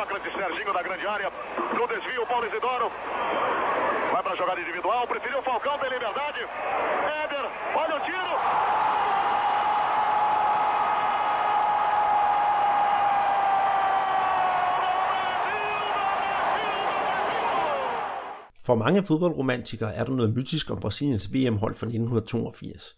Sócrates, 0.00 0.32
Serginho 0.32 0.72
da 0.72 0.82
grande 0.82 1.06
área. 1.06 1.30
No 1.78 1.86
desvio, 1.86 2.26
Paulo 2.26 2.46
Isidoro. 2.46 2.88
Vai 4.12 4.22
para 4.22 4.32
a 4.32 4.36
jogada 4.36 4.60
individual. 4.60 5.06
Preferiu 5.06 5.42
Falcão, 5.42 5.78
tem 5.78 5.90
liberdade. 5.90 6.40
Éder, 7.22 7.44
olha 7.82 7.96
o 7.96 8.00
tiro. 8.08 8.34
For 18.66 18.74
mange 18.74 19.02
fodboldromantikere 19.02 19.94
er 19.94 20.04
der 20.04 20.12
noget 20.12 20.34
mytisk 20.36 20.70
om 20.70 20.80
Brasiliens 20.80 21.34
VM-hold 21.34 21.74
fra 21.74 21.86
1982. 21.86 22.96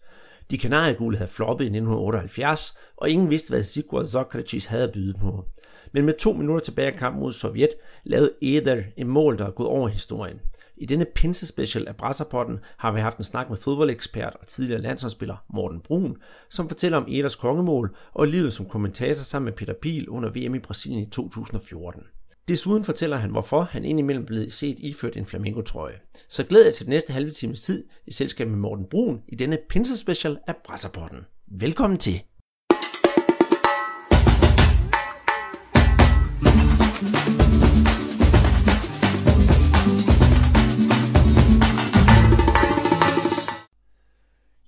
De 0.51 0.57
kanariegule 0.57 1.17
havde 1.17 1.31
floppet 1.31 1.65
i 1.65 1.67
1978, 1.67 2.75
og 2.97 3.09
ingen 3.09 3.29
vidste, 3.29 3.49
hvad 3.49 3.63
Sigurd 3.63 4.05
Socrates 4.05 4.65
havde 4.65 4.83
at 4.83 4.91
byde 4.91 5.13
på. 5.13 5.45
Men 5.93 6.05
med 6.05 6.13
to 6.13 6.33
minutter 6.33 6.65
tilbage 6.65 6.91
af 6.91 6.99
kampen 6.99 7.21
mod 7.21 7.31
Sovjet, 7.31 7.69
lavede 8.03 8.33
Eder 8.41 8.83
en 8.97 9.07
mål, 9.07 9.37
der 9.37 9.45
er 9.45 9.51
gået 9.51 9.69
over 9.69 9.87
historien. 9.87 10.39
I 10.77 10.85
denne 10.85 11.05
pinse 11.15 11.47
special 11.47 11.87
af 11.87 11.95
Brasserpotten 11.95 12.59
har 12.77 12.91
vi 12.91 12.99
haft 12.99 13.17
en 13.17 13.23
snak 13.23 13.49
med 13.49 13.57
fodboldekspert 13.57 14.35
og 14.41 14.47
tidligere 14.47 14.81
landsholdsspiller 14.81 15.45
Morten 15.53 15.79
Brun, 15.79 16.17
som 16.49 16.67
fortæller 16.67 16.97
om 16.97 17.05
Eders 17.09 17.35
kongemål 17.35 17.95
og 18.13 18.27
livet 18.27 18.53
som 18.53 18.65
kommentator 18.65 19.21
sammen 19.23 19.45
med 19.45 19.53
Peter 19.53 19.73
Pil 19.73 20.09
under 20.09 20.29
VM 20.29 20.55
i 20.55 20.59
Brasilien 20.59 21.01
i 21.01 21.09
2014. 21.09 22.03
Desuden 22.47 22.83
fortæller 22.83 23.17
han, 23.17 23.29
hvorfor 23.29 23.61
han 23.61 23.85
indimellem 23.85 24.25
blev 24.25 24.49
set 24.49 24.79
iført 24.79 25.17
en 25.17 25.25
flamingotrøje. 25.25 25.99
Så 26.29 26.43
glæder 26.43 26.65
jeg 26.65 26.73
til 26.73 26.85
den 26.85 26.91
næste 26.93 27.13
halve 27.13 27.31
times 27.31 27.61
tid 27.61 27.83
i 28.07 28.11
selskab 28.11 28.47
med 28.47 28.57
Morten 28.57 28.85
Brun 28.85 29.21
i 29.27 29.35
denne 29.35 29.57
pinse 29.69 29.97
special 29.97 30.37
af 30.47 30.55
Brasserpotten. 30.65 31.19
Velkommen 31.47 31.99
til! 31.99 32.21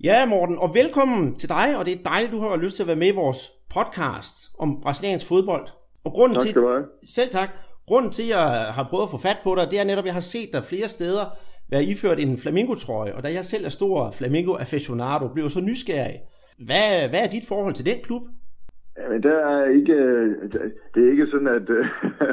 Ja, 0.09 0.25
Morten, 0.25 0.58
og 0.59 0.70
velkommen 0.75 1.36
til 1.36 1.50
dig, 1.50 1.67
og 1.78 1.86
det 1.86 1.94
er 1.94 2.09
dejligt, 2.11 2.31
du 2.31 2.39
har 2.39 2.58
lyst 2.58 2.75
til 2.75 2.84
at 2.84 2.88
være 2.88 3.03
med 3.03 3.08
i 3.14 3.20
vores 3.23 3.39
podcast 3.75 4.36
om 4.59 4.81
brasiliansk 4.84 5.28
fodbold. 5.28 5.67
Og 6.06 6.12
grunden 6.12 6.39
Tak 6.39 6.47
til, 6.47 6.56
selv 7.17 7.30
tak. 7.30 7.50
Grunden 7.88 8.12
til, 8.12 8.23
at 8.23 8.30
jeg 8.30 8.47
har 8.78 8.86
prøvet 8.89 9.08
at 9.08 9.14
få 9.16 9.20
fat 9.28 9.39
på 9.44 9.52
dig, 9.56 9.64
det 9.72 9.80
er 9.80 9.86
netop, 9.89 10.06
at 10.06 10.12
jeg 10.12 10.20
har 10.22 10.28
set 10.34 10.50
dig 10.53 10.64
flere 10.72 10.88
steder 10.88 11.25
være 11.72 11.84
iført 11.92 12.20
en 12.20 12.38
flamingotrøje, 12.44 13.16
og 13.16 13.23
da 13.23 13.30
jeg 13.38 13.45
selv 13.45 13.66
er 13.66 13.70
stor 13.80 14.12
flamingo 14.20 14.53
aficionado, 14.66 15.25
blev 15.34 15.50
så 15.50 15.62
nysgerrig. 15.62 16.17
Hvad, 16.67 16.90
hvad 17.09 17.22
er 17.25 17.30
dit 17.36 17.47
forhold 17.47 17.73
til 17.73 17.86
den 17.86 18.00
klub? 18.08 18.23
Jamen, 18.97 19.23
der 19.23 19.40
er 19.56 19.66
ikke, 19.80 19.97
det 20.94 21.00
er 21.06 21.12
ikke 21.12 21.28
sådan, 21.34 21.52
at, 21.59 21.67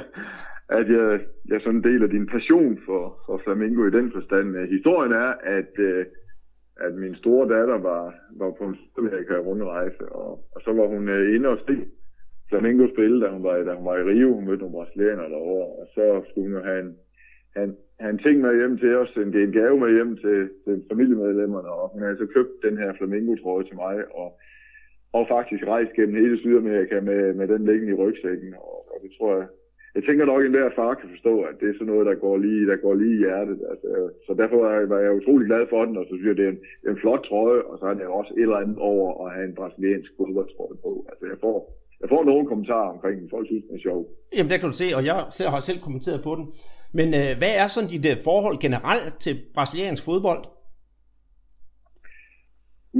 at 0.79 0.86
jeg, 0.97 1.20
jeg 1.51 1.61
sådan 1.64 1.83
deler 1.83 2.07
din 2.07 2.27
passion 2.27 2.79
for, 2.86 3.03
for 3.27 3.41
flamingo 3.45 3.81
i 3.86 3.97
den 3.98 4.12
forstand. 4.17 4.47
Historien 4.77 5.12
er, 5.12 5.31
at, 5.59 5.73
øh, 5.79 6.07
at 6.81 6.95
min 6.95 7.15
store 7.15 7.48
datter 7.48 7.78
var, 7.78 8.15
var 8.41 8.51
på 8.51 8.65
en 8.65 8.77
Sydamerika 8.77 9.34
rundrejse, 9.39 10.05
og, 10.09 10.31
og 10.55 10.61
så 10.65 10.73
var 10.73 10.87
hun 10.87 11.09
øh, 11.09 11.34
inde 11.34 11.48
og 11.48 11.59
se 11.67 11.77
flamingo 12.48 12.84
spille, 12.95 13.20
da 13.25 13.29
hun 13.34 13.42
var, 13.42 13.55
da 13.69 13.73
hun 13.75 13.87
var 13.87 13.97
i 13.98 14.09
Rio. 14.11 14.34
Hun 14.34 14.47
mødte 14.47 14.62
nogle 14.62 14.77
brasilianere 14.79 15.31
derovre, 15.34 15.69
og 15.81 15.87
så 15.95 16.05
skulle 16.29 16.47
hun 16.48 16.56
jo 16.59 16.62
have 16.70 16.81
en, 16.84 16.92
have 17.55 17.67
en, 17.69 17.77
have 18.01 18.12
en 18.14 18.23
ting 18.25 18.37
med 18.41 18.59
hjem 18.59 18.79
til 18.79 18.97
os, 18.97 19.17
en, 19.17 19.37
en 19.37 19.53
gave 19.53 19.77
med 19.81 19.91
hjem 19.97 20.17
til, 20.25 20.39
til 20.64 20.84
familiemedlemmerne, 20.91 21.69
og 21.69 21.84
hun 21.92 22.03
havde 22.03 22.19
så 22.23 22.27
købt 22.27 22.55
den 22.67 22.77
her 22.83 22.91
flamingo-trøje 22.98 23.64
til 23.64 23.77
mig, 23.84 23.97
og, 24.20 24.29
og 25.12 25.23
faktisk 25.34 25.62
rejst 25.67 25.92
gennem 25.92 26.20
hele 26.23 26.39
Sydamerika 26.39 27.01
med, 27.01 27.34
med 27.34 27.48
den 27.48 27.64
liggende 27.69 27.92
i 27.92 28.01
rygsækken, 28.03 28.55
og, 28.55 28.77
og 28.92 28.97
det 29.03 29.11
tror 29.19 29.36
jeg, 29.36 29.47
jeg 29.97 30.03
tænker 30.05 30.25
nok, 30.25 30.41
at 30.41 30.47
enhver 30.47 30.77
far 30.81 30.95
kan 30.95 31.09
forstå, 31.15 31.35
at 31.48 31.55
det 31.61 31.69
er 31.69 31.77
sådan 31.77 31.93
noget, 31.93 32.07
der 32.11 32.15
går 32.25 32.37
lige, 32.47 32.67
der 32.71 32.77
går 32.85 32.95
lige 32.95 33.17
i 33.17 33.23
hjertet. 33.25 33.59
Altså, 33.71 33.89
så 34.27 34.31
derfor 34.41 34.57
var 34.65 34.73
jeg, 34.77 34.89
var 34.93 34.98
jeg 35.05 35.12
utrolig 35.21 35.47
glad 35.51 35.65
for 35.73 35.81
den, 35.85 35.95
og 36.01 36.05
så 36.05 36.13
synes 36.14 36.29
jeg, 36.29 36.36
det 36.41 36.47
er 36.47 36.55
en, 36.57 36.61
en 36.91 36.98
flot 37.03 37.23
trøje, 37.29 37.63
og 37.70 37.75
så 37.80 37.85
er 37.91 37.95
det 37.95 38.07
også 38.20 38.33
et 38.36 38.42
eller 38.42 38.63
andet 38.63 38.79
over 38.79 39.07
at 39.25 39.35
have 39.35 39.47
en 39.48 39.55
brasiliansk 39.58 40.11
fodboldtrøje 40.17 40.77
på. 40.85 40.91
Altså, 41.11 41.25
jeg 41.33 41.39
får, 41.45 41.57
jeg 42.01 42.08
får 42.13 42.23
nogle 42.25 42.47
kommentarer 42.51 42.92
omkring 42.95 43.17
den. 43.20 43.30
Folk 43.35 43.47
synes, 43.47 43.64
den 43.67 43.77
er 43.77 43.83
sjov. 43.89 44.01
Jamen, 44.36 44.51
der 44.51 44.58
kan 44.58 44.69
du 44.73 44.77
se, 44.83 44.89
og 44.97 45.03
jeg 45.11 45.19
selv 45.39 45.48
har 45.55 45.61
selv 45.61 45.80
kommenteret 45.86 46.20
på 46.29 46.33
den. 46.39 46.45
Men 46.98 47.09
øh, 47.20 47.30
hvad 47.41 47.53
er 47.63 47.67
sådan 47.67 47.91
dit 47.95 48.07
øh, 48.11 48.17
forhold 48.29 48.57
generelt 48.67 49.14
til 49.24 49.35
brasiliansk 49.55 50.05
fodbold? 50.05 50.42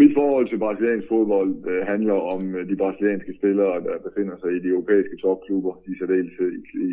Mit 0.02 0.14
forhold 0.14 0.46
til 0.48 0.58
brasiliansk 0.58 1.08
fodbold 1.08 1.52
øh, 1.70 1.86
handler 1.92 2.18
om 2.34 2.42
øh, 2.56 2.68
de 2.70 2.76
brasilianske 2.76 3.32
spillere, 3.38 3.74
der 3.86 4.04
befinder 4.06 4.36
sig 4.38 4.50
i 4.52 4.62
de 4.64 4.72
europæiske 4.74 5.16
topklubber, 5.22 5.74
i 5.90 5.92
særdeleshed 5.98 6.50
i, 6.58 6.62
i, 6.88 6.90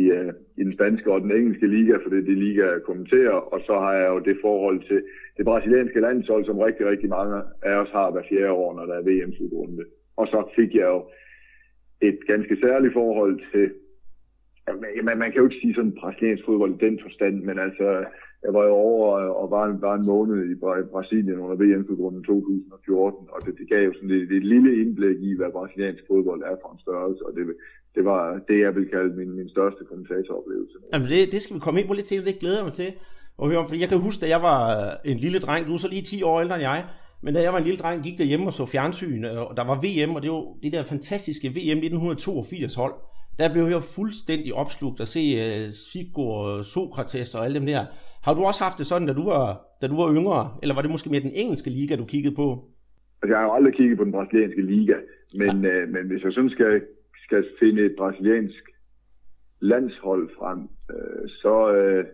i, 0.00 0.02
øh, 0.18 0.32
i 0.60 0.62
den 0.64 0.74
spanske 0.74 1.12
og 1.12 1.20
den 1.20 1.32
engelske 1.38 1.66
liga, 1.76 1.94
for 1.96 2.08
det 2.10 2.18
er 2.18 2.30
de 2.30 2.42
liga, 2.46 2.62
jeg 2.72 2.82
kommenterer. 2.90 3.38
Og 3.52 3.60
så 3.66 3.74
har 3.84 3.92
jeg 4.00 4.08
jo 4.14 4.18
det 4.18 4.36
forhold 4.46 4.78
til 4.88 5.00
det 5.36 5.44
brasilianske 5.44 6.00
landshold, 6.00 6.44
som 6.44 6.58
rigtig, 6.58 6.86
rigtig 6.86 7.08
mange 7.08 7.36
af 7.62 7.74
os 7.82 7.92
har 7.98 8.10
hver 8.10 8.28
fjerde 8.28 8.52
år, 8.62 8.74
når 8.74 8.86
der 8.86 8.94
er 8.94 9.06
VM-slutrunde. 9.08 9.84
Og 10.16 10.26
så 10.26 10.38
fik 10.56 10.74
jeg 10.74 10.86
jo 10.94 11.00
et 12.08 12.18
ganske 12.26 12.56
særligt 12.64 12.92
forhold 12.92 13.34
til, 13.52 13.66
man, 15.06 15.18
man 15.18 15.30
kan 15.30 15.40
jo 15.40 15.48
ikke 15.48 15.62
sige 15.62 15.74
sådan 15.74 15.98
brasiliansk 16.00 16.44
fodbold 16.44 16.74
i 16.74 16.84
den 16.86 16.98
forstand, 17.02 17.36
men 17.48 17.58
altså, 17.58 18.04
jeg 18.44 18.52
var 18.54 18.64
jo 18.70 18.74
over 18.88 19.06
øh, 19.20 19.30
og 19.40 19.46
var, 19.50 19.64
var 19.86 19.94
en 19.94 20.06
måned 20.12 20.38
i 20.52 20.54
Brasilien 20.94 21.38
under 21.44 21.56
VM-slutrunden 21.62 22.24
2014, 22.24 23.28
og 23.34 23.38
det, 23.46 23.52
det 23.58 23.68
gav 23.68 23.82
jo 23.88 23.92
sådan 23.94 24.10
et, 24.10 24.30
et 24.38 24.44
lille 24.52 24.70
indblik 24.82 25.18
i, 25.28 25.36
hvad 25.36 25.50
brasiliansk 25.52 26.02
fodbold 26.08 26.42
er 26.42 26.56
for 26.62 26.70
en 26.72 26.84
størrelse, 26.86 27.26
og 27.26 27.32
det, 27.36 27.42
det 27.94 28.04
var 28.04 28.22
det, 28.48 28.58
jeg 28.66 28.74
vil 28.76 28.88
kalde 28.94 29.16
min, 29.20 29.30
min 29.38 29.48
største 29.48 29.82
kommentatoroplevelse. 29.90 30.76
Jamen, 30.92 31.08
det, 31.08 31.32
det 31.32 31.40
skal 31.42 31.56
vi 31.56 31.60
komme 31.60 31.80
ind 31.80 31.88
på 31.88 31.94
lidt 31.94 32.06
til, 32.06 32.24
det 32.24 32.38
glæder 32.38 32.58
jeg 32.60 32.68
mig 32.70 32.76
til 32.82 32.90
at 33.40 33.48
høre 33.48 33.58
om, 33.58 33.68
for 33.68 33.76
jeg 33.76 33.88
kan 33.88 33.98
huske, 33.98 34.20
da 34.20 34.28
jeg 34.28 34.42
var 34.42 34.60
øh, 34.80 35.12
en 35.12 35.18
lille 35.18 35.38
dreng, 35.38 35.66
du 35.66 35.74
er 35.74 35.82
så 35.84 35.88
lige 35.88 36.02
10 36.02 36.22
år 36.22 36.40
ældre 36.40 36.54
end 36.54 36.62
jeg, 36.62 36.84
men 37.22 37.34
da 37.34 37.42
jeg 37.42 37.52
var 37.52 37.58
en 37.58 37.64
lille 37.64 37.78
dreng, 37.78 38.02
gik 38.02 38.18
der 38.18 38.24
hjemme 38.24 38.46
og 38.46 38.52
så 38.52 38.66
fjernsyn, 38.66 39.24
øh, 39.24 39.40
og 39.48 39.56
der 39.56 39.64
var 39.64 39.80
VM, 39.84 40.14
og 40.14 40.22
det 40.22 40.30
var 40.30 40.44
det 40.62 40.72
der 40.72 40.84
fantastiske 40.84 41.48
VM 41.48 41.78
1982 41.78 42.74
hold. 42.74 42.94
Der 43.38 43.52
blev 43.52 43.66
jeg 43.66 43.82
fuldstændig 43.82 44.54
opslugt 44.54 45.00
at 45.00 45.08
se 45.08 45.22
uh, 45.66 45.72
Sigurd, 45.72 46.64
Sokrates 46.64 47.34
og 47.34 47.44
alle 47.44 47.58
dem 47.58 47.66
der. 47.66 47.86
Har 48.24 48.34
du 48.34 48.42
også 48.44 48.62
haft 48.66 48.78
det 48.78 48.86
sådan, 48.86 49.08
da 49.08 49.14
du 49.20 49.24
var, 49.24 49.46
da 49.80 49.86
du 49.86 49.96
var 50.02 50.08
yngre? 50.18 50.40
Eller 50.62 50.74
var 50.74 50.82
det 50.82 50.90
måske 50.90 51.10
mere 51.10 51.26
den 51.28 51.38
engelske 51.42 51.70
liga, 51.70 51.96
du 51.96 52.04
kiggede 52.04 52.34
på? 52.34 52.46
Altså, 53.20 53.30
jeg 53.32 53.38
har 53.38 53.46
jo 53.48 53.52
aldrig 53.52 53.74
kigget 53.74 53.98
på 53.98 54.04
den 54.04 54.12
brasilianske 54.12 54.62
liga, 54.62 54.96
men, 55.40 55.64
ja. 55.64 55.70
øh, 55.70 55.88
men 55.94 56.06
hvis 56.06 56.22
jeg 56.24 56.32
sådan 56.32 56.50
skal, 56.50 56.82
skal 57.26 57.44
finde 57.60 57.82
et 57.82 57.94
brasiliansk 57.98 58.62
landshold 59.60 60.30
frem, 60.38 60.60
øh, 60.94 61.28
så, 61.28 61.74
øh, 61.74 62.04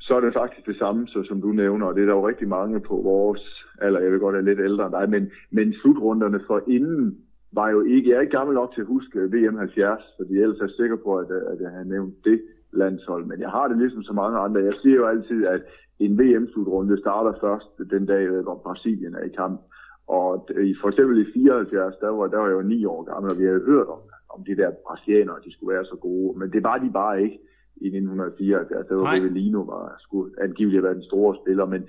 så 0.00 0.16
er 0.16 0.20
det 0.20 0.34
faktisk 0.34 0.66
det 0.66 0.76
samme, 0.76 1.08
så, 1.08 1.22
som 1.28 1.40
du 1.40 1.52
nævner, 1.52 1.86
og 1.86 1.94
det 1.94 2.02
er 2.02 2.06
der 2.06 2.14
jo 2.14 2.28
rigtig 2.28 2.48
mange 2.48 2.80
på 2.80 2.94
vores 3.12 3.64
alder, 3.80 4.00
jeg 4.00 4.12
vil 4.12 4.20
godt 4.20 4.34
være 4.34 4.44
lidt 4.44 4.60
ældre 4.60 4.86
end 4.86 4.94
dig, 4.94 5.10
men, 5.10 5.30
men 5.50 5.74
slutrunderne 5.74 6.40
for 6.46 6.62
inden 6.68 7.18
var 7.52 7.70
jo 7.70 7.80
ikke, 7.82 8.10
jeg 8.10 8.16
er 8.16 8.20
ikke 8.20 8.38
gammel 8.38 8.54
nok 8.54 8.74
til 8.74 8.80
at 8.80 8.86
huske 8.86 9.18
VM 9.18 9.56
70, 9.56 10.02
fordi 10.18 10.34
ellers 10.38 10.58
er 10.58 10.64
jeg 10.64 10.70
sikker 10.76 10.96
på, 10.96 11.18
at, 11.18 11.30
at 11.52 11.60
jeg 11.60 11.70
har 11.70 11.84
nævnt 11.84 12.14
det 12.24 12.40
landshold, 12.72 13.24
men 13.24 13.40
jeg 13.40 13.50
har 13.50 13.68
det 13.68 13.78
ligesom 13.78 14.02
så 14.02 14.12
mange 14.12 14.38
andre. 14.38 14.60
Jeg 14.60 14.74
siger 14.82 14.96
jo 14.96 15.06
altid, 15.06 15.46
at 15.46 15.62
en 15.98 16.18
VM-slutrunde 16.18 16.98
starter 16.98 17.32
først 17.40 17.90
den 17.90 18.06
dag, 18.06 18.28
hvor 18.28 18.60
Brasilien 18.64 19.14
er 19.14 19.24
i 19.24 19.28
kamp. 19.28 19.60
Og 20.06 20.48
for 20.80 20.88
eksempel 20.88 21.16
i 21.20 21.32
74, 21.32 21.96
der 22.00 22.08
var, 22.08 22.26
der 22.26 22.38
var 22.38 22.46
jeg 22.46 22.54
jo 22.54 22.62
ni 22.62 22.84
år 22.84 23.02
gammel, 23.02 23.32
og 23.32 23.38
vi 23.38 23.44
havde 23.44 23.68
hørt 23.72 23.86
om, 23.86 24.00
om 24.34 24.44
de 24.44 24.56
der 24.56 24.70
brasilianere, 24.86 25.44
de 25.44 25.52
skulle 25.52 25.74
være 25.74 25.84
så 25.84 25.96
gode. 25.96 26.38
Men 26.38 26.52
det 26.52 26.62
var 26.62 26.78
de 26.78 26.90
bare 26.92 27.22
ikke 27.22 27.38
i 27.76 27.86
1974. 27.86 28.86
Der 28.86 28.94
var 28.94 29.14
Rivellino, 29.14 29.60
var 29.60 29.96
skulle 29.98 30.30
angiveligt 30.46 30.82
være 30.82 30.94
den 30.94 31.10
store 31.10 31.36
spiller. 31.40 31.66
Men, 31.66 31.82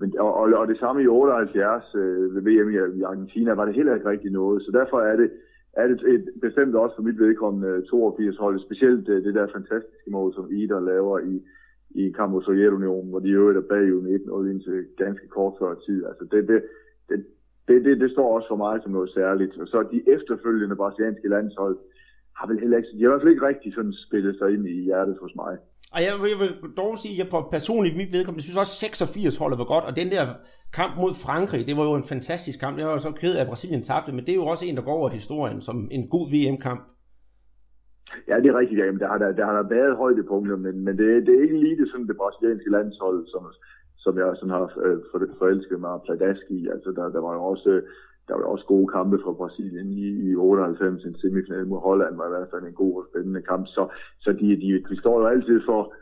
men, 0.00 0.18
og, 0.18 0.34
og, 0.34 0.44
og 0.60 0.68
det 0.68 0.78
samme 0.78 1.02
i 1.02 1.06
78 1.06 1.94
øh, 1.94 2.34
ved 2.34 2.42
VM 2.42 2.70
i, 2.70 2.98
i 2.98 3.02
Argentina 3.02 3.52
var 3.54 3.64
det 3.64 3.74
heller 3.74 3.94
ikke 3.94 4.10
rigtig 4.10 4.30
noget. 4.30 4.62
Så 4.62 4.70
derfor 4.72 5.00
er 5.00 5.16
det, 5.16 5.30
er 5.72 5.86
det 5.86 6.00
et, 6.14 6.24
bestemt 6.42 6.74
også 6.74 6.96
for 6.96 7.02
mit 7.02 7.18
vedkommende 7.18 7.86
82 7.86 8.36
hold, 8.36 8.60
specielt 8.60 9.06
det, 9.06 9.24
det 9.24 9.34
der 9.34 9.46
fantastiske 9.52 10.10
mål, 10.10 10.34
som 10.34 10.52
Ida 10.52 10.78
laver 10.78 11.18
i, 11.18 11.34
i 11.90 12.10
kamp 12.10 12.32
mod 12.32 12.42
Sovjetunionen, 12.42 13.10
hvor 13.10 13.18
de 13.18 13.28
øvrigt 13.28 13.58
er 13.58 13.70
bagud 13.72 14.02
1-0 14.46 14.50
indtil 14.52 14.86
ganske 14.96 15.28
kort 15.28 15.54
før 15.58 15.74
tid. 15.74 16.06
Altså 16.06 16.24
det, 16.32 16.48
det, 16.48 16.62
det, 17.08 17.26
det, 17.68 17.84
det, 17.84 18.00
det 18.00 18.10
står 18.10 18.34
også 18.36 18.48
for 18.48 18.56
mig 18.56 18.80
som 18.82 18.92
noget 18.92 19.10
særligt. 19.10 19.58
Og 19.58 19.66
så 19.68 19.78
de 19.92 20.00
efterfølgende 20.14 20.76
brasilianske 20.76 21.28
landshold 21.28 21.76
har 22.38 22.46
vel 22.46 22.60
heller 22.60 22.76
ikke, 22.76 22.88
de 22.88 23.02
har 23.02 23.08
i 23.08 23.12
hvert 23.12 23.22
fald 23.22 23.34
ikke 23.34 23.46
rigtig 23.46 23.74
sådan 23.74 23.94
spillet 24.06 24.38
sig 24.38 24.48
ind 24.54 24.68
i 24.68 24.84
hjertet 24.84 25.16
hos 25.22 25.34
mig. 25.36 25.54
Og 25.94 26.00
jeg, 26.04 26.12
jeg 26.32 26.38
vil 26.42 26.50
dog 26.76 26.98
sige, 26.98 27.14
at 27.14 27.18
jeg 27.18 27.28
på 27.30 27.38
personligt 27.50 27.96
mit 27.96 28.12
vedkommende 28.12 28.44
synes 28.44 28.58
også 28.58 28.72
86 28.72 29.36
holdet 29.36 29.58
var 29.58 29.64
godt, 29.74 29.84
og 29.88 29.96
den 29.96 30.08
der 30.14 30.24
kamp 30.72 30.92
mod 30.96 31.14
Frankrig, 31.24 31.66
det 31.66 31.76
var 31.76 31.84
jo 31.84 31.94
en 31.94 32.10
fantastisk 32.12 32.60
kamp. 32.60 32.78
Jeg 32.78 32.86
var 32.86 32.98
så 32.98 33.12
ked 33.12 33.36
af, 33.36 33.40
at 33.40 33.48
Brasilien 33.48 33.82
tabte, 33.82 34.12
men 34.12 34.24
det 34.26 34.32
er 34.32 34.40
jo 34.42 34.46
også 34.46 34.64
en, 34.64 34.76
der 34.76 34.82
går 34.82 34.92
over 34.92 35.08
historien 35.08 35.60
som 35.60 35.88
en 35.90 36.08
god 36.08 36.24
VM-kamp. 36.32 36.82
Ja, 38.28 38.36
det 38.42 38.46
er 38.46 38.58
rigtigt. 38.58 38.80
Jamen, 38.80 39.00
der, 39.00 39.08
har 39.08 39.18
der, 39.18 39.32
der 39.32 39.44
har 39.44 39.56
der 39.62 39.68
været 39.68 39.96
højdepunkter, 39.96 40.56
men, 40.56 40.74
men 40.84 40.98
det, 40.98 41.26
det 41.26 41.34
er 41.34 41.42
ikke 41.42 41.60
lige 41.60 41.76
det, 41.80 41.88
sådan 41.90 42.08
det 42.08 42.16
brasilianske 42.16 42.70
landshold, 42.70 43.26
som, 43.26 43.42
som 43.96 44.18
jeg 44.18 44.26
sådan 44.36 44.56
har 44.56 44.64
øh, 44.86 44.98
forelsket 45.38 45.80
mig 45.80 46.00
Pladaski. 46.06 46.68
Altså, 46.74 46.88
der, 46.96 47.04
der 47.08 47.20
var 47.20 47.34
jo 47.34 47.42
også 47.44 47.82
der 48.28 48.34
var 48.34 48.44
også 48.44 48.66
gode 48.74 48.88
kampe 48.96 49.18
fra 49.24 49.32
Brasilien 49.32 49.88
i, 49.92 50.30
i 50.30 50.34
98, 50.34 51.04
en 51.04 51.16
semifinal 51.18 51.66
mod 51.66 51.80
Holland 51.80 52.16
var 52.16 52.26
i 52.26 52.34
hvert 52.34 52.50
fald 52.52 52.64
en 52.64 52.80
god 52.82 52.94
og 53.00 53.06
spændende 53.10 53.42
kamp. 53.42 53.66
Så, 53.66 53.82
så 54.20 54.30
de, 54.32 54.48
de, 54.62 54.68
de 54.88 55.00
står 55.00 55.20
jo 55.20 55.26
altid 55.26 55.60
for, 55.68 55.94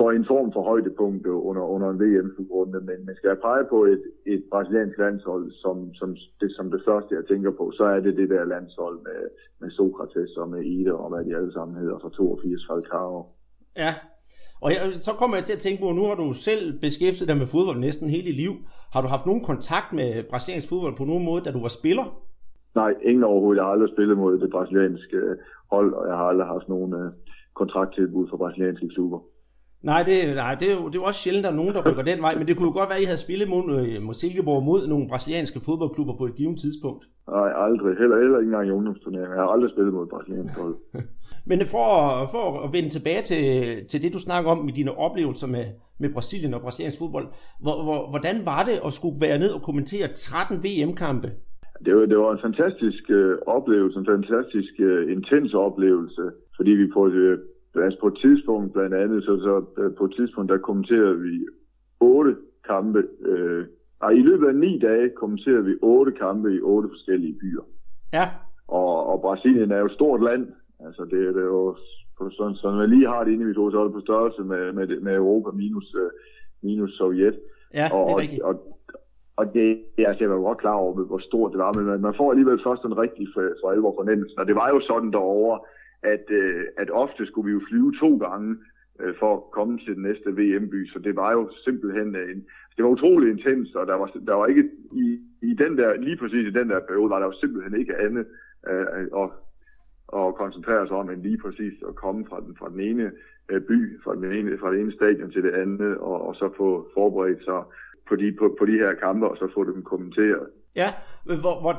for 0.00 0.10
en 0.10 0.26
form 0.32 0.52
for 0.52 0.62
højdepunkt 0.70 1.26
under, 1.26 1.62
under 1.74 1.88
en 1.90 2.00
VM-slutrunde, 2.02 2.80
men 2.88 2.98
man 3.08 3.16
skal 3.16 3.36
pege 3.46 3.64
på 3.74 3.78
et, 3.84 4.02
et 4.26 4.42
brasiliansk 4.50 4.98
landshold, 4.98 5.52
som, 5.62 5.76
som, 5.94 6.08
det, 6.40 6.50
som 6.56 6.70
det 6.74 6.82
første, 6.88 7.14
jeg 7.18 7.24
tænker 7.30 7.50
på, 7.50 7.64
så 7.78 7.84
er 7.84 8.00
det 8.00 8.16
det 8.16 8.28
der 8.30 8.44
landshold 8.44 8.96
med, 9.08 9.20
med 9.60 9.70
Sokrates 9.70 10.32
og 10.36 10.48
med 10.48 10.62
Ida 10.74 10.92
og 10.92 11.08
hvad 11.10 11.24
de 11.24 11.36
alle 11.36 11.52
sammen 11.52 11.76
hedder 11.82 11.98
fra 11.98 12.10
82 12.10 12.66
Falcao. 12.68 13.26
Ja, 13.76 13.92
og 14.62 14.68
jeg, 14.74 14.80
så 15.06 15.12
kommer 15.12 15.36
jeg 15.36 15.44
til 15.44 15.58
at 15.58 15.64
tænke 15.66 15.82
på, 15.82 15.92
nu 15.92 16.04
har 16.08 16.14
du 16.14 16.32
selv 16.32 16.80
beskæftiget 16.80 17.28
dig 17.28 17.38
med 17.42 17.46
fodbold 17.54 17.78
næsten 17.78 18.08
hele 18.14 18.26
dit 18.30 18.36
liv. 18.44 18.52
Har 18.92 19.00
du 19.02 19.08
haft 19.14 19.26
nogen 19.26 19.44
kontakt 19.50 19.88
med 19.92 20.08
brasiliansk 20.30 20.68
fodbold 20.68 20.96
på 20.96 21.04
nogen 21.04 21.24
måde, 21.24 21.44
da 21.44 21.50
du 21.50 21.60
var 21.66 21.74
spiller? 21.80 22.06
Nej, 22.74 22.92
ingen 23.02 23.24
overhovedet. 23.24 23.58
Jeg 23.58 23.64
har 23.66 23.72
aldrig 23.72 23.90
spillet 23.94 24.16
mod 24.18 24.38
det 24.38 24.50
brasilianske 24.50 25.18
hold, 25.72 25.92
og 25.94 26.04
jeg 26.08 26.16
har 26.16 26.26
aldrig 26.30 26.46
haft 26.46 26.68
nogen 26.68 26.94
uh, 26.94 27.06
kontrakttilbud 27.54 28.28
for 28.28 28.36
brasilianske 28.36 28.88
klubber. 28.88 29.20
Nej, 29.82 30.02
det, 30.02 30.34
nej 30.34 30.54
det, 30.54 30.70
er 30.70 30.74
jo, 30.74 30.86
det 30.86 30.94
er 30.94 31.00
jo 31.02 31.04
også 31.04 31.20
sjældent, 31.20 31.46
at 31.46 31.48
der 31.48 31.52
er 31.56 31.60
nogen, 31.62 31.74
der 31.74 31.90
rykker 31.90 32.02
den 32.02 32.22
vej, 32.22 32.34
men 32.38 32.46
det 32.48 32.56
kunne 32.56 32.68
jo 32.68 32.72
godt 32.72 32.88
være, 32.88 32.98
at 32.98 33.02
I 33.02 33.10
havde 33.10 33.24
spillet 33.26 33.48
mod, 33.48 33.64
øh, 33.80 34.02
mod 34.02 34.14
Silkeborg 34.14 34.62
mod 34.62 34.86
nogle 34.86 35.08
brasilianske 35.08 35.60
fodboldklubber 35.60 36.14
på 36.16 36.24
et 36.26 36.34
givet 36.34 36.60
tidspunkt. 36.60 37.04
Nej, 37.28 37.50
aldrig. 37.66 37.96
Heller, 37.98 38.16
heller 38.22 38.38
ikke 38.38 38.48
engang 38.50 38.68
i 38.68 38.70
ungdomsturneringen. 38.70 39.36
Jeg 39.36 39.44
har 39.44 39.50
aldrig 39.54 39.70
spillet 39.70 39.92
mod 39.94 40.06
brasiliansk 40.06 40.58
hold. 40.60 40.76
men 41.50 41.58
for, 41.74 41.88
for 42.34 42.44
at 42.64 42.72
vende 42.72 42.90
tilbage 42.90 43.22
til, 43.22 43.42
til 43.90 44.02
det, 44.02 44.12
du 44.12 44.18
snakker 44.18 44.50
om 44.50 44.64
med 44.64 44.72
dine 44.72 44.98
oplevelser 44.98 45.46
med, 45.46 45.64
med 45.98 46.08
Brasilien 46.12 46.54
og 46.54 46.60
brasiliansk 46.60 46.98
fodbold. 46.98 47.26
Hvor, 47.64 47.76
hvor, 47.86 48.00
hvordan 48.12 48.36
var 48.44 48.62
det 48.64 48.76
at 48.86 48.92
skulle 48.92 49.20
være 49.20 49.38
ned 49.38 49.50
og 49.50 49.62
kommentere 49.62 50.08
13 50.08 50.64
VM-kampe? 50.64 51.28
Det 51.84 51.96
var, 51.96 52.06
det 52.06 52.18
var 52.18 52.32
en 52.32 52.44
fantastisk 52.48 53.10
øh, 53.10 53.38
oplevelse, 53.46 53.98
en 53.98 54.06
fantastisk 54.06 54.72
øh, 54.78 55.12
intens 55.12 55.54
oplevelse, 55.54 56.24
fordi 56.56 56.70
vi 56.70 56.86
på 56.96 57.08
øh, 57.08 57.38
Altså 57.74 58.00
på 58.00 58.06
et 58.06 58.18
tidspunkt 58.22 58.72
blandt 58.72 58.94
andet, 58.94 59.24
så, 59.24 59.36
så 59.36 59.82
øh, 59.82 59.94
på 59.94 60.04
et 60.04 60.14
tidspunkt, 60.16 60.50
der 60.50 60.58
kommenterede 60.58 61.20
vi 61.20 61.46
otte 62.00 62.36
kampe. 62.66 63.04
Øh, 63.22 63.66
og 64.00 64.14
i 64.14 64.22
løbet 64.22 64.48
af 64.48 64.54
ni 64.54 64.78
dage 64.78 65.10
kommenterede 65.10 65.64
vi 65.64 65.74
otte 65.82 66.12
kampe 66.12 66.54
i 66.54 66.60
otte 66.60 66.88
forskellige 66.88 67.38
byer. 67.40 67.62
Ja. 68.12 68.28
Og, 68.68 69.06
og 69.06 69.20
Brasilien 69.20 69.70
er 69.70 69.78
jo 69.78 69.86
et 69.86 69.92
stort 69.92 70.22
land. 70.22 70.46
Altså 70.86 71.02
det, 71.02 71.34
det 71.34 71.42
er 71.42 71.52
jo 71.58 71.76
på 72.18 72.30
sådan, 72.30 72.54
så 72.54 72.70
når 72.70 72.76
man 72.76 72.90
lige 72.90 73.08
har 73.08 73.24
det 73.24 73.32
inde 73.32 73.44
i 73.44 73.46
mit 73.46 73.56
hoved, 73.56 73.72
så 73.72 73.78
er 73.80 73.84
det 73.84 73.92
på 73.92 74.00
størrelse 74.00 74.42
med, 74.42 74.72
med, 74.72 75.00
med 75.00 75.14
Europa 75.14 75.50
minus, 75.50 75.94
uh, 75.94 76.10
minus 76.62 76.92
Sovjet. 76.98 77.38
Ja, 77.74 77.86
og, 77.92 78.08
det 78.08 78.12
er 78.12 78.18
rigtigt. 78.18 78.42
Og, 78.42 78.54
og, 78.54 79.00
og 79.36 79.54
det, 79.54 79.68
altså, 79.98 80.24
jeg 80.24 80.30
var 80.30 80.48
godt 80.48 80.58
klar 80.58 80.74
over, 80.74 80.92
hvor 81.04 81.18
stort 81.18 81.52
det 81.52 81.58
var, 81.58 81.72
men 81.72 82.00
man 82.00 82.14
får 82.16 82.30
alligevel 82.30 82.60
først 82.66 82.84
en 82.84 82.98
rigtig 82.98 83.28
for, 83.34 83.42
for 83.60 83.70
alvor 83.70 83.94
fornemmelse. 84.00 84.34
Og 84.38 84.46
det 84.46 84.54
var 84.54 84.68
jo 84.68 84.80
sådan 84.80 85.12
derovre, 85.12 85.60
at, 86.02 86.24
øh, 86.30 86.64
at 86.76 86.90
ofte 86.90 87.26
skulle 87.26 87.46
vi 87.46 87.52
jo 87.52 87.66
flyve 87.68 87.92
to 88.00 88.16
gange 88.16 88.56
øh, 89.00 89.14
for 89.18 89.36
at 89.36 89.42
komme 89.50 89.78
til 89.78 89.94
den 89.94 90.02
næste 90.02 90.30
VM-by, 90.30 90.86
så 90.86 90.98
det 90.98 91.16
var 91.16 91.32
jo 91.32 91.50
simpelthen 91.64 92.16
øh, 92.16 92.30
en, 92.30 92.44
det 92.76 92.84
var 92.84 92.90
utrolig 92.90 93.30
intens, 93.30 93.74
og 93.74 93.86
der 93.86 93.94
var, 93.94 94.06
der 94.26 94.34
var 94.34 94.46
ikke 94.46 94.64
i, 94.92 95.18
i 95.42 95.54
den 95.54 95.78
der, 95.78 95.96
lige 95.96 96.16
præcis 96.16 96.46
i 96.46 96.58
den 96.58 96.68
der 96.68 96.80
periode, 96.80 97.10
var 97.10 97.18
der 97.18 97.26
jo 97.26 97.32
simpelthen 97.40 97.80
ikke 97.80 97.96
andet 97.96 98.26
øh, 98.68 98.86
at, 99.22 99.28
at 100.18 100.34
koncentrere 100.34 100.86
sig 100.86 100.96
om, 100.96 101.10
end 101.10 101.22
lige 101.22 101.38
præcis 101.38 101.74
at 101.88 101.94
komme 101.94 102.26
fra 102.28 102.40
den, 102.40 102.56
fra 102.56 102.68
den 102.68 102.80
ene 102.80 103.12
øh, 103.50 103.60
by, 103.62 104.00
fra, 104.02 104.14
den 104.14 104.32
ene, 104.32 104.58
fra 104.58 104.72
det 104.72 104.80
ene 104.80 104.92
stadion 104.92 105.30
til 105.30 105.42
det 105.42 105.54
andet, 105.54 105.98
og, 105.98 106.26
og 106.26 106.34
så 106.34 106.50
få 106.56 106.88
forberedt 106.94 107.44
sig 107.44 107.62
på 108.08 108.16
de, 108.16 108.32
på, 108.38 108.56
på 108.58 108.66
de 108.66 108.78
her 108.78 108.94
kampe, 108.94 109.28
og 109.28 109.36
så 109.36 109.48
få 109.54 109.64
dem 109.64 109.82
kommenteret. 109.82 110.46
Ja, 110.76 110.92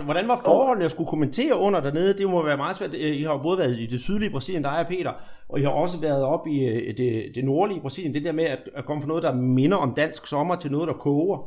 hvordan 0.06 0.28
var 0.28 0.42
forholdene 0.46 0.84
jeg 0.84 0.92
skulle 0.92 1.10
kommentere 1.10 1.58
under 1.58 1.82
dernede? 1.82 2.18
Det 2.18 2.30
må 2.30 2.46
være 2.46 2.58
meget 2.58 2.76
svært. 2.76 2.94
Øh, 2.94 3.16
I 3.20 3.24
har 3.24 3.32
jo 3.32 3.38
både 3.38 3.58
været 3.58 3.80
i 3.80 3.86
det 3.86 4.00
sydlige 4.00 4.32
Brasilien, 4.32 4.64
der 4.64 4.70
er 4.70 4.84
Peter, 4.84 5.14
og 5.50 5.60
I 5.60 5.64
har 5.64 5.70
også 5.70 6.02
været 6.02 6.24
op 6.24 6.48
i 6.48 6.68
øh, 6.70 6.98
det, 6.98 7.32
det 7.36 7.46
nordlige 7.46 7.82
Brasilien. 7.82 8.14
Det 8.14 8.26
der 8.26 8.32
med 8.32 8.44
at, 8.44 8.70
at 8.76 8.86
komme 8.86 9.02
fra 9.02 9.08
noget, 9.08 9.24
der 9.24 9.36
minder 9.36 9.78
om 9.78 9.94
dansk 9.94 10.28
sommer, 10.28 10.56
til 10.56 10.72
noget, 10.72 10.88
der 10.88 10.94
koger. 10.94 11.38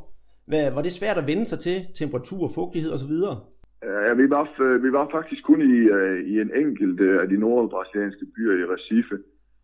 Hvad, 0.46 0.70
var 0.70 0.82
det 0.82 0.93
svært 0.93 1.19
at 1.19 1.26
vende 1.26 1.46
sig 1.46 1.58
til? 1.58 1.87
Temperatur, 1.94 2.50
fugtighed 2.55 2.93
osv.? 2.93 3.12
Ja, 3.82 4.12
vi 4.14 4.31
var, 4.31 4.49
øh, 4.61 4.85
vi 4.85 4.93
var 4.93 5.08
faktisk 5.12 5.43
kun 5.44 5.61
i, 5.62 5.79
i 6.32 6.41
en 6.41 6.50
enkelt 6.62 7.00
af 7.20 7.29
de 7.29 7.37
nordbrasilianske 7.37 8.26
byer 8.37 8.55
i 8.62 8.64
Recife. 8.75 9.17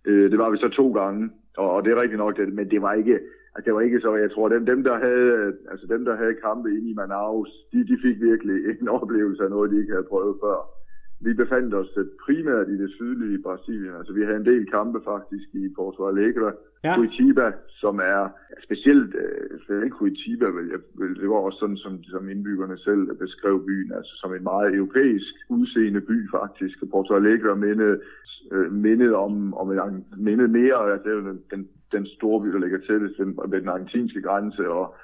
Det 0.04 0.38
var 0.38 0.50
vi 0.50 0.56
så 0.56 0.68
to 0.68 0.92
gange, 0.92 1.30
og 1.56 1.84
det 1.84 1.92
er 1.92 2.00
rigtigt 2.00 2.18
nok, 2.18 2.38
men 2.52 2.70
det 2.70 2.82
var 2.82 2.92
ikke, 2.92 3.18
at 3.56 3.64
det 3.64 3.74
var 3.74 3.80
ikke 3.80 4.00
så, 4.00 4.14
jeg 4.14 4.30
tror, 4.32 4.48
dem, 4.48 4.66
dem, 4.66 4.84
der 4.84 4.96
havde, 4.98 5.56
altså 5.70 5.86
dem, 5.86 6.04
der 6.04 6.16
havde 6.16 6.34
kampe 6.34 6.68
inde 6.70 6.90
i 6.90 6.94
Manaus, 6.94 7.50
de, 7.72 7.78
de 7.90 7.96
fik 8.04 8.20
virkelig 8.20 8.56
en 8.80 8.88
oplevelse 8.88 9.44
af 9.44 9.50
noget, 9.50 9.70
de 9.70 9.80
ikke 9.80 9.92
havde 9.92 10.10
prøvet 10.12 10.36
før. 10.44 10.79
Vi 11.20 11.32
befandt 11.34 11.74
os 11.74 11.98
primært 12.24 12.68
i 12.68 12.76
det 12.82 12.90
sydlige 12.90 13.42
Brasilien. 13.42 13.94
Altså, 13.98 14.12
vi 14.12 14.22
havde 14.24 14.36
en 14.36 14.50
del 14.52 14.66
kampe 14.70 15.00
faktisk 15.04 15.48
i 15.54 15.68
Porto 15.76 16.06
Alegre, 16.06 16.52
ja. 16.84 16.94
Curitiba, 16.94 17.52
som 17.68 17.98
er 17.98 18.28
specielt, 18.64 19.14
øh, 19.68 19.84
ikke 19.84 19.96
Curitiba, 19.96 20.46
vel, 20.46 20.68
jeg, 20.74 20.80
vel, 20.94 21.20
det 21.20 21.28
var 21.28 21.36
også 21.36 21.58
sådan, 21.58 21.76
som, 21.76 22.02
som 22.02 22.28
indbyggerne 22.28 22.78
selv 22.78 23.14
beskrev 23.14 23.66
byen, 23.66 23.92
altså 23.92 24.12
som 24.20 24.34
en 24.34 24.42
meget 24.42 24.74
europæisk 24.74 25.34
udseende 25.48 26.00
by 26.00 26.30
faktisk. 26.30 26.76
Porto 26.90 27.14
Alegre 27.14 27.56
mindede, 27.56 28.00
øh, 28.52 28.72
mindede 28.72 29.14
om, 29.16 29.54
om 29.54 29.72
en, 29.72 30.04
mindede 30.16 30.48
mere, 30.48 30.92
altså 30.92 31.10
den, 31.10 31.40
den 31.50 31.68
den 31.92 32.06
store 32.06 32.42
by, 32.42 32.48
der 32.52 32.58
ligger 32.58 32.78
tættest 32.78 33.18
ved 33.52 33.60
den 33.60 33.68
argentinske 33.68 34.22
grænse, 34.22 34.68
og, 34.68 34.94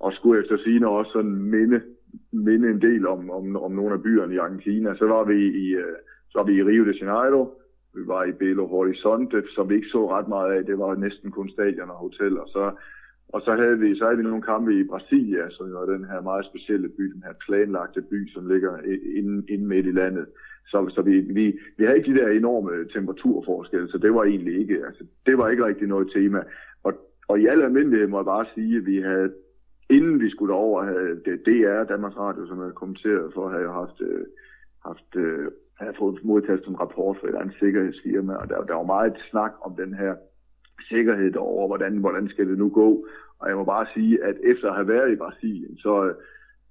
og 0.00 0.12
skulle 0.12 0.42
efter 0.42 0.56
sine 0.64 0.88
også 0.88 1.12
sådan 1.12 1.36
minde, 1.56 1.80
minde 2.32 2.70
en 2.70 2.80
del 2.80 3.06
om, 3.06 3.30
om, 3.30 3.56
om 3.56 3.72
nogle 3.72 3.94
af 3.94 4.02
byerne 4.02 4.34
i 4.34 4.38
Argentina. 4.38 4.94
Så 4.94 5.06
var 5.06 5.24
vi 5.24 5.38
i, 5.64 5.66
øh, 5.74 5.96
så 6.30 6.38
var 6.38 6.44
vi 6.44 6.54
i 6.56 6.62
Rio 6.62 6.84
de 6.84 6.98
Janeiro, 7.00 7.42
vi 7.94 8.06
var 8.06 8.24
i 8.24 8.32
Belo 8.32 8.66
Horizonte, 8.66 9.42
som 9.54 9.68
vi 9.68 9.74
ikke 9.74 9.94
så 9.96 10.10
ret 10.10 10.28
meget 10.28 10.52
af. 10.52 10.64
Det 10.64 10.78
var 10.78 10.94
næsten 10.94 11.30
kun 11.30 11.48
stadion 11.48 11.90
og 11.90 11.96
hotel. 11.96 12.40
Og 12.40 12.48
så, 12.48 12.72
og 13.28 13.40
så 13.40 13.52
havde 13.54 13.78
vi, 13.78 13.98
så 13.98 14.04
havde 14.04 14.16
vi 14.16 14.22
nogle 14.22 14.42
kampe 14.42 14.80
i 14.80 14.84
Brasilia, 14.84 15.50
som 15.50 15.72
var 15.72 15.86
den 15.86 16.04
her 16.04 16.20
meget 16.20 16.46
specielle 16.46 16.88
by, 16.88 17.02
den 17.02 17.22
her 17.26 17.34
planlagte 17.46 18.02
by, 18.02 18.28
som 18.28 18.48
ligger 18.48 18.78
inde, 19.18 19.44
inde 19.48 19.66
midt 19.66 19.86
i 19.86 19.92
landet. 19.92 20.26
Så, 20.66 20.90
så 20.94 21.02
vi, 21.02 21.20
vi, 21.20 21.58
vi 21.76 21.84
havde 21.84 21.98
ikke 21.98 22.12
de 22.12 22.18
der 22.20 22.28
enorme 22.28 22.88
temperaturforskelle, 22.88 23.88
så 23.88 23.98
det 23.98 24.14
var 24.14 24.24
egentlig 24.24 24.60
ikke, 24.60 24.86
altså, 24.86 25.04
det 25.26 25.38
var 25.38 25.48
ikke 25.48 25.66
rigtig 25.66 25.88
noget 25.88 26.10
tema. 26.14 26.42
Og, 26.82 26.92
og 27.28 27.40
i 27.40 27.46
al 27.46 27.62
almindelighed 27.62 28.08
må 28.08 28.18
jeg 28.18 28.24
bare 28.24 28.46
sige, 28.54 28.76
at 28.76 28.86
vi 28.86 29.00
havde, 29.00 29.32
inden 29.96 30.20
vi 30.20 30.30
skulle 30.30 30.54
over, 30.54 30.84
havde 30.84 31.20
det 31.24 31.46
DR, 31.46 31.84
Danmarks 31.92 32.16
Radio, 32.16 32.46
som 32.46 32.58
havde 32.58 32.80
kommenteret 32.82 33.34
for, 33.34 33.48
havde 33.48 33.72
haft, 33.80 34.00
øh, 34.00 34.24
haft 34.86 35.10
øh, 35.16 35.46
havde 35.80 35.94
fået 35.98 36.24
modtaget 36.24 36.66
en 36.66 36.80
rapport 36.80 37.16
fra 37.16 37.28
et 37.28 37.34
andet 37.34 37.56
sikkerhedsfirma, 37.58 38.34
og 38.34 38.48
der, 38.48 38.64
der 38.64 38.74
var 38.74 38.92
meget 38.96 39.16
snak 39.30 39.52
om 39.60 39.76
den 39.76 39.94
her 39.94 40.14
sikkerhed 40.88 41.30
derovre, 41.32 41.66
hvordan, 41.66 41.96
hvordan 41.96 42.28
skal 42.28 42.48
det 42.48 42.58
nu 42.58 42.68
gå. 42.68 43.06
Og 43.38 43.48
jeg 43.48 43.56
må 43.56 43.64
bare 43.64 43.86
sige, 43.94 44.24
at 44.24 44.36
efter 44.42 44.68
at 44.68 44.74
have 44.74 44.88
været 44.88 45.12
i 45.12 45.16
Brasilien, 45.16 45.76
så, 45.76 46.06
øh, 46.06 46.14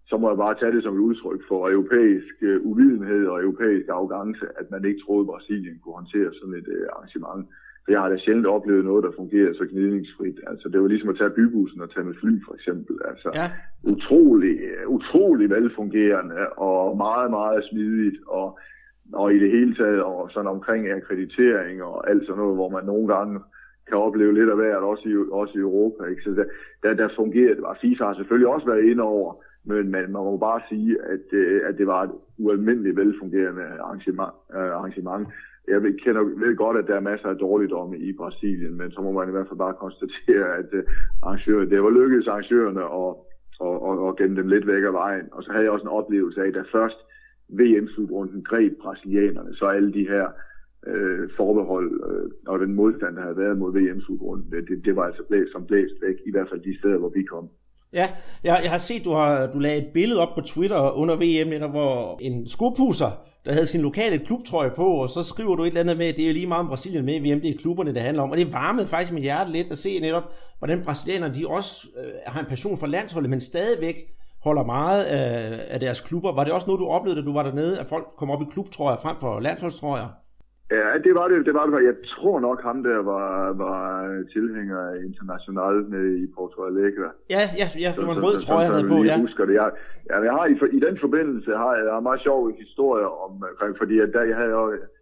så 0.09 0.17
må 0.17 0.29
jeg 0.29 0.37
bare 0.37 0.59
tage 0.59 0.71
det 0.75 0.83
som 0.83 0.95
et 0.95 0.99
udtryk 1.09 1.41
for 1.47 1.69
europæisk 1.69 2.35
øh, 2.41 2.61
uvidenhed 2.65 3.25
og 3.27 3.41
europæisk 3.41 3.89
arrogance, 3.89 4.45
at 4.59 4.71
man 4.71 4.85
ikke 4.85 5.01
troede, 5.05 5.23
at 5.23 5.31
Brasilien 5.33 5.79
kunne 5.79 5.99
håndtere 6.01 6.33
sådan 6.33 6.55
et 6.61 6.67
uh, 6.67 6.87
arrangement. 6.95 7.49
For 7.83 7.91
jeg 7.91 8.01
har 8.01 8.09
da 8.09 8.17
sjældent 8.17 8.47
oplevet 8.47 8.85
noget, 8.85 9.03
der 9.03 9.11
fungerer 9.15 9.53
så 9.53 9.65
gnidningsfrit. 9.71 10.39
Altså, 10.47 10.69
det 10.69 10.81
var 10.81 10.87
ligesom 10.87 11.09
at 11.09 11.17
tage 11.17 11.29
bybussen 11.29 11.81
og 11.81 11.93
tage 11.93 12.05
med 12.05 12.15
fly, 12.21 12.33
for 12.47 12.53
eksempel. 12.53 12.95
Altså, 13.05 13.29
ja. 13.33 13.51
utrolig, 13.83 14.59
utrolig 14.87 15.49
velfungerende 15.49 16.49
og 16.49 16.97
meget, 16.97 17.29
meget 17.31 17.63
smidigt. 17.69 18.17
Og, 18.27 18.59
og 19.13 19.33
i 19.33 19.39
det 19.39 19.51
hele 19.51 19.75
taget, 19.75 20.01
og 20.03 20.29
sådan 20.31 20.53
omkring 20.55 20.89
akkreditering 20.89 21.83
og 21.83 22.09
alt 22.09 22.25
sådan 22.25 22.41
noget, 22.41 22.55
hvor 22.55 22.69
man 22.69 22.85
nogle 22.85 23.07
gange 23.15 23.39
kan 23.87 23.97
opleve 23.97 24.33
lidt 24.33 24.49
af 24.49 24.55
hvert, 24.55 24.83
også 24.91 25.09
i, 25.09 25.13
også 25.31 25.53
i 25.57 25.61
Europa. 25.61 26.03
Ikke? 26.03 26.21
Så 26.21 26.29
der, 26.29 26.45
der, 26.83 26.93
der 26.93 27.09
fungerer 27.15 27.53
det. 27.55 27.63
FIFA 27.81 28.03
har 28.05 28.13
selvfølgelig 28.13 28.47
også 28.47 28.67
været 28.67 28.83
inde 28.83 29.03
over 29.03 29.43
men 29.63 29.91
man, 29.91 30.11
man 30.11 30.23
må 30.23 30.37
bare 30.37 30.61
sige, 30.69 30.97
at, 31.13 31.33
øh, 31.33 31.61
at 31.69 31.77
det 31.77 31.87
var 31.87 32.03
et 32.03 32.11
ualmindeligt 32.37 32.97
velfungerende 32.97 33.63
arrangement. 33.79 34.33
Øh, 34.53 34.71
arrangement. 34.77 35.27
Jeg 35.67 35.83
ved, 35.83 35.93
kender, 35.99 36.21
ved 36.21 36.55
godt, 36.55 36.77
at 36.77 36.87
der 36.87 36.95
er 36.95 37.09
masser 37.11 37.27
af 37.29 37.35
dårligdomme 37.35 37.97
i 37.97 38.13
Brasilien, 38.13 38.77
men 38.77 38.91
så 38.91 39.01
må 39.01 39.11
man 39.11 39.27
i 39.27 39.31
hvert 39.31 39.47
fald 39.47 39.57
bare 39.57 39.73
konstatere, 39.73 40.57
at 40.57 40.69
øh, 40.71 40.83
arrangører, 41.23 41.65
det 41.65 41.83
var 41.83 41.89
lykkedes 41.89 42.27
arrangørerne 42.27 42.83
at, 42.83 43.15
og, 43.59 43.81
og, 43.87 43.99
og 44.07 44.17
gemme 44.17 44.35
dem 44.35 44.47
lidt 44.47 44.67
væk 44.67 44.83
af 44.83 44.93
vejen. 44.93 45.27
Og 45.31 45.43
så 45.43 45.51
havde 45.51 45.63
jeg 45.63 45.71
også 45.71 45.83
en 45.83 45.97
oplevelse 45.99 46.41
af, 46.41 46.47
at 46.47 46.53
da 46.53 46.63
først 46.71 46.99
VM-slutrunden 47.49 48.43
greb 48.43 48.73
brasilianerne, 48.81 49.55
så 49.55 49.65
alle 49.65 49.93
de 49.93 50.07
her 50.07 50.27
øh, 50.87 51.29
forbehold 51.37 51.89
øh, 52.09 52.31
og 52.47 52.59
den 52.59 52.73
modstand, 52.73 53.15
der 53.15 53.21
havde 53.21 53.37
været 53.37 53.57
mod 53.57 53.73
VM-slutrunden, 53.73 54.51
det, 54.51 54.85
det 54.85 54.95
var 54.95 55.03
altså 55.03 55.23
blæst 55.29 55.51
som 55.51 55.65
blæst 55.65 55.93
væk, 56.01 56.15
i 56.25 56.31
hvert 56.31 56.49
fald 56.49 56.61
de 56.61 56.79
steder, 56.79 56.97
hvor 56.97 57.09
vi 57.09 57.23
kom. 57.23 57.49
Ja, 57.93 58.09
jeg, 58.43 58.59
jeg 58.63 58.71
har 58.71 58.77
set, 58.77 59.05
du 59.05 59.13
har 59.13 59.47
du 59.47 59.59
lagde 59.59 59.77
et 59.77 59.87
billede 59.93 60.19
op 60.19 60.35
på 60.35 60.41
Twitter 60.41 60.91
under 60.91 61.15
VM, 61.15 61.71
hvor 61.71 62.17
en 62.21 62.47
skopuser, 62.47 63.11
der 63.45 63.53
havde 63.53 63.65
sin 63.67 63.81
lokale 63.81 64.19
klubtrøje 64.19 64.71
på, 64.75 64.87
og 64.87 65.09
så 65.09 65.23
skriver 65.23 65.55
du 65.55 65.63
et 65.63 65.67
eller 65.67 65.79
andet 65.79 65.97
med, 65.97 66.07
at 66.07 66.17
det 66.17 66.29
er 66.29 66.33
lige 66.33 66.47
meget 66.47 66.59
om 66.59 66.67
Brasilien 66.67 67.05
med 67.05 67.15
i 67.15 67.31
VM, 67.31 67.41
det 67.41 67.49
er 67.49 67.57
klubberne, 67.57 67.93
det 67.93 68.01
handler 68.01 68.23
om. 68.23 68.31
Og 68.31 68.37
det 68.37 68.53
varmede 68.53 68.87
faktisk 68.87 69.13
mit 69.13 69.23
hjerte 69.23 69.51
lidt 69.51 69.71
at 69.71 69.77
se 69.77 69.99
netop, 69.99 70.23
hvordan 70.59 70.83
brasilianerne 70.83 71.35
de 71.35 71.47
også 71.47 71.87
øh, 71.97 72.11
har 72.27 72.39
en 72.39 72.45
passion 72.45 72.77
for 72.77 72.87
landsholdet, 72.87 73.29
men 73.29 73.41
stadigvæk 73.41 73.95
holder 74.43 74.63
meget 74.63 75.05
øh, 75.05 75.59
af 75.67 75.79
deres 75.79 76.01
klubber. 76.01 76.31
Var 76.31 76.43
det 76.43 76.53
også 76.53 76.67
noget, 76.67 76.79
du 76.79 76.87
oplevede, 76.87 77.21
da 77.21 77.25
du 77.25 77.33
var 77.33 77.43
dernede, 77.43 77.79
at 77.79 77.87
folk 77.87 78.07
kom 78.17 78.31
op 78.31 78.41
i 78.41 78.45
klubtrøjer 78.51 78.97
frem 78.97 79.15
for 79.19 79.39
landsholdstrøjer? 79.39 80.07
Ja, 80.71 80.97
det 81.05 81.13
var 81.15 81.27
det. 81.27 81.45
det, 81.45 81.53
var 81.53 81.65
det. 81.65 81.85
Jeg 81.85 81.95
tror 82.15 82.39
nok, 82.39 82.63
ham 82.63 82.83
der 82.83 82.97
var, 82.97 83.53
var 83.53 83.79
tilhænger 84.33 84.79
af 84.89 84.95
International 85.09 85.75
i 86.23 86.27
Porto 86.35 86.63
Alegre. 86.63 87.09
Ja, 87.29 87.43
ja, 87.61 87.67
ja 87.83 87.93
det 87.97 88.07
var 88.07 88.15
en 88.15 88.23
rød 88.23 88.41
trøje, 88.41 88.65
han 88.65 88.75
havde 88.75 88.87
på, 88.87 89.03
ja. 89.03 89.19
husker 89.19 89.45
det. 89.45 89.53
Jeg, 89.53 89.71
ja, 90.09 90.17
jeg 90.27 90.31
har 90.31 90.45
i, 90.45 90.55
i 90.77 90.79
den 90.79 90.97
forbindelse 90.99 91.51
har 91.63 91.73
jeg, 91.75 91.85
jeg 91.85 91.93
har 91.93 91.99
meget 91.99 92.21
sjov 92.21 92.51
historie 92.63 93.07
om, 93.25 93.31
fordi 93.77 93.99
at 93.99 94.09
der, 94.13 94.23
jeg 94.23 94.37
havde, 94.37 94.53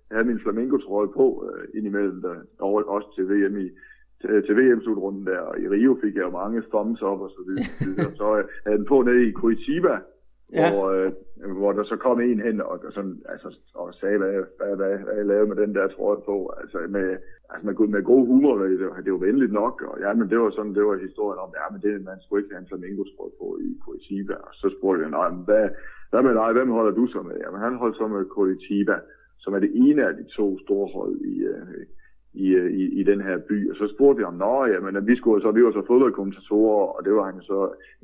jeg 0.10 0.16
havde 0.16 0.28
min 0.32 0.44
flamenco-trøje 0.44 1.08
på 1.08 1.26
uh, 1.48 1.78
indimellem, 1.78 2.22
der, 2.22 2.36
også 2.96 3.08
til 3.16 3.26
VM 3.30 3.58
i, 3.58 3.68
til, 4.22 4.44
til 4.46 4.58
VM-slutrunden 4.58 5.26
der, 5.26 5.40
og 5.40 5.60
i 5.60 5.68
Rio 5.68 5.98
fik 6.04 6.16
jeg 6.16 6.22
jo 6.22 6.30
mange 6.42 6.64
thumbs 6.74 7.02
up 7.02 7.20
og 7.22 7.32
så 7.38 7.42
videre. 7.48 8.12
så 8.16 8.36
jeg 8.36 8.46
havde 8.66 8.78
den 8.78 8.86
på 8.86 9.02
nede 9.02 9.28
i 9.28 9.32
Curitiba, 9.32 9.96
ja. 10.53 10.74
hvor, 10.74 10.88
øh, 10.98 11.12
hvor 11.60 11.72
der 11.72 11.84
så 11.84 11.96
kom 11.96 12.22
en 12.22 12.39
hen 12.39 12.62
og, 12.62 12.79
og, 12.88 12.94
sådan, 12.94 13.22
altså, 13.29 13.58
og 13.75 13.94
sagde, 13.94 14.18
hvad, 14.18 14.32
hvad, 14.58 14.75
hvad, 14.75 14.98
hvad 15.06 15.15
jeg 15.15 15.25
lavede 15.25 15.50
med 15.50 15.58
den 15.63 15.75
der 15.75 15.88
trøje 15.88 16.22
på. 16.25 16.53
Altså 16.62 16.77
med, 16.89 17.18
altså 17.50 17.63
med, 17.68 17.88
med 17.88 18.03
god 18.03 18.27
humor, 18.27 18.58
det, 18.58 18.86
var, 18.89 19.01
det 19.06 19.12
var 19.13 19.25
venligt 19.29 19.53
nok. 19.53 19.82
Og 19.82 20.00
ja, 20.00 20.13
men 20.13 20.29
det 20.29 20.39
var 20.39 20.50
sådan, 20.50 20.75
det 20.75 20.86
var 20.86 21.06
historien 21.08 21.39
om, 21.46 21.51
ja, 21.60 21.65
men 21.72 21.82
det, 21.82 22.06
man 22.06 22.20
skulle 22.22 22.41
ikke 22.41 22.56
have 22.56 22.63
en 22.63 22.72
flamingo 22.72 23.03
trøje 23.03 23.38
på 23.39 23.48
i 23.68 23.70
Curitiba. 23.84 24.34
Og 24.34 24.53
så 24.53 24.68
spurgte 24.77 25.01
jeg, 25.03 25.12
nej, 25.12 25.29
men 25.29 25.44
hvad, 25.50 25.70
hvad 26.12 26.22
med 26.24 26.34
dig, 26.41 26.50
hvem 26.53 26.70
holder 26.77 26.94
du 27.00 27.08
så 27.08 27.22
med? 27.22 27.38
Jamen 27.44 27.62
han 27.68 27.75
holdt 27.82 27.98
så 27.98 28.08
med 28.08 28.25
Curitiba, 28.36 28.98
som 29.44 29.53
er 29.53 29.60
det 29.60 29.72
ene 29.75 30.01
af 30.10 30.13
de 30.20 30.25
to 30.38 30.60
store 30.60 30.88
hold 30.96 31.15
i, 31.32 31.36
øh, 31.51 31.86
i, 32.46 32.48
øh, 32.62 32.69
i, 32.81 32.84
i 33.00 33.03
den 33.12 33.19
her 33.27 33.38
by. 33.50 33.58
Og 33.72 33.75
så 33.75 33.86
spurgte 33.93 34.19
jeg 34.22 34.27
om, 34.31 34.38
nå, 34.46 34.55
jamen, 34.74 35.08
vi, 35.10 35.15
skulle, 35.19 35.41
så, 35.41 35.51
vi 35.51 35.63
var 35.65 35.72
så 35.72 35.84
fodboldkommentatorer, 35.91 36.88
og 36.96 37.00
det 37.05 37.13
var 37.17 37.25
han 37.31 37.41
så 37.51 37.60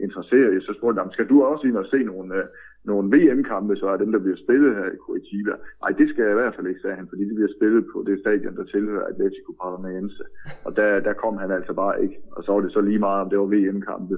interesseret 0.06 0.52
i. 0.54 0.66
Så 0.66 0.72
spurgte 0.78 1.02
jeg, 1.02 1.10
skal 1.12 1.30
du 1.32 1.36
også 1.44 1.64
ind 1.68 1.78
og 1.84 1.88
se 1.94 2.00
nogle, 2.12 2.36
øh, 2.40 2.46
nogle 2.90 3.06
VM-kampe, 3.14 3.74
så 3.82 3.86
er 3.94 3.98
dem, 3.98 4.12
der 4.12 4.22
bliver 4.26 4.40
spillet 4.46 4.72
her 4.80 4.88
i 4.96 4.98
Curitiba? 5.04 5.54
Nej, 5.84 5.92
det 6.00 6.08
skal 6.10 6.24
jeg 6.24 6.34
i 6.34 6.40
hvert 6.42 6.56
fald 6.56 6.68
ikke, 6.68 6.82
sagde 6.82 7.00
han, 7.00 7.08
fordi 7.12 7.24
det 7.30 7.36
bliver 7.36 7.54
spillet 7.58 7.84
på 7.94 7.98
det 8.08 8.16
stadion, 8.24 8.56
der 8.60 8.66
tilhører 8.74 9.06
Atletico 9.12 9.52
Paranaense. 9.62 10.24
Og 10.66 10.72
der, 10.80 10.90
der 11.08 11.14
kom 11.24 11.36
han 11.44 11.52
altså 11.58 11.74
bare 11.74 11.96
ikke. 12.04 12.18
Og 12.36 12.44
så 12.44 12.50
var 12.54 12.62
det 12.62 12.72
så 12.74 12.82
lige 12.82 13.06
meget, 13.08 13.22
om 13.24 13.30
det 13.30 13.40
var 13.40 13.50
VM-kampe. 13.56 14.16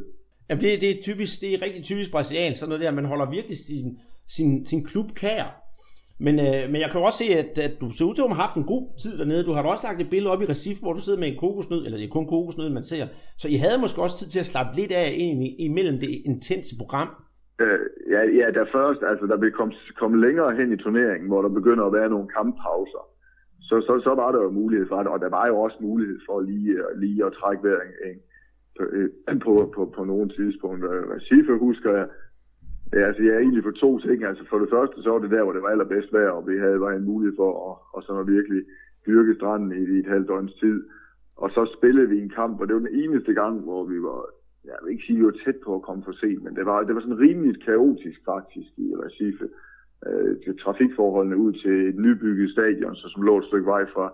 Jamen, 0.50 0.62
det, 0.64 0.82
det, 0.82 0.90
er 0.92 1.04
typisk, 1.10 1.34
det 1.42 1.50
er 1.54 1.62
rigtig 1.66 1.84
typisk 1.84 2.10
brasiliansk, 2.12 2.60
sådan 2.60 2.70
noget 2.70 2.84
der, 2.84 3.00
man 3.00 3.12
holder 3.12 3.28
virkelig 3.38 3.58
sin, 3.58 3.88
sin, 4.36 4.66
sin 4.66 4.82
klub 4.90 5.10
kær. 5.22 5.67
Men, 6.26 6.36
øh, 6.40 6.64
men 6.72 6.80
jeg 6.82 6.90
kan 6.90 7.00
jo 7.00 7.06
også 7.06 7.22
se, 7.24 7.30
at, 7.42 7.52
at 7.68 7.74
du 7.82 7.88
ser 7.92 8.06
ud 8.06 8.16
til 8.16 8.26
at 8.26 8.30
have 8.30 8.46
haft 8.46 8.58
en 8.58 8.72
god 8.74 8.84
tid 9.02 9.14
dernede. 9.18 9.46
Du 9.48 9.54
har 9.54 9.62
da 9.62 9.70
også 9.70 9.88
lagt 9.88 10.02
et 10.02 10.10
billede 10.10 10.32
op 10.34 10.42
i 10.42 10.50
Recif, 10.54 10.78
hvor 10.82 10.94
du 10.94 11.02
sidder 11.02 11.20
med 11.20 11.28
en 11.28 11.40
kokosnød, 11.44 11.82
eller 11.86 11.98
det 11.98 12.06
er 12.08 12.18
kun 12.18 12.28
kokosnød, 12.28 12.70
man 12.70 12.84
ser. 12.84 13.08
Så 13.42 13.48
I 13.56 13.58
havde 13.64 13.82
måske 13.84 14.02
også 14.02 14.18
tid 14.18 14.28
til 14.28 14.40
at 14.44 14.52
slappe 14.52 14.72
lidt 14.80 14.92
af 14.92 15.08
egentlig, 15.24 15.50
imellem 15.60 15.98
det 16.04 16.10
intense 16.32 16.74
program. 16.82 17.10
Øh, 17.64 17.80
ja, 18.14 18.22
ja, 18.40 18.48
der 18.58 18.66
først, 18.78 19.02
altså 19.12 19.26
der 19.32 19.38
vil 19.38 19.52
komme, 19.52 19.74
komme 20.00 20.18
længere 20.26 20.56
hen 20.60 20.74
i 20.74 20.78
turneringen, 20.78 21.28
hvor 21.30 21.42
der 21.42 21.50
begynder 21.60 21.86
at 21.86 21.94
være 21.94 22.10
nogle 22.10 22.28
kamppauser. 22.38 23.04
Så, 23.68 23.76
så, 23.88 23.94
så 24.04 24.12
var 24.22 24.32
der 24.32 24.42
jo 24.44 24.50
mulighed 24.62 24.88
for 24.88 25.00
det, 25.04 25.08
og 25.08 25.20
der 25.20 25.30
var 25.30 25.48
jo 25.48 25.56
også 25.66 25.78
mulighed 25.82 26.20
for 26.28 26.42
lige, 26.42 26.74
lige 27.04 27.26
at 27.26 27.34
trække 27.40 27.62
hver 27.62 27.80
en, 28.08 28.20
på, 28.80 29.38
på, 29.46 29.72
på, 29.76 29.94
på 29.96 30.04
nogle 30.04 30.30
tidspunkter. 30.30 30.90
Recife 31.16 31.54
husker 31.58 31.92
jeg, 31.98 32.08
Ja, 32.94 33.02
altså 33.08 33.22
jeg 33.24 33.34
er 33.36 33.40
egentlig 33.40 33.64
for 33.64 33.72
to 33.72 34.00
ting. 34.00 34.24
Altså 34.24 34.44
for 34.50 34.60
det 34.60 34.70
første, 34.70 35.02
så 35.04 35.10
var 35.12 35.20
det 35.20 35.32
der, 35.32 35.44
hvor 35.44 35.54
det 35.54 35.62
var 35.62 35.70
allerbedst 35.70 36.14
vejr, 36.14 36.30
og 36.30 36.48
vi 36.48 36.58
havde 36.58 36.80
var 36.80 36.92
en 36.92 37.06
mulighed 37.06 37.36
for 37.36 37.50
at, 37.70 37.78
og 37.96 38.04
sådan 38.04 38.22
at 38.22 38.28
virkelig 38.28 38.62
dyrke 39.08 39.36
stranden 39.36 39.72
i, 39.72 39.84
i 39.96 40.00
et 40.00 40.08
halvt 40.14 40.28
døgns 40.28 40.54
tid. 40.54 40.84
Og 41.36 41.50
så 41.50 41.62
spillede 41.78 42.10
vi 42.10 42.22
en 42.22 42.30
kamp, 42.30 42.62
og 42.62 42.68
det 42.68 42.76
var 42.76 42.82
den 42.88 43.00
eneste 43.04 43.34
gang, 43.34 43.62
hvor 43.62 43.84
vi 43.86 44.02
var, 44.02 44.20
jeg 44.66 44.74
vil 44.84 44.92
ikke 44.92 45.04
sige, 45.06 45.18
at 45.18 45.20
vi 45.20 45.26
var 45.26 45.38
tæt 45.46 45.60
på 45.66 45.76
at 45.76 45.82
komme 45.82 46.04
for 46.04 46.12
sent, 46.12 46.44
men 46.44 46.56
det 46.56 46.66
var, 46.66 46.84
det 46.84 46.96
var 46.96 47.02
sådan 47.02 47.20
rimeligt 47.20 47.66
kaotisk 47.66 48.20
faktisk 48.26 48.72
i 48.78 48.88
Recife. 49.04 49.48
Øh, 50.08 50.38
til 50.44 50.60
trafikforholdene 50.60 51.38
ud 51.38 51.54
til 51.54 51.90
et 51.90 51.96
nybygget 51.96 52.52
stadion, 52.52 52.96
så 52.96 53.10
som 53.10 53.24
lå 53.24 53.38
et 53.38 53.46
stykke 53.46 53.66
vej 53.66 53.86
fra, 53.94 54.14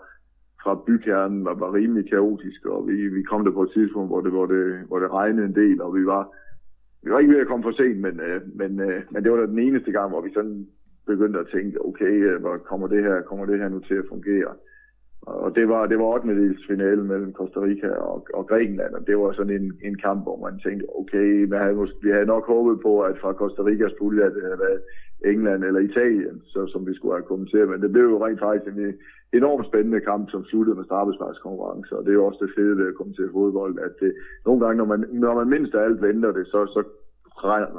fra 0.64 0.82
bykernen, 0.88 1.46
var, 1.46 1.54
var 1.54 1.74
rimelig 1.74 2.10
kaotisk, 2.10 2.66
og 2.66 2.88
vi, 2.88 3.08
vi 3.08 3.24
kom 3.24 3.44
der 3.44 3.52
på 3.52 3.64
et 3.64 3.72
tidspunkt, 3.72 4.10
hvor 4.10 4.22
det, 4.22 4.32
hvor, 4.32 4.46
det, 4.46 4.64
hvor 4.88 5.00
det 5.00 5.12
regnede 5.12 5.46
en 5.46 5.56
del, 5.56 5.82
og 5.82 5.96
vi 5.96 6.06
var 6.06 6.24
vi 7.04 7.12
var 7.12 7.20
ikke 7.20 7.34
ved 7.34 7.42
at 7.42 7.48
komme 7.48 7.64
for 7.64 7.72
sent, 7.72 8.00
men, 8.00 8.20
øh, 8.20 8.42
men, 8.56 8.80
øh, 8.80 9.02
men 9.12 9.24
det 9.24 9.32
var 9.32 9.38
da 9.38 9.46
den 9.46 9.60
eneste 9.60 9.92
gang, 9.92 10.10
hvor 10.10 10.22
vi 10.22 10.34
sådan 10.34 10.68
begyndte 11.08 11.40
at 11.40 11.48
tænke, 11.54 11.86
okay, 11.86 12.14
øh, 12.28 12.42
hvor 12.42 12.58
kommer 12.58 12.88
det 12.88 13.04
her, 13.04 13.22
kommer 13.22 13.46
det 13.46 13.60
her 13.60 13.70
nu 13.70 13.80
til 13.80 13.96
at 13.96 14.10
fungere? 14.10 14.54
Og 15.22 15.56
det 15.56 15.70
var, 15.70 15.86
det 15.86 15.98
var 16.00 16.06
8. 16.06 16.56
finale 16.68 17.04
mellem 17.04 17.34
Costa 17.34 17.60
Rica 17.60 17.90
og, 17.90 18.28
og 18.34 18.48
Grækenland, 18.48 18.94
og 18.94 19.08
det 19.08 19.18
var 19.18 19.32
sådan 19.32 19.62
en, 19.62 19.74
en 19.84 19.98
kamp, 19.98 20.24
hvor 20.24 20.38
man 20.46 20.60
tænkte, 20.60 20.86
okay, 21.00 21.46
vi 21.52 21.56
havde, 21.56 21.76
måske, 21.76 21.98
vi 22.04 22.10
havde 22.10 22.26
nok 22.26 22.46
håbet 22.48 22.80
på, 22.82 23.02
at 23.02 23.18
fra 23.22 23.34
Costa 23.34 23.62
Ricas 23.62 23.94
pulje, 24.00 24.24
at 24.24 24.36
det 24.36 24.44
havde 24.44 24.60
været 24.60 24.82
England 25.26 25.64
eller 25.64 25.80
Italien, 25.80 26.42
så, 26.46 26.68
som 26.68 26.88
vi 26.88 26.94
skulle 26.96 27.16
have 27.16 27.32
kommenteret, 27.32 27.70
men 27.70 27.82
det 27.82 27.92
blev 27.92 28.04
jo 28.04 28.26
rent 28.26 28.40
faktisk 28.40 28.78
en 28.78 28.94
enormt 29.34 29.68
spændende 29.68 30.02
kamp, 30.02 30.32
som 30.32 30.46
sluttede 30.46 30.76
med 30.78 30.86
straffesparkskonkurrence, 30.86 31.98
og 31.98 32.04
det 32.04 32.12
er 32.12 32.20
jo 32.20 32.26
også 32.26 32.46
det 32.46 32.56
fede 32.58 32.78
ved 32.78 32.88
at 32.88 32.96
komme 32.96 33.14
til 33.14 33.30
fodbold, 33.32 33.80
at 33.88 33.94
det, 34.00 34.12
nogle 34.46 34.60
gange, 34.66 34.78
når 34.78 34.86
man, 34.86 35.00
når 35.12 35.34
man 35.36 35.50
mindst 35.50 35.76
af 35.76 35.84
alt 35.84 36.02
venter 36.02 36.32
det, 36.32 36.48
så, 36.48 36.60
så 36.76 36.82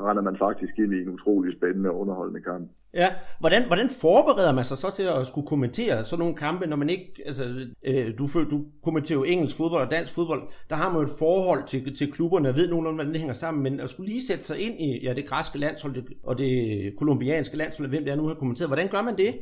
render 0.09 0.23
man 0.23 0.37
faktisk 0.37 0.79
ind 0.79 0.95
i 0.95 1.03
en 1.03 1.09
utrolig 1.09 1.57
spændende 1.57 1.91
og 1.91 2.01
underholdende 2.01 2.41
kamp. 2.41 2.71
Ja, 2.95 3.09
hvordan, 3.41 3.67
hvordan 3.67 3.89
forbereder 3.89 4.53
man 4.53 4.65
sig 4.65 4.79
så 4.79 4.91
til 4.91 5.03
at 5.03 5.27
skulle 5.27 5.47
kommentere 5.47 6.05
sådan 6.05 6.19
nogle 6.19 6.35
kampe, 6.35 6.67
når 6.67 6.77
man 6.77 6.91
ikke, 6.91 7.23
altså, 7.27 7.45
øh, 7.87 8.19
du, 8.19 8.29
du 8.51 8.65
kommenterer 8.85 9.19
jo 9.19 9.25
engelsk 9.25 9.57
fodbold 9.57 9.85
og 9.85 9.91
dansk 9.91 10.15
fodbold, 10.15 10.43
der 10.71 10.77
har 10.77 10.89
man 10.93 11.01
jo 11.01 11.07
et 11.07 11.19
forhold 11.19 11.63
til, 11.67 11.97
til 11.97 12.13
klubberne, 12.13 12.49
og 12.49 12.57
ved 12.57 12.69
nogenlunde, 12.69 12.97
hvordan 12.97 13.13
det 13.13 13.21
hænger 13.21 13.35
sammen, 13.35 13.63
men 13.63 13.81
at 13.81 13.91
skulle 13.91 14.11
lige 14.11 14.27
sætte 14.27 14.45
sig 14.45 14.59
ind 14.59 14.81
i 14.81 15.05
ja, 15.05 15.13
det 15.13 15.27
græske 15.27 15.59
landshold 15.59 15.95
det, 15.95 16.05
og 16.23 16.39
det 16.39 16.93
kolumbianske 16.99 17.57
landshold, 17.57 17.89
hvem 17.89 18.05
det 18.05 18.13
er 18.13 18.17
nu 18.17 18.27
har 18.27 18.35
kommenteret, 18.35 18.69
hvordan 18.69 18.89
gør 18.89 19.03
man 19.03 19.19
det? 19.19 19.35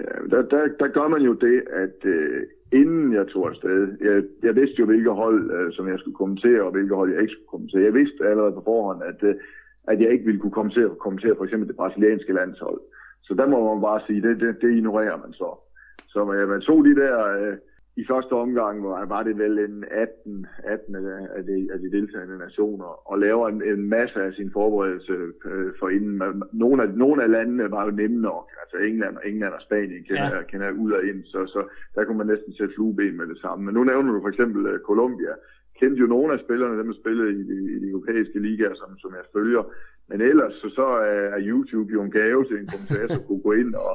Ja, 0.00 0.14
der, 0.30 0.42
der, 0.52 0.62
der 0.80 0.88
gør 0.88 1.08
man 1.08 1.22
jo 1.22 1.32
det, 1.32 1.62
at 1.84 1.98
øh, 2.04 2.42
inden 2.72 3.12
jeg 3.12 3.26
tog 3.26 3.48
afsted, 3.48 3.96
jeg, 4.00 4.22
jeg 4.42 4.56
vidste 4.56 4.80
jo, 4.80 4.86
hvilke 4.86 5.10
hold, 5.10 5.50
øh, 5.56 5.72
som 5.72 5.88
jeg 5.88 5.98
skulle 5.98 6.20
kommentere, 6.22 6.62
og 6.62 6.70
hvilke 6.70 6.94
hold 6.94 7.12
jeg 7.12 7.22
ikke 7.22 7.32
skulle 7.32 7.54
kommentere. 7.54 7.82
Jeg 7.82 7.94
vidste 7.94 8.28
allerede 8.28 8.52
på 8.52 8.62
forhånd, 8.64 9.02
at, 9.02 9.22
øh, 9.22 9.34
at 9.90 10.00
jeg 10.00 10.10
ikke 10.12 10.24
ville 10.24 10.40
kunne 10.40 10.58
kommentere, 10.58 10.88
kommentere 11.06 11.36
for 11.36 11.44
eksempel 11.44 11.68
det 11.68 11.76
brasilianske 11.76 12.32
landshold. 12.32 12.80
Så 13.22 13.34
der 13.34 13.46
må 13.48 13.74
man 13.74 13.82
bare 13.82 14.00
sige, 14.06 14.22
det, 14.22 14.40
det, 14.40 14.56
det 14.62 14.70
ignorerer 14.76 15.16
man 15.24 15.32
så. 15.32 15.50
Så 16.12 16.24
man, 16.24 16.48
man 16.48 16.60
tog 16.60 16.84
de 16.84 16.94
der 16.94 17.16
øh, 17.40 17.56
i 17.96 18.04
første 18.10 18.32
omgang 18.32 18.84
var, 18.84 19.04
var 19.04 19.22
det 19.22 19.38
vel 19.38 19.58
en 19.58 19.84
18, 19.90 20.46
18 20.64 20.94
af, 21.36 21.44
de, 21.44 21.68
af 21.72 21.78
de 21.78 21.90
deltagende 21.90 22.38
nationer, 22.38 23.10
og 23.10 23.18
laver 23.18 23.48
en, 23.48 23.62
en 23.62 23.88
masse 23.88 24.22
af 24.22 24.32
sin 24.32 24.50
forberedelse 24.52 25.12
øh, 25.44 25.72
for 25.78 25.88
inden. 25.88 26.42
Nogle 26.52 26.82
af, 26.82 26.88
nogle 26.94 27.22
af 27.22 27.30
landene 27.30 27.70
var 27.70 27.84
jo 27.84 27.90
nemme 27.90 28.20
nok, 28.20 28.46
altså 28.62 28.76
England, 28.76 29.16
England 29.24 29.54
og 29.54 29.60
Spanien 29.60 30.04
kender, 30.04 30.36
ja. 30.36 30.42
kender 30.42 30.70
ud 30.70 30.92
og 30.92 31.04
ind, 31.04 31.24
så, 31.24 31.46
så 31.46 31.60
der 31.94 32.04
kunne 32.04 32.18
man 32.18 32.26
næsten 32.26 32.52
sætte 32.52 32.74
flueben 32.74 33.16
med 33.16 33.26
det 33.26 33.38
samme. 33.38 33.64
Men 33.64 33.74
nu 33.74 33.84
nævner 33.84 34.12
du 34.12 34.20
for 34.20 34.28
eksempel 34.28 34.74
uh, 34.74 34.80
Colombia, 34.80 35.34
kendte 35.78 36.00
jo 36.00 36.06
nogle 36.06 36.32
af 36.32 36.40
spillerne, 36.40 36.78
dem 36.78 36.86
der 36.86 37.00
spillede 37.02 37.30
i, 37.32 37.40
i, 37.56 37.58
i 37.76 37.78
de 37.82 37.90
europæiske 37.90 38.38
ligaer, 38.38 38.74
som, 38.74 38.98
som 38.98 39.10
jeg 39.18 39.24
følger. 39.32 39.62
Men 40.08 40.20
ellers 40.20 40.52
så, 40.52 40.68
så 40.68 40.86
er 41.34 41.40
YouTube 41.50 41.92
jo 41.92 42.02
en 42.02 42.10
gave 42.10 42.44
til 42.44 42.56
en 42.58 42.70
kommentator 42.72 43.14
at 43.14 43.26
kunne 43.26 43.42
gå 43.48 43.52
ind 43.52 43.74
og, 43.74 43.94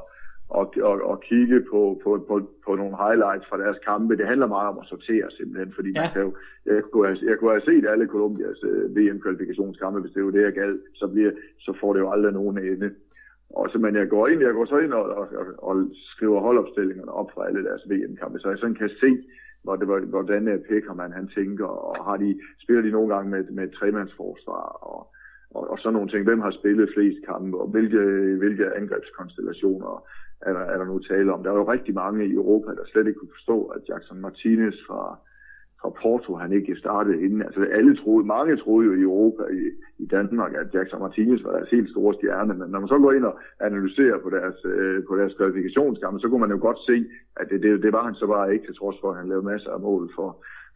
og, 0.49 0.73
og, 0.81 1.01
og 1.11 1.21
kigge 1.21 1.59
på, 1.71 2.01
på, 2.03 2.25
på, 2.27 2.35
på 2.65 2.75
nogle 2.75 2.95
highlights 3.03 3.47
fra 3.49 3.57
deres 3.57 3.79
kampe. 3.85 4.17
Det 4.17 4.27
handler 4.27 4.47
meget 4.47 4.69
om 4.69 4.79
at 4.81 4.87
sortere 4.87 5.31
simpelthen, 5.31 5.73
fordi 5.73 5.91
ja. 5.95 6.01
man 6.01 6.11
kan 6.13 6.21
jo, 6.21 6.31
jeg, 6.65 6.83
kunne 6.91 7.07
have, 7.07 7.17
jeg 7.29 7.37
kunne 7.37 7.51
have 7.51 7.69
set 7.69 7.85
alle 7.87 8.07
Colombias 8.07 8.63
øh, 8.63 8.95
VM-kvalifikationskampe, 8.95 9.99
hvis 9.99 10.13
det 10.13 10.25
var 10.25 10.31
det, 10.31 10.43
jeg 10.43 10.53
gad, 10.53 10.73
så, 10.93 11.07
bliver, 11.07 11.31
så 11.59 11.73
får 11.79 11.93
det 11.93 11.99
jo 11.99 12.11
aldrig 12.11 12.33
nogen 12.33 12.57
ende. 12.57 12.89
Og 13.49 13.69
så, 13.71 13.77
men 13.77 13.95
jeg 13.95 14.09
går 14.09 14.27
ind, 14.27 14.41
jeg 14.41 14.53
går 14.53 14.65
så 14.65 14.77
ind 14.77 14.93
og, 14.93 15.05
og, 15.19 15.27
og, 15.41 15.45
og 15.69 15.75
skriver 15.93 16.39
holdopstillingerne 16.39 17.11
op 17.11 17.31
fra 17.31 17.47
alle 17.47 17.63
deres 17.63 17.83
VM-kampe, 17.89 18.39
så 18.39 18.49
jeg 18.49 18.57
sådan 18.57 18.75
kan 18.75 18.89
se, 18.89 19.11
hvor 19.63 19.75
det, 19.75 19.87
hvordan 20.15 20.47
øh, 20.47 20.59
Pekkerman 20.59 21.11
han 21.11 21.27
tænker, 21.27 21.65
og 21.65 22.05
har 22.05 22.17
de, 22.17 22.39
spiller 22.63 22.81
de 22.81 22.91
nogle 22.91 23.15
gange 23.15 23.31
med, 23.31 23.43
med 23.43 23.71
tremandsforsvar, 23.71 24.67
og, 24.91 24.99
og, 25.55 25.69
og 25.71 25.79
sådan 25.79 25.93
nogle 25.93 26.09
ting. 26.09 26.23
Hvem 26.23 26.41
har 26.41 26.51
spillet 26.51 26.93
flest 26.95 27.25
kampe, 27.25 27.57
og 27.57 27.67
hvilke, 27.67 28.01
hvilke 28.41 28.75
angrebskonstellationer 28.75 30.07
er 30.45 30.53
der, 30.53 30.65
er 30.73 30.77
der 30.77 30.85
nu 30.85 30.99
tale 30.99 31.33
om. 31.33 31.43
Der 31.43 31.51
er 31.51 31.55
jo 31.55 31.71
rigtig 31.71 31.93
mange 31.93 32.25
i 32.25 32.33
Europa, 32.33 32.69
der 32.71 32.85
slet 32.85 33.07
ikke 33.07 33.19
kunne 33.19 33.37
forstå, 33.37 33.57
at 33.75 33.81
Jackson 33.89 34.19
Martinez 34.21 34.77
fra, 34.87 35.01
fra 35.81 35.89
Porto, 36.01 36.35
han 36.35 36.51
ikke 36.53 36.75
startede 36.83 37.21
inden. 37.25 37.41
Altså 37.41 37.61
alle 37.77 37.95
troede, 37.95 38.27
mange 38.27 38.57
troede 38.57 38.85
jo 38.87 38.93
i 38.93 39.01
Europa, 39.01 39.43
i, 39.43 39.63
i 40.03 40.05
Danmark, 40.05 40.53
at 40.53 40.73
Jackson 40.73 41.01
Martinez 41.01 41.43
var 41.43 41.51
deres 41.51 41.69
helt 41.69 41.89
store 41.89 42.13
stjerne, 42.13 42.53
men 42.53 42.69
når 42.69 42.79
man 42.79 42.87
så 42.89 42.97
går 42.97 43.11
ind 43.11 43.25
og 43.25 43.39
analyserer 43.59 44.17
på 44.19 44.29
deres, 44.29 44.57
øh, 44.65 45.03
på 45.09 45.17
deres 45.17 45.33
kvalifikationskampe, 45.37 46.19
så 46.19 46.27
kunne 46.27 46.45
man 46.45 46.55
jo 46.55 46.59
godt 46.61 46.79
se, 46.89 47.05
at 47.39 47.45
det, 47.49 47.63
det, 47.63 47.83
det 47.83 47.91
var 47.93 48.03
han 48.03 48.15
så 48.15 48.27
bare 48.27 48.53
ikke, 48.53 48.65
til 48.65 48.75
trods 48.75 48.97
for, 49.01 49.11
at 49.11 49.17
han 49.17 49.29
lavede 49.29 49.45
masser 49.45 49.71
af 49.71 49.79
mål 49.79 50.11
for, 50.15 50.29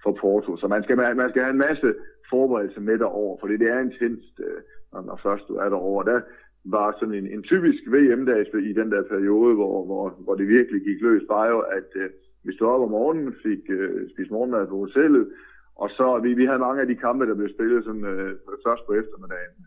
for 0.03 0.11
Porto. 0.21 0.57
Så 0.57 0.67
man 0.67 0.83
skal, 0.83 0.97
man 0.97 1.29
skal 1.29 1.43
have 1.43 1.53
en 1.57 1.65
masse 1.69 1.93
forberedelse 2.29 2.81
med 2.81 2.97
derover, 2.97 3.37
for 3.39 3.47
det 3.47 3.61
er 3.61 3.79
intenst, 3.79 4.33
øh, 4.39 4.61
når 5.07 5.19
først 5.23 5.47
du 5.47 5.53
er 5.55 5.69
derovre. 5.69 6.11
Der, 6.11 6.21
var 6.65 6.97
sådan 6.99 7.13
en, 7.13 7.27
en 7.27 7.43
typisk 7.43 7.81
VM-dag 7.87 8.45
i 8.71 8.73
den 8.73 8.91
der 8.91 9.03
periode, 9.03 9.55
hvor, 9.55 9.85
hvor, 9.85 10.09
hvor 10.09 10.35
det 10.35 10.47
virkelig 10.47 10.81
gik 10.81 11.01
løs, 11.01 11.23
var 11.29 11.47
jo, 11.47 11.59
at 11.59 11.89
øh, 11.95 12.09
vi 12.43 12.55
stod 12.55 12.67
op 12.67 12.81
om 12.81 12.89
morgenen, 12.89 13.35
fik 13.43 13.63
øh, 13.69 14.09
spist 14.09 14.31
morgenmad 14.31 14.67
på 14.67 14.77
hotellet, 14.77 15.27
og 15.75 15.89
så 15.89 16.19
vi, 16.23 16.33
vi 16.33 16.45
havde 16.45 16.65
mange 16.67 16.81
af 16.81 16.87
de 16.87 16.95
kampe, 16.95 17.25
der 17.27 17.35
blev 17.35 17.49
spillet 17.49 17.83
sådan, 17.83 18.05
øh, 18.05 18.31
først 18.67 18.83
på 18.85 18.93
eftermiddagen. 18.93 19.65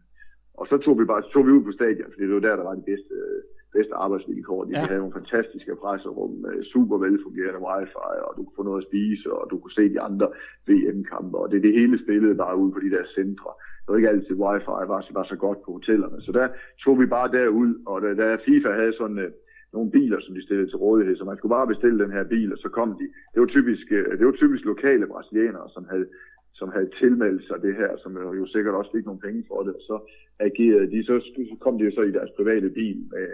Og 0.54 0.66
så 0.66 0.76
tog 0.78 0.98
vi 1.00 1.04
bare 1.04 1.22
tog 1.22 1.46
vi 1.46 1.52
ud 1.52 1.64
på 1.64 1.72
stadion, 1.72 2.12
fordi 2.12 2.26
det 2.26 2.34
var 2.34 2.40
der, 2.48 2.56
der 2.56 2.68
var 2.68 2.74
de 2.74 2.88
bedste, 2.92 3.14
øh, 3.14 3.42
bedste 3.76 3.94
arbejdsvilkår. 3.94 4.64
De 4.64 4.70
ja. 4.70 4.86
havde 4.86 5.02
nogle 5.04 5.18
fantastiske 5.20 5.74
presserum 5.82 6.32
med 6.44 6.64
super 6.72 6.96
velfungerende 6.98 7.60
wifi, 7.66 8.16
og 8.26 8.30
du 8.36 8.40
kunne 8.42 8.58
få 8.58 8.62
noget 8.62 8.82
at 8.82 8.88
spise, 8.90 9.32
og 9.32 9.50
du 9.50 9.58
kunne 9.58 9.76
se 9.78 9.84
de 9.94 10.00
andre 10.08 10.28
VM-kampe, 10.68 11.36
og 11.38 11.50
det, 11.50 11.62
det 11.62 11.72
hele 11.80 11.96
spillede 12.04 12.34
bare 12.44 12.56
ud 12.62 12.70
på 12.72 12.80
de 12.84 12.90
der 12.90 13.04
centre. 13.18 13.50
Det 13.82 13.88
var 13.88 13.96
ikke 13.96 14.14
altid 14.14 14.34
wifi 14.44 14.66
var, 14.92 15.00
var 15.18 15.24
så 15.32 15.36
godt 15.36 15.58
på 15.62 15.72
hotellerne. 15.72 16.18
Så 16.26 16.32
der 16.32 16.48
tog 16.84 17.00
vi 17.00 17.06
bare 17.06 17.32
derud, 17.38 17.70
og 17.86 18.02
da, 18.02 18.14
da 18.14 18.36
FIFA 18.46 18.70
havde 18.80 18.94
sådan 19.00 19.18
uh, 19.18 19.30
nogle 19.72 19.90
biler, 19.90 20.20
som 20.20 20.34
de 20.34 20.42
stillede 20.42 20.70
til 20.70 20.82
rådighed, 20.84 21.16
så 21.16 21.24
man 21.24 21.36
skulle 21.36 21.56
bare 21.58 21.72
bestille 21.72 21.98
den 22.04 22.12
her 22.16 22.24
bil, 22.24 22.52
og 22.52 22.58
så 22.58 22.68
kom 22.68 22.90
de. 23.00 23.06
Det 23.32 23.40
var 23.40 23.46
typisk, 23.46 23.86
uh, 23.90 24.12
det 24.18 24.26
var 24.26 24.32
typisk 24.32 24.64
lokale 24.64 25.06
brasilianere, 25.06 25.68
som 25.74 25.84
havde 25.90 26.06
som 26.54 26.68
havde 26.76 26.90
tilmeldt 27.00 27.46
sig 27.46 27.62
det 27.62 27.74
her, 27.74 27.90
som 28.02 28.12
jo 28.40 28.46
sikkert 28.46 28.74
også 28.74 28.90
fik 28.92 29.04
nogle 29.06 29.20
penge 29.20 29.44
for 29.48 29.62
det, 29.62 29.74
og 29.74 29.82
så 29.90 29.96
agerede 30.38 30.90
de, 30.90 31.04
så 31.04 31.14
kom 31.60 31.78
de 31.78 31.84
jo 31.84 31.90
så 31.94 32.02
i 32.02 32.16
deres 32.18 32.30
private 32.36 32.68
bil, 32.70 32.98
med, 33.12 33.28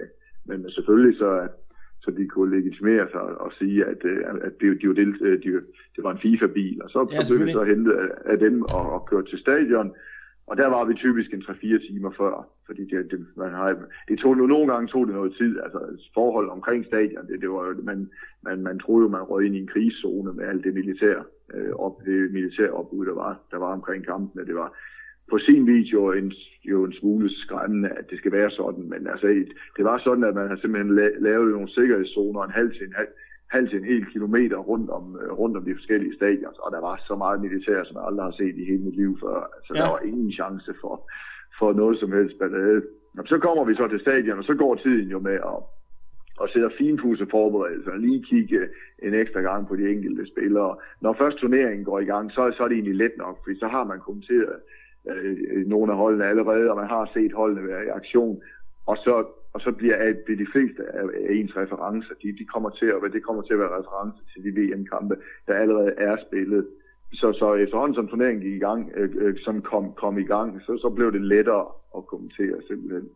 men 0.48 0.70
selvfølgelig 0.70 1.18
så, 1.18 1.48
så 2.02 2.10
de 2.10 2.28
kunne 2.28 2.56
legitimere 2.56 3.06
sig 3.10 3.20
og 3.20 3.52
sige, 3.58 3.84
at, 3.84 4.04
øh, 4.04 4.24
at 4.46 4.52
det, 4.60 4.82
de, 4.82 4.94
de, 4.94 5.14
øh, 5.20 5.42
de, 5.42 5.50
det 5.96 6.04
var 6.04 6.12
en 6.12 6.24
FIFA-bil, 6.24 6.82
og 6.82 6.90
så, 6.90 7.08
ja, 7.12 7.22
så 7.22 7.34
blev 7.34 7.46
vi 7.46 7.52
så 7.52 7.64
hentet 7.64 7.92
af, 7.92 8.08
af 8.32 8.38
dem 8.38 8.62
og, 8.62 8.92
og 8.92 9.06
kørt 9.10 9.26
til 9.26 9.38
stadion, 9.38 9.90
og 10.46 10.56
der 10.56 10.66
var 10.66 10.84
vi 10.84 10.94
typisk 10.94 11.32
en 11.32 11.42
3-4 11.42 11.88
timer 11.88 12.10
før, 12.10 12.48
fordi 12.66 12.84
det, 12.84 13.10
det, 13.10 13.26
man 13.36 13.50
har, 13.50 13.76
det 14.08 14.18
tog, 14.18 14.36
nogle 14.36 14.72
gange 14.72 14.88
tog 14.88 15.06
det 15.06 15.14
noget 15.14 15.34
tid, 15.36 15.60
altså 15.60 15.80
forhold 16.14 16.48
omkring 16.48 16.86
stadion, 16.86 17.26
det, 17.26 17.40
det 17.40 17.50
var, 17.50 17.76
man, 17.82 18.10
man, 18.42 18.62
man 18.62 18.78
troede 18.78 19.02
jo, 19.02 19.08
man 19.08 19.22
røg 19.22 19.46
ind 19.46 19.56
i 19.56 19.60
en 19.60 19.66
krigszone 19.66 20.32
med 20.32 20.44
alt 20.44 20.64
det 20.64 20.74
militær, 20.74 21.18
øh, 21.54 21.72
op, 21.74 22.04
det 22.04 22.32
militære 22.32 22.70
opbud, 22.70 23.06
der 23.06 23.14
var, 23.14 23.40
der 23.50 23.58
var 23.58 23.72
omkring 23.72 24.04
kampene. 24.04 24.46
Det 24.46 24.54
var 24.54 24.72
på 25.30 25.38
sin 25.38 25.66
video 25.66 26.12
en, 26.12 26.32
jo 26.64 26.84
en 26.84 26.92
smule 26.92 27.30
skræmmende, 27.30 27.88
at 27.88 28.10
det 28.10 28.18
skal 28.18 28.32
være 28.32 28.50
sådan, 28.50 28.84
men 28.88 29.06
altså, 29.06 29.26
det 29.76 29.84
var 29.84 29.98
sådan, 29.98 30.24
at 30.24 30.34
man 30.34 30.48
har 30.48 30.56
simpelthen 30.56 30.94
lavet 31.20 31.50
nogle 31.52 31.68
sikkerhedszoner 31.68 32.42
en 32.42 32.50
halv 32.50 32.72
til 32.72 32.86
en 32.86 32.92
halv, 32.92 33.08
halv 33.50 33.68
til 33.68 33.78
en 33.78 33.84
hel 33.84 34.06
kilometer 34.06 34.56
rundt 34.56 34.90
om, 34.90 35.18
øh, 35.22 35.32
rundt 35.32 35.56
om 35.56 35.64
de 35.64 35.74
forskellige 35.74 36.16
stadions, 36.16 36.58
og 36.58 36.72
der 36.72 36.80
var 36.80 36.96
så 37.08 37.14
meget 37.16 37.40
militær, 37.40 37.84
som 37.84 37.96
jeg 37.96 38.06
aldrig 38.06 38.24
har 38.24 38.36
set 38.40 38.56
i 38.56 38.64
hele 38.70 38.82
mit 38.84 38.96
liv 38.96 39.18
før. 39.20 39.38
Altså, 39.56 39.72
ja. 39.74 39.80
der 39.80 39.90
var 39.90 40.00
ingen 40.10 40.32
chance 40.32 40.74
for, 40.80 41.10
for 41.58 41.72
noget 41.72 41.98
som 41.98 42.12
helst 42.12 42.38
ballade. 42.38 42.82
Og 43.18 43.26
så 43.26 43.38
kommer 43.38 43.64
vi 43.64 43.74
så 43.74 43.88
til 43.88 44.00
stadion, 44.00 44.38
og 44.38 44.44
så 44.44 44.54
går 44.54 44.74
tiden 44.74 45.08
jo 45.08 45.18
med 45.18 45.38
at, 45.52 45.60
at 46.42 46.50
sætte 46.52 46.70
finpudse 46.78 47.26
forberedelser, 47.30 47.90
og 47.90 47.98
lige 47.98 48.24
kigge 48.30 48.60
en 49.02 49.14
ekstra 49.14 49.40
gang 49.40 49.68
på 49.68 49.76
de 49.76 49.90
enkelte 49.94 50.26
spillere. 50.26 50.76
Når 51.02 51.12
først 51.12 51.38
turneringen 51.38 51.84
går 51.84 51.98
i 52.00 52.04
gang, 52.12 52.32
så, 52.32 52.52
så 52.56 52.62
er 52.64 52.68
det 52.68 52.74
egentlig 52.74 52.96
let 52.96 53.16
nok, 53.18 53.36
for 53.44 53.58
så 53.58 53.68
har 53.68 53.84
man 53.84 54.00
kommenteret 54.00 54.56
øh, 55.10 55.66
nogle 55.66 55.92
af 55.92 55.98
holdene 55.98 56.26
allerede, 56.26 56.70
og 56.70 56.76
man 56.76 56.88
har 56.88 57.10
set 57.14 57.32
holdene 57.32 57.68
være 57.68 57.84
i 57.84 57.88
aktion, 57.88 58.42
og 58.86 58.96
så 58.96 59.26
og 59.52 59.60
så 59.60 59.72
bliver 59.72 59.96
at 59.96 60.16
de 60.26 60.46
fleste 60.52 60.82
af, 60.98 61.02
af 61.02 61.32
ens 61.34 61.56
referencer, 61.56 62.14
de, 62.22 62.28
de 62.38 62.44
kommer 62.44 62.70
til 62.70 62.86
at, 62.86 63.12
det 63.12 63.22
kommer 63.22 63.42
til 63.42 63.52
at 63.52 63.58
være 63.58 63.78
referencer 63.78 64.22
til 64.32 64.44
de 64.44 64.50
VM-kampe, 64.60 65.16
der 65.46 65.54
allerede 65.54 65.92
er 65.98 66.16
spillet. 66.26 66.66
Så, 67.12 67.32
så 67.32 67.54
efterhånden 67.54 67.94
som 67.94 68.08
turneringen 68.08 68.42
gik 68.42 68.54
i 68.54 68.64
gang, 68.68 68.92
øh, 68.94 69.10
øh, 69.18 69.36
som 69.38 69.62
kom, 69.62 69.92
kom 69.92 70.18
i 70.18 70.22
gang, 70.22 70.60
så, 70.62 70.78
så 70.82 70.88
blev 70.96 71.12
det 71.12 71.20
lettere 71.20 71.66
at 71.96 72.06
kommentere 72.06 72.62
simpelthen. 72.68 73.08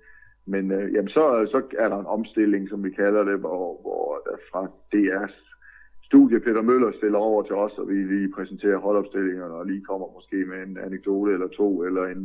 Men 0.46 0.70
øh, 0.70 0.94
jamen, 0.94 1.08
så, 1.08 1.46
så 1.50 1.62
er 1.78 1.88
der 1.88 1.98
en 1.98 2.06
omstilling, 2.06 2.68
som 2.68 2.84
vi 2.84 2.90
kalder 2.90 3.24
det, 3.24 3.38
hvor, 3.38 3.80
hvor 3.82 4.22
der 4.26 4.36
fra 4.50 4.62
DR's 4.94 5.51
studie 6.12 6.40
Peter 6.40 6.62
Møller 6.62 6.92
stiller 6.92 7.18
over 7.18 7.42
til 7.42 7.54
os, 7.64 7.74
og 7.80 7.88
vi 7.88 7.94
lige 7.94 8.32
præsenterer 8.36 8.84
holdopstillingerne, 8.86 9.54
og 9.54 9.66
lige 9.66 9.84
kommer 9.90 10.06
måske 10.16 10.38
med 10.50 10.58
en 10.66 10.78
anekdote 10.86 11.32
eller 11.32 11.48
to, 11.48 11.68
eller 11.82 12.04
en, 12.14 12.22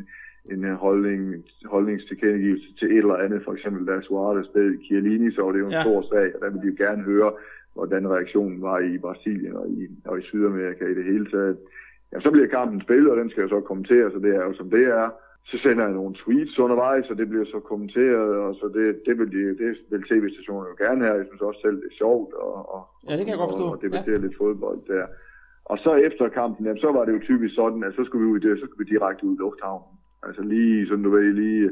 en 0.52 0.66
øh, 0.66 0.76
holdning, 0.86 1.22
holdningstilkendegivelse 1.66 2.70
til 2.80 2.88
et 2.92 2.98
eller 2.98 3.24
andet, 3.26 3.42
for 3.46 3.54
eksempel 3.54 3.88
da 3.88 4.02
Suarez 4.02 4.46
spillede 4.46 4.84
Chiellini, 4.86 5.32
så 5.32 5.42
var 5.42 5.52
det 5.52 5.60
jo 5.60 5.66
en 5.66 5.80
ja. 5.80 5.84
stor 5.84 6.02
sag, 6.02 6.28
og 6.36 6.40
der 6.42 6.50
vil 6.50 6.62
de 6.62 6.68
jo 6.72 6.86
gerne 6.86 7.04
høre, 7.12 7.32
hvordan 7.74 8.10
reaktionen 8.16 8.62
var 8.62 8.80
i 8.80 8.98
Brasilien 8.98 9.56
og 9.56 9.68
i, 9.70 9.82
og 10.06 10.20
i 10.20 10.22
Sydamerika 10.22 10.86
i 10.86 10.96
det 11.00 11.06
hele 11.12 11.28
taget. 11.34 11.58
Ja, 12.12 12.20
så 12.20 12.32
bliver 12.32 12.48
kampen 12.48 12.82
spillet, 12.82 13.12
og 13.12 13.18
den 13.18 13.30
skal 13.30 13.42
jo 13.42 13.50
så 13.50 13.60
kommenteres, 13.62 14.14
og 14.14 14.22
det 14.22 14.36
er 14.36 14.44
jo 14.44 14.54
som 14.54 14.70
det 14.70 14.86
er. 15.02 15.10
Så 15.50 15.58
sender 15.64 15.84
jeg 15.84 15.94
nogle 15.94 16.16
tweets 16.16 16.60
undervejs, 16.60 17.10
og 17.10 17.18
det 17.18 17.30
bliver 17.30 17.46
så 17.46 17.60
kommenteret, 17.60 18.30
og 18.46 18.56
så 18.56 18.66
det, 18.78 18.86
det 19.06 19.20
vil, 19.20 19.32
de, 19.32 19.42
det 19.62 19.70
vil 19.90 20.04
tv-stationen 20.10 20.68
jo 20.72 20.86
gerne 20.86 21.06
have. 21.06 21.18
Jeg 21.18 21.26
synes 21.28 21.42
også 21.42 21.62
selv, 21.62 21.78
det 21.82 21.90
er 21.92 21.98
sjovt 22.04 22.34
og, 22.34 22.56
og, 22.76 22.82
ja, 23.08 23.12
det 23.18 23.24
kan 23.26 23.34
jeg 23.34 23.38
godt 23.38 23.52
forstå. 23.52 23.66
og, 23.66 23.72
og 23.72 23.82
debattere 23.82 24.20
ja. 24.20 24.24
lidt 24.26 24.38
fodbold 24.38 24.80
der. 24.88 25.06
Og 25.66 25.78
så 25.78 25.92
efter 26.08 26.30
kampen, 26.30 26.66
jamen, 26.66 26.82
så 26.86 26.92
var 26.92 27.06
det 27.06 27.14
jo 27.14 27.20
typisk 27.20 27.56
sådan, 27.56 27.84
at 27.84 27.94
så 27.94 28.04
skulle 28.06 28.24
vi, 28.26 28.32
ud, 28.32 28.58
så 28.58 28.66
skulle 28.66 28.86
vi 28.86 28.94
direkte 28.94 29.26
ud 29.26 29.36
i 29.36 29.40
lufthavnen. 29.40 29.94
Altså 30.24 30.42
lige, 30.42 30.88
sådan 30.88 31.04
du 31.04 31.10
ved, 31.10 31.34
lige, 31.34 31.72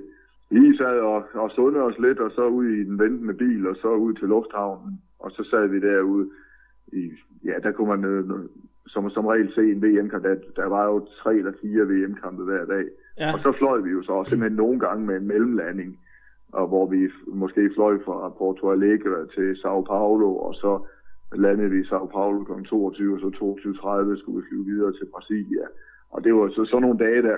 lige 0.49 0.77
sad 0.77 0.99
og, 0.99 1.23
og 1.33 1.51
sunde 1.51 1.79
os 1.81 1.99
lidt, 1.99 2.19
og 2.19 2.31
så 2.31 2.43
ud 2.47 2.65
i 2.65 2.83
den 2.83 2.99
ventende 2.99 3.33
bil, 3.33 3.67
og 3.67 3.75
så 3.75 3.89
ud 4.05 4.13
til 4.13 4.27
lufthavnen. 4.27 5.01
Og 5.19 5.31
så 5.31 5.43
sad 5.43 5.67
vi 5.67 5.79
derude 5.79 6.29
i, 6.87 7.11
ja, 7.45 7.55
der 7.63 7.71
kunne 7.71 7.89
man 7.89 8.03
øh, 8.05 8.25
som, 8.87 9.09
som 9.09 9.25
regel 9.25 9.53
se 9.53 9.61
en 9.61 9.83
VM-kamp. 9.83 10.23
Der, 10.23 10.35
der 10.55 10.65
var 10.65 10.85
jo 10.85 11.07
tre 11.23 11.35
eller 11.35 11.53
fire 11.61 11.83
VM-kampe 11.83 12.43
hver 12.43 12.65
dag. 12.65 12.85
Ja. 13.19 13.33
Og 13.33 13.39
så 13.39 13.51
fløj 13.57 13.77
vi 13.79 13.89
jo 13.89 14.03
så 14.03 14.23
simpelthen 14.27 14.57
nogle 14.57 14.79
gange 14.79 15.05
med 15.05 15.15
en 15.15 15.27
mellemlanding, 15.27 15.99
og 16.51 16.67
hvor 16.67 16.85
vi 16.85 17.09
måske 17.27 17.69
fløj 17.75 17.97
fra 18.05 18.29
Porto 18.29 18.71
Alegre 18.71 19.27
til 19.35 19.57
Sao 19.61 19.81
Paulo, 19.81 20.35
og 20.35 20.55
så 20.55 20.71
landede 21.35 21.69
vi 21.69 21.79
i 21.81 21.85
Sao 21.85 22.05
Paulo 22.05 22.43
kl. 22.43 22.63
22, 22.63 23.13
og 23.15 23.19
så 23.19 23.27
22.30 23.27 24.19
skulle 24.19 24.41
vi 24.41 24.47
flyve 24.49 24.65
videre 24.65 24.93
til 24.93 25.05
Brasilia. 25.13 25.65
Og 26.09 26.23
det 26.23 26.33
var 26.35 26.49
så 26.49 26.65
sådan 26.65 26.81
nogle 26.81 26.99
dage, 27.05 27.21
der 27.21 27.35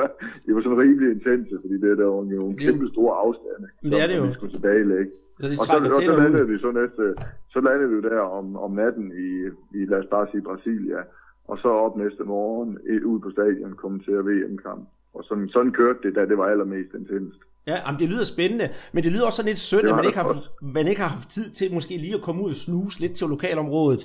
det 0.44 0.54
var 0.54 0.62
sådan 0.62 0.82
rimelig 0.84 1.10
intense, 1.16 1.54
fordi 1.62 1.74
det 1.74 1.98
der 1.98 2.04
var 2.04 2.24
nogle 2.24 2.56
kæmpe 2.56 2.88
store 2.88 3.14
afstande, 3.24 3.68
Men 3.82 3.92
det 3.92 4.02
er 4.02 4.06
det 4.06 4.16
jo. 4.16 4.22
vi 4.22 4.32
skulle 4.32 4.52
tilbagelægge. 4.52 5.12
Så 5.40 5.46
og 5.60 5.66
så, 5.66 5.76
og 5.96 6.02
så 6.02 6.16
landede 6.22 6.48
vi 6.48 6.58
så 6.58 6.70
næste, 6.80 7.04
så 7.52 7.60
landede 7.60 7.90
vi 7.90 8.00
der 8.08 8.20
om, 8.20 8.56
om 8.56 8.70
natten 8.72 9.12
i, 9.26 9.30
i, 9.78 9.84
lad 9.84 9.98
os 9.98 10.10
bare 10.10 10.26
sige, 10.30 10.42
Brasilia, 10.42 11.00
og 11.48 11.58
så 11.58 11.68
op 11.68 11.96
næste 11.96 12.24
morgen 12.24 12.78
ud 13.04 13.20
på 13.20 13.30
stadion 13.30 13.72
kommentere 13.72 14.24
VM-kamp. 14.28 14.88
Og 15.14 15.24
sådan, 15.24 15.48
sådan 15.48 15.72
kørte 15.72 15.98
det, 16.02 16.14
da 16.14 16.26
det 16.26 16.38
var 16.38 16.46
allermest 16.46 16.94
intenst. 16.94 17.38
Ja, 17.66 17.76
jamen 17.86 18.00
det 18.00 18.08
lyder 18.08 18.24
spændende, 18.24 18.68
men 18.92 19.04
det 19.04 19.12
lyder 19.12 19.26
også 19.26 19.36
sådan 19.36 19.48
lidt 19.48 19.58
synd, 19.58 19.88
at 19.88 19.96
man 19.96 20.04
ikke, 20.04 20.18
har, 20.18 20.36
man 20.62 20.86
ikke 20.88 21.00
har 21.00 21.08
haft 21.08 21.30
tid 21.30 21.50
til 21.50 21.74
måske 21.74 21.96
lige 21.96 22.14
at 22.14 22.22
komme 22.22 22.42
ud 22.42 22.48
og 22.48 22.54
snuse 22.54 23.00
lidt 23.00 23.14
til 23.16 23.26
lokalområdet. 23.26 24.02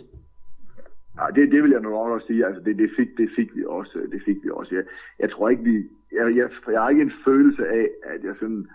Ja, 1.20 1.26
det, 1.36 1.52
det 1.52 1.64
vil 1.64 1.72
jeg 1.72 1.82
nok 1.82 2.10
også 2.16 2.28
sige. 2.28 2.46
Altså, 2.46 2.62
det, 2.66 2.78
det, 2.78 2.90
fik, 2.98 3.10
det 3.18 3.30
fik 3.36 3.56
vi 3.56 3.64
også. 3.68 4.00
Det 4.12 4.22
fik 4.26 4.38
vi 4.44 4.50
også. 4.50 4.76
Jeg, 4.76 4.84
jeg 5.20 5.32
tror 5.32 5.50
ikke, 5.50 5.64
vi... 5.64 5.76
Jeg, 6.12 6.36
jeg, 6.36 6.50
jeg 6.72 6.82
har 6.82 6.90
ikke 6.90 7.02
en 7.02 7.18
følelse 7.26 7.68
af, 7.68 7.88
at 8.04 8.24
jeg 8.24 8.36
sådan 8.40 8.68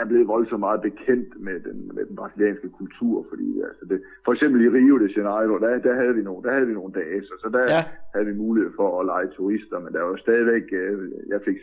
er 0.00 0.04
blevet 0.04 0.28
voldsomt 0.28 0.60
meget 0.60 0.80
bekendt 0.88 1.30
med 1.46 1.60
den, 1.66 1.90
med 1.94 2.04
den 2.06 2.16
brasilianske 2.16 2.68
kultur, 2.68 3.26
fordi 3.28 3.48
altså 3.68 3.84
det, 3.90 4.02
for 4.24 4.32
eksempel 4.32 4.64
i 4.64 4.68
Rio 4.68 4.98
de 4.98 5.12
Janeiro, 5.16 5.58
der, 5.58 5.78
der, 5.78 5.94
havde 5.94 6.14
vi 6.14 6.22
nogle, 6.22 6.42
der 6.42 6.52
havde 6.52 6.66
vi 6.66 6.72
nogle 6.80 6.92
dage, 6.92 7.22
så, 7.22 7.34
så 7.42 7.48
der 7.56 7.64
ja. 7.74 7.84
havde 8.14 8.26
vi 8.26 8.34
mulighed 8.34 8.70
for 8.76 9.00
at 9.00 9.06
lege 9.06 9.28
turister, 9.36 9.78
men 9.80 9.92
der 9.92 10.02
var 10.02 10.16
stadigvæk, 10.16 10.66
øh, 10.72 11.10
jeg 11.28 11.40
fik, 11.44 11.58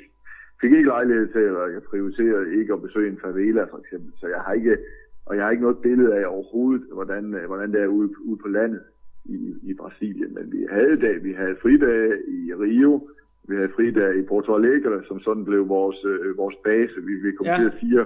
fik 0.61 0.71
ikke 0.71 0.93
lejlighed 0.95 1.27
til, 1.27 1.39
at 1.39 1.73
jeg 1.73 1.83
prioriterede 1.91 2.55
ikke 2.59 2.73
at 2.73 2.81
besøge 2.81 3.11
en 3.11 3.19
favela 3.23 3.63
for 3.63 3.77
eksempel, 3.83 4.11
så 4.19 4.27
jeg 4.27 4.41
har 4.45 4.53
ikke, 4.53 4.77
og 5.25 5.35
jeg 5.35 5.43
har 5.43 5.51
ikke 5.51 5.63
noget 5.63 5.83
billede 5.87 6.15
af 6.15 6.25
overhovedet, 6.27 6.85
hvordan, 6.93 7.33
øh, 7.33 7.45
hvordan 7.45 7.71
det 7.73 7.81
er 7.81 7.87
ude, 7.87 8.09
ude 8.27 8.37
på 8.37 8.47
landet 8.47 8.83
i, 9.25 9.55
i 9.63 9.73
Brasilien. 9.73 10.33
Men 10.33 10.51
vi 10.51 10.67
havde 10.71 11.01
dag, 11.01 11.23
vi 11.23 11.33
havde 11.33 11.55
fridage 11.61 12.13
i 12.27 12.53
Rio, 12.53 13.09
vi 13.47 13.55
havde 13.55 13.75
fridage 13.75 14.19
i 14.19 14.27
Porto 14.29 14.55
Alegre, 14.55 15.03
som 15.07 15.19
sådan 15.19 15.45
blev 15.45 15.69
vores, 15.69 16.05
øh, 16.05 16.37
vores 16.37 16.55
base. 16.63 16.95
Vi, 17.07 17.13
vi 17.25 17.31
kom 17.31 17.45
ja. 17.45 17.57
til 17.57 17.71
fire 17.81 18.05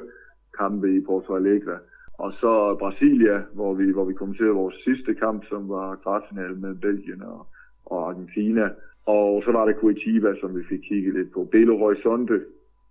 kampe 0.60 0.96
i 0.98 1.02
Porto 1.02 1.36
Alegre. 1.36 1.78
Og 2.24 2.34
så 2.42 2.76
Brasilia, 2.80 3.42
hvor 3.54 3.74
vi, 3.74 3.92
hvor 3.92 4.06
vi 4.06 4.14
kommenterede 4.14 4.54
vores 4.64 4.76
sidste 4.84 5.14
kamp, 5.14 5.46
som 5.50 5.70
var 5.70 5.96
kvartfinalen 5.96 6.62
med 6.62 6.76
Belgien 6.76 7.22
og, 7.22 7.48
og 7.86 8.10
Argentina. 8.10 8.70
Og 9.06 9.44
så 9.46 9.52
var 9.52 9.66
det 9.66 9.76
Curitiba, 9.82 10.34
som 10.42 10.58
vi 10.58 10.64
fik 10.70 10.80
kigget 10.90 11.14
lidt 11.14 11.32
på. 11.34 11.48
Belo 11.52 11.78
Horizonte 11.78 12.42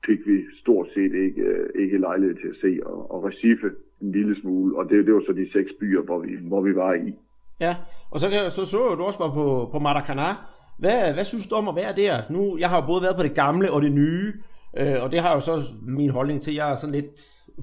fik 0.07 0.21
vi 0.27 0.45
stort 0.61 0.89
set 0.95 1.13
ikke, 1.15 1.47
ikke 1.75 1.99
lejlighed 1.99 2.37
til 2.37 2.49
at 2.49 2.61
se, 2.61 2.81
og, 2.87 3.11
og 3.11 3.25
Recife 3.25 3.71
en 4.03 4.13
lille 4.13 4.41
smule. 4.41 4.77
Og 4.79 4.91
det, 4.91 5.07
det 5.07 5.15
var 5.15 5.23
så 5.27 5.33
de 5.33 5.53
seks 5.53 5.73
byer, 5.81 6.03
hvor 6.03 6.19
vi, 6.19 6.29
hvor 6.43 6.61
vi 6.61 6.75
var 6.75 6.95
i. 6.95 7.15
Ja, 7.61 7.77
og 8.11 8.21
så, 8.21 8.27
så 8.51 8.65
så 8.65 8.79
du 8.99 9.03
også 9.03 9.19
var 9.19 9.33
på, 9.35 9.69
på 9.73 9.79
Maracanã. 9.79 10.31
Hvad, 10.79 11.15
hvad 11.15 11.25
synes 11.25 11.47
du 11.47 11.55
om 11.55 11.69
at 11.69 11.77
være 11.77 11.97
der? 11.97 12.23
Nu, 12.31 12.59
jeg 12.59 12.69
har 12.69 12.81
jo 12.81 12.87
både 12.87 13.03
været 13.03 13.17
på 13.17 13.23
det 13.23 13.35
gamle 13.35 13.73
og 13.73 13.83
det 13.83 13.93
nye, 13.93 14.33
øh, 14.81 15.03
og 15.03 15.13
det 15.13 15.21
har 15.21 15.35
jo 15.35 15.41
så 15.41 15.55
min 15.83 16.11
holdning 16.11 16.43
til. 16.43 16.55
Jeg 16.55 16.71
er 16.73 16.77
sådan 16.77 16.95
lidt 16.95 17.13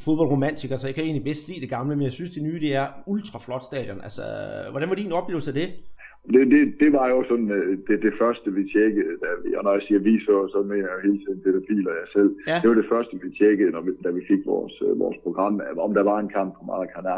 fodboldromantiker, 0.05 0.75
så 0.75 0.87
jeg 0.87 0.95
kan 0.95 1.03
egentlig 1.03 1.23
bedst 1.23 1.47
lide 1.47 1.61
det 1.61 1.69
gamle, 1.69 1.95
men 1.95 2.03
jeg 2.03 2.11
synes 2.11 2.31
det 2.31 2.43
nye, 2.43 2.59
det 2.65 2.75
er 2.75 2.87
ultra 3.07 3.39
flot 3.45 3.63
stadion. 3.63 3.99
Altså, 4.07 4.23
hvordan 4.71 4.89
var 4.89 4.95
din 4.95 5.11
oplevelse 5.11 5.49
af 5.51 5.57
det? 5.61 5.69
Det, 6.33 6.43
det, 6.53 6.63
det 6.81 6.89
var 6.97 7.07
jo 7.13 7.19
sådan 7.29 7.49
øh, 7.57 7.77
det, 7.87 7.97
det 8.07 8.13
første, 8.21 8.47
vi 8.57 8.63
tjekkede. 8.75 9.13
Da 9.23 9.29
vi, 9.43 9.49
og 9.57 9.63
når 9.63 9.73
jeg 9.77 9.83
siger 9.87 9.99
vi, 10.09 10.13
så, 10.27 10.35
så 10.53 10.59
mener 10.69 10.87
jeg 10.87 10.95
jo 10.97 11.05
hele 11.07 11.19
tiden 11.23 11.39
det 11.43 11.65
Pil 11.67 11.87
og 11.91 11.95
jeg 12.01 12.09
selv. 12.17 12.31
Ja. 12.47 12.57
Det 12.61 12.67
var 12.69 12.77
det 12.81 12.91
første, 12.93 13.13
vi 13.23 13.29
tjekkede, 13.41 13.71
når 13.75 13.81
vi, 13.81 13.91
da 14.05 14.09
vi 14.17 14.23
fik 14.31 14.41
vores, 14.45 14.75
øh, 14.85 14.99
vores 15.03 15.17
program, 15.25 15.61
om 15.85 15.93
der 15.93 16.03
var 16.11 16.19
en 16.19 16.31
kamp 16.37 16.49
på 16.57 16.61
Maracanã. 16.69 17.17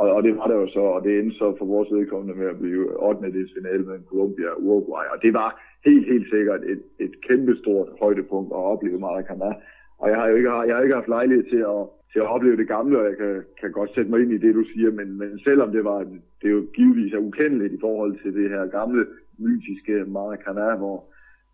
Og, 0.00 0.06
og 0.16 0.22
det 0.22 0.36
var 0.36 0.46
det 0.46 0.54
jo 0.54 0.68
så, 0.76 0.80
og 0.96 1.04
det 1.04 1.18
endte 1.18 1.36
så 1.36 1.54
for 1.58 1.66
vores 1.74 1.88
vedkommende 1.92 2.34
med 2.40 2.46
at 2.46 2.58
blive 2.58 3.02
8. 3.02 3.48
finale 3.56 3.84
med 3.90 3.98
Colombia 4.10 4.48
og 4.54 4.62
Uruguay. 4.62 5.04
Og 5.12 5.22
det 5.22 5.32
var 5.34 5.50
helt, 5.84 6.06
helt 6.12 6.28
sikkert 6.34 6.60
et, 6.72 6.82
et 7.00 7.14
kæmpestort 7.26 7.88
højdepunkt 8.02 8.50
at 8.52 8.64
opleve 8.72 8.98
Maracana. 8.98 9.50
og 9.98 10.06
jeg 10.10 10.16
har 10.18 10.26
jo 10.28 10.34
ikke, 10.36 10.50
jeg 10.68 10.74
har 10.74 10.82
ikke 10.82 11.00
haft 11.00 11.14
lejlighed 11.16 11.44
til 11.44 11.62
at, 11.74 11.82
til 12.12 12.18
at 12.18 12.30
opleve 12.34 12.56
det 12.56 12.68
gamle, 12.68 12.98
og 13.00 13.04
jeg 13.10 13.16
kan, 13.16 13.42
kan 13.60 13.72
godt 13.72 13.94
sætte 13.94 14.10
mig 14.10 14.20
ind 14.22 14.32
i 14.32 14.42
det, 14.44 14.54
du 14.54 14.64
siger, 14.72 14.90
men, 14.92 15.18
men 15.18 15.38
selvom 15.38 15.72
det 15.72 15.84
var, 15.84 15.98
det 16.40 16.46
er 16.50 16.56
jo 16.58 16.66
givetvis 16.74 17.12
er 17.12 17.26
ukendeligt 17.28 17.72
i 17.72 17.80
forhold 17.80 18.12
til 18.22 18.34
det 18.34 18.50
her 18.50 18.66
gamle, 18.66 19.06
mytiske 19.38 20.04
Maracana, 20.06 20.76
hvor 20.76 21.04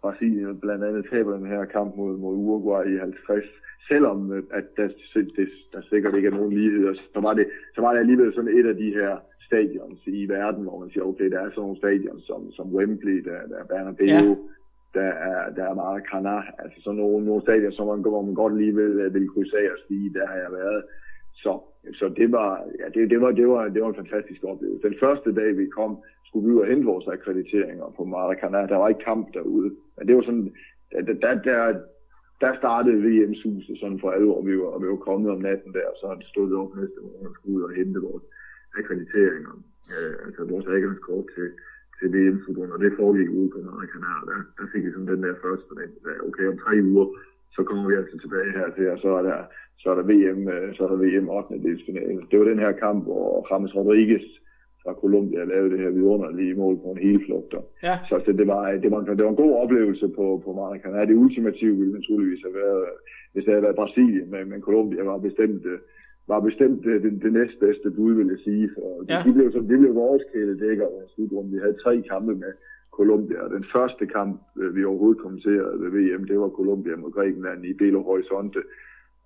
Brasilien 0.03 0.61
blandt 0.61 0.85
andet 0.85 1.07
taber 1.11 1.37
den 1.37 1.47
her 1.47 1.65
kamp 1.65 1.97
mod, 1.97 2.19
mod 2.19 2.35
Uruguay 2.35 2.85
i 2.95 2.99
50, 2.99 3.45
selvom 3.89 4.33
øh, 4.33 4.43
at 4.59 4.65
der, 4.77 4.89
det, 5.15 5.49
der 5.73 5.81
sikkert 5.91 6.15
ikke 6.15 6.29
er 6.29 6.39
nogen 6.39 6.53
ligheder, 6.53 6.95
så 7.15 7.21
var, 7.21 7.35
det, 7.35 7.47
så 7.75 7.81
var 7.81 7.93
det 7.93 8.01
alligevel 8.01 8.35
sådan 8.35 8.59
et 8.59 8.67
af 8.67 8.77
de 8.77 8.91
her 8.99 9.17
stadions 9.49 10.01
i 10.07 10.29
verden, 10.29 10.63
hvor 10.65 10.79
man 10.79 10.91
siger, 10.91 11.05
okay, 11.05 11.31
der 11.31 11.41
er 11.41 11.51
sådan 11.51 11.63
nogle 11.67 11.83
stadions 11.83 12.23
som, 12.31 12.53
som 12.53 12.75
Wembley, 12.75 13.19
der, 13.29 13.39
der 13.51 13.59
er 13.63 13.67
Bernabeu, 13.73 14.07
ja. 14.07 15.01
der 15.01 15.11
er, 15.31 15.41
der 15.57 15.65
er 15.71 15.75
Maracanã, 15.81 16.39
altså 16.63 16.79
sådan 16.85 17.01
nogle, 17.01 17.27
nogle 17.27 17.43
stadions, 17.43 17.75
som 17.77 17.87
man, 17.87 18.01
hvor 18.01 18.23
man 18.23 18.35
godt 18.35 18.57
lige 18.57 18.75
vil, 18.75 19.15
vil 19.15 19.29
krydse 19.29 19.59
af 19.59 19.69
og 19.75 19.81
sige, 19.89 20.15
der 20.17 20.27
har 20.27 20.39
jeg 20.45 20.53
været. 20.53 20.83
Så, 21.43 21.53
så 21.99 22.07
det, 22.17 22.33
var, 22.33 22.51
ja, 22.81 22.87
det, 22.95 23.11
det, 23.11 23.21
var, 23.21 23.31
det, 23.31 23.49
var, 23.49 23.69
det 23.69 23.83
var 23.83 23.89
en 23.89 24.03
fantastisk 24.03 24.41
oplevelse. 24.45 24.89
Den 24.89 24.97
første 25.01 25.35
dag, 25.35 25.59
vi 25.59 25.67
kom, 25.67 25.93
skulle 26.27 26.47
vi 26.47 26.55
ud 26.55 26.61
og 26.61 26.67
hente 26.67 26.87
vores 26.93 27.07
akkrediteringer 27.07 27.95
på 27.97 28.03
Maracanã. 28.13 28.61
Der 28.73 28.77
var 28.77 28.89
ikke 28.89 29.05
kamp 29.05 29.35
derude. 29.35 29.71
Men 30.01 30.09
det 30.09 30.17
var 30.17 30.23
sådan, 30.23 30.53
der, 30.93 31.15
der, 31.25 31.35
der, 31.49 31.61
der 32.41 32.53
startede 32.63 33.03
VM-suset 33.07 33.79
sådan 33.79 34.01
for 34.01 34.11
alvor. 34.11 34.43
Vi 34.49 34.55
var, 34.59 34.79
vi 34.83 34.89
var 34.89 35.07
kommet 35.09 35.31
om 35.31 35.41
natten 35.49 35.73
der, 35.73 35.87
og 35.93 35.97
så 36.01 36.07
det 36.19 36.27
stået 36.27 36.53
op 36.61 36.77
næste 36.77 37.01
morgen 37.03 37.27
og 37.27 37.35
skulle 37.35 37.57
ud 37.57 37.63
og 37.69 37.73
hente 37.79 38.01
vores 38.09 38.25
akkrediteringer. 38.79 39.55
Øh, 39.93 40.15
altså 40.27 40.41
vores 40.53 40.67
adgangskort 40.73 41.27
til, 41.35 41.49
til 41.99 42.09
vm 42.15 42.39
og 42.75 42.79
det 42.83 42.99
foregik 43.01 43.31
ude 43.39 43.51
på 43.51 43.59
Maracanã. 43.67 44.15
Der, 44.29 44.39
der 44.59 44.67
fik 44.73 44.85
vi 44.85 44.91
sådan 44.93 45.13
den 45.13 45.23
der 45.23 45.35
første 45.45 45.65
fornemmelse 45.71 46.09
af, 46.15 46.19
okay, 46.29 46.47
om 46.53 46.59
tre 46.65 46.75
uger, 46.91 47.07
så 47.57 47.61
kommer 47.69 47.85
vi 47.89 47.95
altså 48.01 48.17
tilbage 48.19 48.51
her 48.59 48.69
til, 48.77 48.87
og 48.95 48.99
så 49.05 49.11
er 49.19 49.23
der, 49.31 49.39
så 49.83 49.87
er 49.93 49.97
der 49.99 50.11
VM, 50.11 50.43
øh, 50.55 50.69
så 50.77 50.81
er 50.85 50.91
der 50.93 51.03
VM 51.05 51.29
8. 51.29 51.55
delsfinale. 51.67 52.23
Det 52.31 52.39
var 52.39 52.47
den 52.53 52.65
her 52.65 52.73
kamp, 52.85 53.01
hvor 53.05 53.25
James 53.51 53.75
Rodriguez 53.77 54.27
fra 54.83 54.93
Colombia 55.03 55.45
lavede 55.45 55.71
det 55.73 55.81
her 55.85 55.91
vidunderlige 55.91 56.55
mål 56.55 56.77
på 56.83 56.89
en 56.91 57.05
helflugter. 57.09 57.63
Ja. 57.83 57.97
Så, 58.09 58.15
så 58.25 58.33
det, 58.33 58.47
var, 58.47 58.63
det, 58.83 58.91
var, 58.91 59.01
det 59.01 59.25
var 59.25 59.31
en 59.31 59.43
god 59.45 59.55
oplevelse 59.63 60.09
på, 60.09 60.43
på 60.45 60.51
Maracanã. 60.59 61.01
Det 61.05 61.23
ultimative 61.25 61.77
ville 61.77 61.95
naturligvis 61.99 62.43
have 62.47 62.55
været, 62.63 62.85
hvis 63.33 63.45
det 63.45 63.53
havde 63.53 63.67
været 63.67 63.81
Brasilien, 63.83 64.31
men, 64.31 64.43
men 64.51 64.61
Colombia 64.61 65.03
var 65.03 65.19
bestemt, 65.19 65.63
var 66.29 66.41
bestemt 66.41 66.85
det, 66.85 67.03
det, 67.03 67.23
det 67.23 67.33
næstbedste 67.33 67.91
bud, 67.91 68.13
vil 68.15 68.33
jeg 68.35 68.41
sige. 68.49 68.71
For 68.75 68.89
ja. 69.09 69.23
de, 69.27 69.33
blev, 69.33 69.53
så, 69.53 69.59
de 69.59 69.79
blev 69.83 69.95
vores 69.95 70.23
kæledækker 70.33 70.87
i 70.87 71.09
slutrunden. 71.15 71.53
Vi 71.55 71.59
havde 71.65 71.83
tre 71.85 72.03
kampe 72.13 72.33
med 72.35 72.53
Colombia. 72.99 73.43
Den 73.57 73.65
første 73.75 74.05
kamp, 74.07 74.41
øh, 74.61 74.77
vi 74.77 74.85
overhovedet 74.85 75.23
kommenterede 75.25 75.75
ved 75.83 75.91
VM, 75.97 76.25
det 76.31 76.41
var 76.41 76.49
Colombia 76.49 76.97
mod 76.97 77.11
Grækenland 77.17 77.61
i 77.71 77.73
Belo 77.81 78.01
Horizonte. 78.03 78.61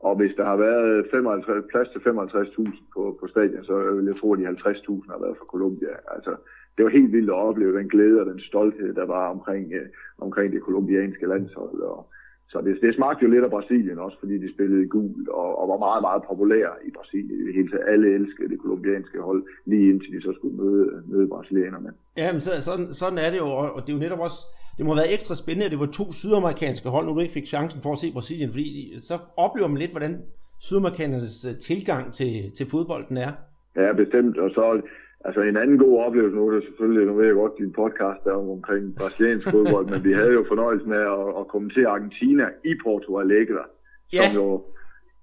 Og 0.09 0.14
hvis 0.17 0.35
der 0.38 0.45
har 0.45 0.57
været 0.57 1.07
55, 1.11 1.64
plads 1.73 1.88
til 1.88 1.99
55.000 1.99 2.83
på, 2.95 3.03
på 3.21 3.27
stadion, 3.27 3.64
så 3.64 3.75
vil 3.97 4.07
jeg 4.11 4.17
tro, 4.21 4.33
at 4.33 4.38
de 4.38 4.49
50.000 4.49 5.12
har 5.12 5.21
været 5.25 5.37
fra 5.38 5.51
Colombia. 5.55 5.95
Altså, 6.14 6.33
det 6.75 6.85
var 6.85 6.90
helt 6.90 7.12
vildt 7.12 7.31
at 7.31 7.43
opleve 7.49 7.79
den 7.79 7.88
glæde 7.88 8.21
og 8.21 8.27
den 8.27 8.40
stolthed, 8.40 8.95
der 8.95 9.07
var 9.07 9.25
omkring, 9.35 9.73
øh, 9.73 9.87
omkring 10.19 10.53
det 10.53 10.62
kolumbianske 10.62 11.27
landshold. 11.27 11.79
Og, 11.81 12.07
så 12.49 12.61
det, 12.61 12.79
det 12.83 12.95
smagte 12.95 13.25
jo 13.25 13.31
lidt 13.31 13.45
af 13.45 13.51
Brasilien 13.51 13.99
også, 13.99 14.19
fordi 14.21 14.38
de 14.38 14.55
spillede 14.55 14.88
gult 14.88 15.29
og, 15.29 15.59
og 15.61 15.69
var 15.69 15.79
meget, 15.87 16.03
meget 16.09 16.23
populære 16.31 16.75
i 16.88 16.90
Brasilien. 16.97 17.40
I 17.40 17.47
det 17.47 17.55
hele 17.55 17.71
taget 17.71 17.88
alle 17.93 18.14
elskede 18.14 18.49
det 18.49 18.59
kolumbianske 18.59 19.21
hold, 19.21 19.43
lige 19.67 19.90
indtil 19.90 20.12
de 20.17 20.23
så 20.23 20.33
skulle 20.33 20.57
møde, 20.62 21.03
møde 21.07 21.29
brasilianerne. 21.29 21.90
Ja, 22.17 22.33
men 22.33 22.40
så, 22.40 22.51
sådan, 22.69 22.88
sådan 23.01 23.19
er 23.19 23.31
det 23.31 23.38
jo, 23.38 23.49
og 23.77 23.81
det 23.83 23.88
er 23.88 23.97
jo 23.97 24.05
netop 24.05 24.21
også 24.21 24.40
det 24.76 24.87
må 24.87 24.90
have 24.92 25.02
været 25.02 25.14
ekstra 25.14 25.34
spændende, 25.34 25.66
at 25.66 25.72
det 25.72 25.80
var 25.80 25.87
to 25.87 26.12
sydamerikanske 26.12 26.88
hold, 26.88 27.06
nu 27.06 27.14
du 27.14 27.20
ikke 27.20 27.32
fik 27.32 27.46
chancen 27.46 27.80
for 27.82 27.92
at 27.92 27.98
se 27.98 28.12
Brasilien, 28.12 28.50
fordi 28.50 28.94
så 29.00 29.18
oplever 29.37 29.68
man 29.68 29.78
lidt, 29.78 29.90
hvordan 29.90 30.22
sydamerikanernes 30.60 31.46
øh, 31.48 31.58
tilgang 31.58 32.14
til, 32.14 32.50
til 32.56 32.66
fodbolden 32.70 33.16
er. 33.16 33.32
Ja, 33.76 33.92
bestemt. 33.92 34.38
Og 34.38 34.50
så 34.50 34.82
altså 35.24 35.40
en 35.40 35.56
anden 35.56 35.78
god 35.78 35.94
oplevelse, 36.06 36.37
nu 36.37 36.48
er 36.48 36.54
det 36.54 36.64
selvfølgelig, 36.64 37.06
nu 37.06 37.14
ved 37.14 37.26
jeg 37.26 37.34
godt, 37.34 37.58
din 37.58 37.72
podcast 37.72 38.22
er 38.26 38.52
omkring 38.56 38.96
brasiliansk 38.98 39.50
fodbold, 39.50 39.87
men 39.92 40.04
vi 40.04 40.12
havde 40.12 40.32
jo 40.32 40.44
fornøjelsen 40.48 40.92
af 40.92 41.06
at, 41.18 41.28
at 41.40 41.48
kommentere 41.48 41.88
Argentina 41.88 42.46
i 42.64 42.72
Porto 42.84 43.18
Alegre, 43.18 43.64
ja. 44.12 44.26
som 44.26 44.34
jo, 44.40 44.64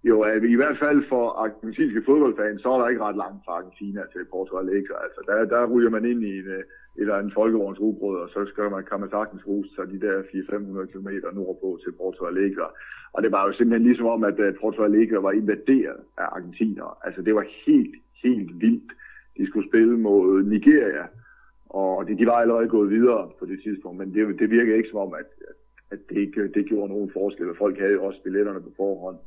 jo 0.03 0.25
øh, 0.25 0.51
i 0.55 0.55
hvert 0.55 0.77
fald 0.79 1.03
for 1.09 1.23
argentinske 1.43 2.03
fodboldfans, 2.05 2.61
så 2.61 2.69
er 2.71 2.79
der 2.79 2.89
ikke 2.89 3.03
ret 3.03 3.21
langt 3.23 3.41
fra 3.45 3.53
Argentina 3.59 4.01
til 4.13 4.23
Portugal, 4.31 4.75
ikke? 4.77 4.93
Altså 5.03 5.19
der, 5.27 5.45
der 5.45 5.71
ryger 5.73 5.89
man 5.89 6.05
ind 6.05 6.21
i 6.23 6.39
en, 6.39 6.47
øh, 6.57 6.63
eller 7.01 7.15
en 7.19 7.31
folkevogns 7.39 7.79
rugbrød, 7.79 8.17
og 8.23 8.29
så 8.29 8.45
skal 8.51 8.71
man, 8.71 8.83
kan 8.89 8.99
man 8.99 9.09
sagtens 9.09 9.47
ruse 9.47 9.69
sig 9.75 9.85
de 9.93 9.99
der 10.05 10.21
400-500 10.21 10.91
km 10.91 11.09
nordpå 11.33 11.79
til 11.83 11.91
Porto 11.91 12.25
Alegre. 12.25 12.69
Og 13.13 13.23
det 13.23 13.31
var 13.31 13.47
jo 13.47 13.53
simpelthen 13.53 13.87
ligesom 13.87 14.05
om, 14.05 14.23
at 14.23 14.39
øh, 14.39 14.53
Porto 14.61 14.83
Alegre 14.83 15.23
var 15.23 15.31
invaderet 15.31 15.99
af 16.17 16.25
argentinere. 16.35 16.93
Altså 17.05 17.21
det 17.21 17.35
var 17.35 17.45
helt, 17.65 17.95
helt 18.23 18.61
vildt. 18.61 18.91
De 19.37 19.47
skulle 19.47 19.69
spille 19.69 19.97
mod 19.97 20.43
Nigeria, 20.43 21.05
og 21.69 22.07
de, 22.07 22.17
de 22.17 22.25
var 22.25 22.37
allerede 22.43 22.67
gået 22.67 22.89
videre 22.89 23.29
på 23.39 23.45
det 23.45 23.59
tidspunkt, 23.63 23.97
men 23.97 24.13
det, 24.13 24.39
det 24.39 24.49
virkede 24.49 24.77
ikke 24.77 24.89
som 24.89 24.99
om, 24.99 25.13
at, 25.13 25.29
at 25.91 25.99
det, 26.09 26.17
ikke, 26.17 26.47
det 26.47 26.65
gjorde 26.65 26.93
nogen 26.93 27.11
forskel, 27.13 27.49
og 27.49 27.55
folk 27.57 27.79
havde 27.79 27.93
jo 27.93 28.03
også 28.03 28.19
billetterne 28.23 28.61
på 28.61 28.71
forhånd. 28.77 29.17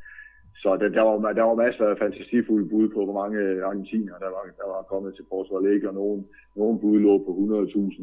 Så 0.62 0.76
der, 0.80 0.88
der, 0.88 1.02
var, 1.02 1.32
der 1.32 1.42
var 1.42 1.54
masser 1.54 1.86
af 1.86 1.98
fantasifulde 1.98 2.68
bud 2.68 2.88
på, 2.88 3.04
hvor 3.04 3.18
mange 3.22 3.38
øh, 3.38 3.66
argentiner, 3.68 4.14
der 4.24 4.30
var, 4.36 4.42
der 4.60 4.68
var 4.74 4.82
kommet 4.92 5.14
til 5.14 5.24
Porto 5.30 5.56
Alegre, 5.56 5.88
og 5.88 5.94
nogen, 5.94 6.26
nogen 6.56 6.78
bud 6.78 6.98
lå 7.00 7.18
på 7.18 7.30
100.000, 7.30 8.00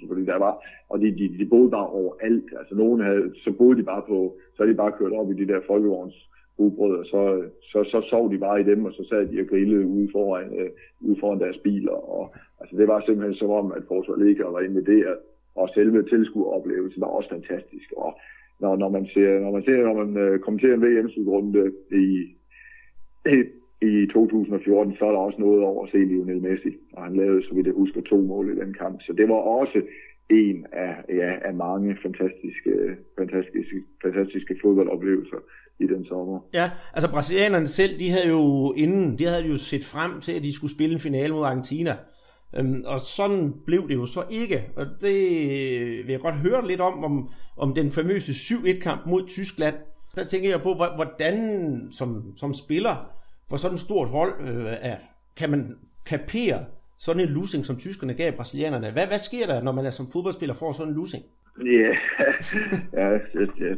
150.000, 0.00 0.08
fordi 0.08 0.24
der 0.24 0.38
var, 0.38 0.54
og 0.88 1.00
de, 1.00 1.06
de, 1.18 1.38
de 1.38 1.46
boede 1.52 1.70
bare 1.70 1.86
overalt. 1.86 2.48
Altså 2.58 2.74
nogen 2.74 3.00
havde, 3.00 3.32
så 3.44 3.52
boede 3.58 3.78
de 3.78 3.82
bare 3.82 4.02
på, 4.08 4.36
så 4.54 4.62
havde 4.62 4.72
de 4.72 4.82
bare 4.82 4.96
kørt 4.98 5.12
op 5.12 5.30
i 5.30 5.34
de 5.40 5.48
der 5.52 5.60
folkevogns 5.66 6.28
ubrød, 6.58 6.96
og 6.98 7.06
så, 7.06 7.42
så, 7.62 7.84
så 7.84 8.06
sov 8.10 8.32
de 8.32 8.38
bare 8.38 8.60
i 8.60 8.64
dem, 8.64 8.84
og 8.84 8.92
så 8.92 9.04
sad 9.08 9.26
de 9.26 9.40
og 9.40 9.46
grillede 9.46 9.86
ude 9.86 10.08
foran, 10.12 10.58
øh, 10.58 10.70
ude 11.00 11.16
foran 11.20 11.40
deres 11.40 11.58
biler. 11.58 11.96
Og, 12.16 12.34
altså 12.60 12.76
det 12.76 12.88
var 12.88 13.00
simpelthen 13.00 13.34
som 13.34 13.50
om, 13.50 13.72
at 13.72 13.86
Porto 13.88 14.12
Alegre 14.12 14.52
var 14.52 14.60
invaderet, 14.60 15.16
og 15.54 15.68
selve 15.74 16.02
tilskueroplevelsen 16.02 17.00
var 17.00 17.06
også 17.06 17.28
fantastisk. 17.28 17.92
Og 17.96 18.18
når, 18.60 18.76
når 18.76 18.88
man 18.88 19.06
ser, 19.14 19.40
når 19.40 19.52
man 19.52 19.64
ser, 19.64 19.76
når 19.76 20.04
man 20.04 20.16
øh, 20.16 20.38
kommenterer 20.40 20.74
en 20.74 20.82
VM-slutrunde 20.82 21.72
i, 21.92 22.06
i, 23.34 23.38
i 23.82 24.06
2014, 24.06 24.96
så 24.98 25.04
er 25.04 25.12
der 25.12 25.18
også 25.18 25.40
noget 25.40 25.62
over 25.62 25.84
at 25.84 25.90
se 25.92 25.98
Lionel 25.98 26.42
Messi, 26.42 26.72
og 26.92 27.04
han 27.04 27.16
lavede, 27.16 27.42
så 27.46 27.54
vidt 27.54 27.66
jeg 27.66 27.74
husker, 27.74 28.00
to 28.00 28.20
mål 28.20 28.50
i 28.50 28.60
den 28.60 28.74
kamp. 28.74 29.02
Så 29.02 29.12
det 29.12 29.28
var 29.28 29.34
også 29.34 29.82
en 30.30 30.66
af, 30.72 30.94
ja, 31.08 31.32
af 31.48 31.54
mange 31.54 31.96
fantastiske, 32.02 32.72
fantastiske, 33.18 33.76
fantastiske 34.02 34.56
fodboldoplevelser 34.62 35.36
i 35.78 35.86
den 35.86 36.04
sommer. 36.04 36.40
Ja, 36.54 36.70
altså 36.94 37.10
brasilianerne 37.10 37.66
selv, 37.66 37.98
de 37.98 38.10
havde 38.10 38.28
jo 38.28 38.72
inden, 38.76 39.18
de 39.18 39.24
havde 39.24 39.46
jo 39.46 39.56
set 39.56 39.84
frem 39.84 40.20
til, 40.20 40.32
at 40.32 40.42
de 40.42 40.52
skulle 40.52 40.74
spille 40.74 40.94
en 40.94 41.00
finale 41.00 41.32
mod 41.32 41.44
Argentina. 41.44 41.96
Øhm, 42.58 42.82
og 42.86 43.00
sådan 43.00 43.54
blev 43.66 43.88
det 43.88 43.94
jo 43.94 44.06
så 44.06 44.24
ikke, 44.30 44.64
og 44.76 44.86
det 45.00 45.16
vil 46.06 46.12
jeg 46.12 46.20
godt 46.20 46.34
høre 46.34 46.66
lidt 46.66 46.80
om, 46.80 47.04
om, 47.04 47.28
om 47.56 47.74
den 47.74 47.90
famøse 47.90 48.32
7-1-kamp 48.32 49.06
mod 49.06 49.26
Tyskland. 49.28 49.74
Der 50.16 50.24
tænker 50.24 50.50
jeg 50.50 50.60
på, 50.60 50.74
hvordan 50.74 51.36
som, 51.90 52.36
som 52.36 52.54
spiller 52.54 53.12
for 53.48 53.56
sådan 53.56 53.74
et 53.74 53.80
stort 53.80 54.08
hold, 54.08 54.32
øh, 54.40 54.72
er, 54.80 54.96
kan 55.36 55.50
man 55.50 55.76
kapere 56.06 56.64
sådan 56.98 57.22
en 57.22 57.28
losing, 57.28 57.64
som 57.66 57.76
tyskerne 57.76 58.14
gav 58.14 58.32
brasilianerne. 58.32 58.90
Hvad, 58.92 59.06
hvad 59.06 59.18
sker 59.18 59.46
der, 59.46 59.62
når 59.62 59.72
man 59.72 59.86
er 59.86 59.90
som 59.90 60.06
fodboldspiller 60.12 60.54
får 60.54 60.72
sådan 60.72 60.92
en 60.92 60.98
losing? 60.98 61.24
Yeah. 61.62 61.96
ja, 62.98 63.06
jeg, 63.08 63.20
jeg 63.34 63.76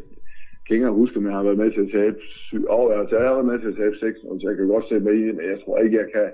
kan 0.67 0.77
ikke 0.77 0.89
huske, 0.89 1.17
om 1.17 1.27
jeg 1.27 1.35
har 1.35 1.43
været 1.43 1.59
med 1.59 1.71
til 1.73 1.81
at 1.81 1.93
tabe 1.93 2.17
syv 2.49 2.67
år. 2.69 2.93
Altså, 3.01 3.17
jeg 3.17 3.27
har 3.27 3.35
været 3.35 3.51
med 3.53 3.59
til 3.61 3.69
at 3.73 3.77
tabe 3.83 3.97
seks, 4.05 4.19
så 4.21 4.47
jeg 4.49 4.57
kan 4.57 4.67
godt 4.69 4.89
se 4.89 5.01
mig 5.01 5.15
i, 5.15 5.25
men 5.37 5.45
jeg 5.53 5.59
tror 5.65 5.79
ikke, 5.79 5.97
jeg 5.97 6.09
kan, 6.15 6.27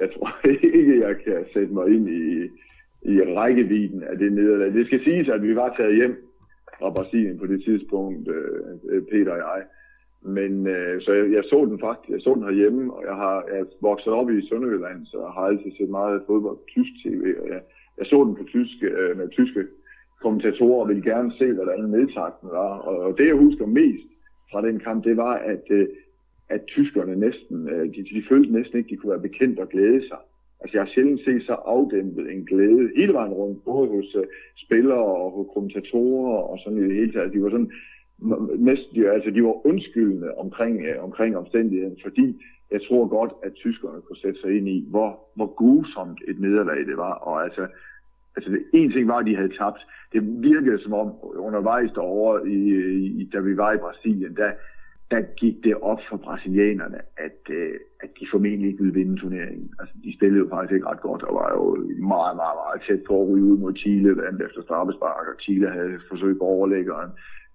jeg 0.00 0.10
tror 0.14 0.46
ikke, 0.78 1.00
jeg 1.06 1.16
kan 1.24 1.44
sætte 1.52 1.74
mig 1.74 1.86
ind 1.94 2.08
i, 2.08 2.24
i 3.02 3.22
rækkevidden 3.22 4.02
af 4.02 4.18
det 4.18 4.32
nederlag. 4.32 4.72
Det 4.72 4.86
skal 4.86 5.04
siges, 5.04 5.28
at 5.28 5.42
vi 5.42 5.56
var 5.56 5.74
taget 5.76 5.96
hjem 5.96 6.16
fra 6.78 6.90
Brasilien 6.90 7.38
på 7.38 7.46
det 7.46 7.64
tidspunkt, 7.64 8.28
øh, 8.28 9.02
Peter 9.10 9.32
og 9.32 9.38
jeg. 9.38 9.62
Men 10.22 10.66
øh, 10.66 11.00
så 11.02 11.12
jeg, 11.12 11.32
jeg, 11.32 11.44
så 11.44 11.66
den 11.70 11.80
faktisk, 11.80 12.10
jeg 12.10 12.20
så 12.20 12.34
den 12.34 12.42
herhjemme, 12.42 12.94
og 12.94 13.02
jeg 13.06 13.14
har 13.14 13.44
jeg 13.54 13.64
vokset 13.80 14.12
op 14.12 14.30
i 14.30 14.48
Sønderjylland, 14.48 15.06
så 15.06 15.16
jeg 15.20 15.32
har 15.36 15.44
altid 15.46 15.70
set 15.78 15.90
meget 15.90 16.22
fodbold 16.26 16.56
på 16.56 16.66
tysk 16.74 16.92
tv, 17.04 17.22
og 17.42 17.48
jeg, 17.48 17.60
jeg 17.98 18.06
så 18.06 18.24
den 18.24 18.34
på 18.34 18.44
tysk, 18.44 18.76
øh, 18.82 19.16
med 19.18 19.28
tyske 19.28 19.66
kommentatorer, 20.22 20.82
og 20.82 20.88
ville 20.88 21.10
gerne 21.12 21.32
se, 21.38 21.52
hvordan 21.52 21.80
nedtakten 21.80 22.48
var. 22.48 22.72
Og, 22.78 22.96
og 23.06 23.18
det, 23.18 23.26
jeg 23.26 23.36
husker 23.36 23.66
mest 23.66 24.08
fra 24.52 24.62
den 24.66 24.78
kamp, 24.78 25.04
det 25.04 25.16
var, 25.16 25.34
at 25.34 25.64
øh, 25.70 25.86
at 26.48 26.60
tyskerne 26.66 27.16
næsten, 27.16 27.68
øh, 27.68 27.86
de, 27.94 28.02
de 28.14 28.22
følte 28.28 28.52
næsten 28.52 28.78
ikke, 28.78 28.90
de 28.90 28.96
kunne 28.96 29.10
være 29.10 29.28
bekendt 29.28 29.58
og 29.58 29.68
glæde 29.68 30.08
sig. 30.08 30.18
Altså 30.60 30.76
jeg 30.76 30.82
har 30.82 30.92
sjældent 30.94 31.20
set 31.24 31.42
så 31.46 31.52
afdæmpet 31.52 32.32
en 32.32 32.44
glæde 32.44 32.90
hele 32.96 33.12
vejen 33.12 33.32
rundt, 33.32 33.64
både 33.64 33.88
hos 33.88 34.14
uh, 34.14 34.24
spillere 34.56 35.04
og 35.22 35.30
hos 35.30 35.46
kommentatorer 35.54 36.38
og 36.50 36.58
sådan 36.58 36.78
i 36.78 36.82
det 36.82 36.94
hele 36.94 37.12
taget. 37.12 37.32
De 37.32 37.42
var 37.42 37.50
sådan 37.50 37.72
næsten, 38.58 38.90
de, 38.96 39.10
altså 39.10 39.30
de 39.30 39.44
var 39.44 39.66
undskyldende 39.66 40.34
omkring, 40.34 40.76
uh, 40.80 41.04
omkring 41.04 41.36
omstændigheden, 41.36 41.98
fordi 42.02 42.36
jeg 42.70 42.80
tror 42.88 43.06
godt, 43.06 43.32
at 43.42 43.52
tyskerne 43.52 44.00
kunne 44.00 44.16
sætte 44.16 44.40
sig 44.40 44.56
ind 44.56 44.68
i, 44.68 44.86
hvor, 44.90 45.20
hvor 45.34 45.46
grusomt 45.46 46.20
et 46.28 46.40
nederlag 46.40 46.86
det 46.86 46.96
var. 46.96 47.12
Og 47.12 47.44
altså, 47.44 47.66
altså 48.36 48.50
det, 48.50 48.62
en 48.72 48.92
ting 48.92 49.08
var, 49.08 49.16
at 49.16 49.26
de 49.26 49.36
havde 49.36 49.56
tabt. 49.58 49.80
Det 50.12 50.22
virkede 50.42 50.82
som 50.82 50.92
om 50.92 51.08
undervejs 51.22 51.90
derovre, 51.94 52.48
i, 52.48 52.58
i, 53.20 53.30
da 53.32 53.38
vi 53.40 53.56
var 53.56 53.72
i 53.72 53.78
Brasilien, 53.78 54.36
der, 54.36 54.50
der 55.10 55.22
gik 55.42 55.56
det 55.64 55.74
op 55.74 56.00
for 56.08 56.16
brasilianerne, 56.16 57.00
at, 57.16 57.40
øh, 57.50 57.74
at 58.00 58.10
de 58.20 58.26
formentlig 58.30 58.68
ikke 58.70 58.82
ville 58.82 58.98
vinde 59.00 59.20
turneringen. 59.20 59.70
Altså, 59.80 59.94
de 60.04 60.16
spillede 60.16 60.44
jo 60.44 60.48
faktisk 60.48 60.74
ikke 60.74 60.86
ret 60.86 61.00
godt, 61.00 61.22
og 61.22 61.34
var 61.34 61.50
jo 61.56 61.64
meget, 62.14 62.36
meget, 62.42 62.56
meget 62.62 62.80
tæt 62.86 63.02
på 63.06 63.22
at 63.22 63.28
ryge 63.28 63.44
ud 63.44 63.58
mod 63.58 63.74
Chile, 63.76 64.14
blandt 64.14 64.42
efter 64.42 64.62
straffespark, 64.62 65.26
og 65.28 65.40
Chile 65.40 65.70
havde 65.70 66.00
forsøgt 66.10 66.38
på 66.38 66.44
overlæggeren 66.44 67.10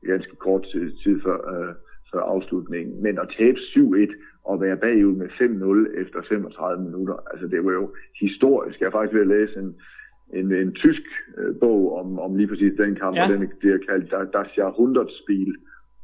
ganske 0.05 0.35
kort 0.35 0.63
tid, 1.03 1.21
før, 1.23 1.39
øh, 1.53 1.73
før 2.11 2.21
afslutningen. 2.33 3.03
Men 3.03 3.19
at 3.19 3.29
tabe 3.37 3.59
7-1 3.59 4.13
og 4.43 4.61
være 4.61 4.77
bagud 4.77 5.15
med 5.15 5.29
5-0 5.29 6.01
efter 6.01 6.21
35 6.29 6.83
minutter, 6.83 7.15
altså 7.31 7.47
det 7.47 7.65
var 7.65 7.71
jo 7.71 7.93
historisk. 8.19 8.79
Jeg 8.79 8.87
er 8.87 8.91
faktisk 8.91 9.13
ved 9.13 9.21
at 9.21 9.33
læse 9.35 9.59
en, 9.59 9.75
en, 10.33 10.51
en 10.51 10.73
tysk 10.73 11.03
øh, 11.37 11.55
bog 11.59 11.99
om, 11.99 12.19
om 12.19 12.35
lige 12.35 12.47
præcis 12.47 12.73
den 12.77 12.95
kamp, 12.95 13.15
ja. 13.17 13.23
og 13.23 13.29
den 13.33 13.51
bliver 13.59 13.77
kaldt 13.89 14.33
Das 14.33 14.57
Jahrhundertspiel. 14.57 15.55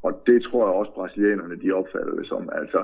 Og 0.03 0.11
det 0.27 0.43
tror 0.43 0.67
jeg 0.67 0.75
også, 0.75 0.91
brasilianerne 0.91 1.61
de 1.63 1.71
opfatter 1.71 2.15
det 2.15 2.27
som. 2.27 2.49
Altså, 2.61 2.83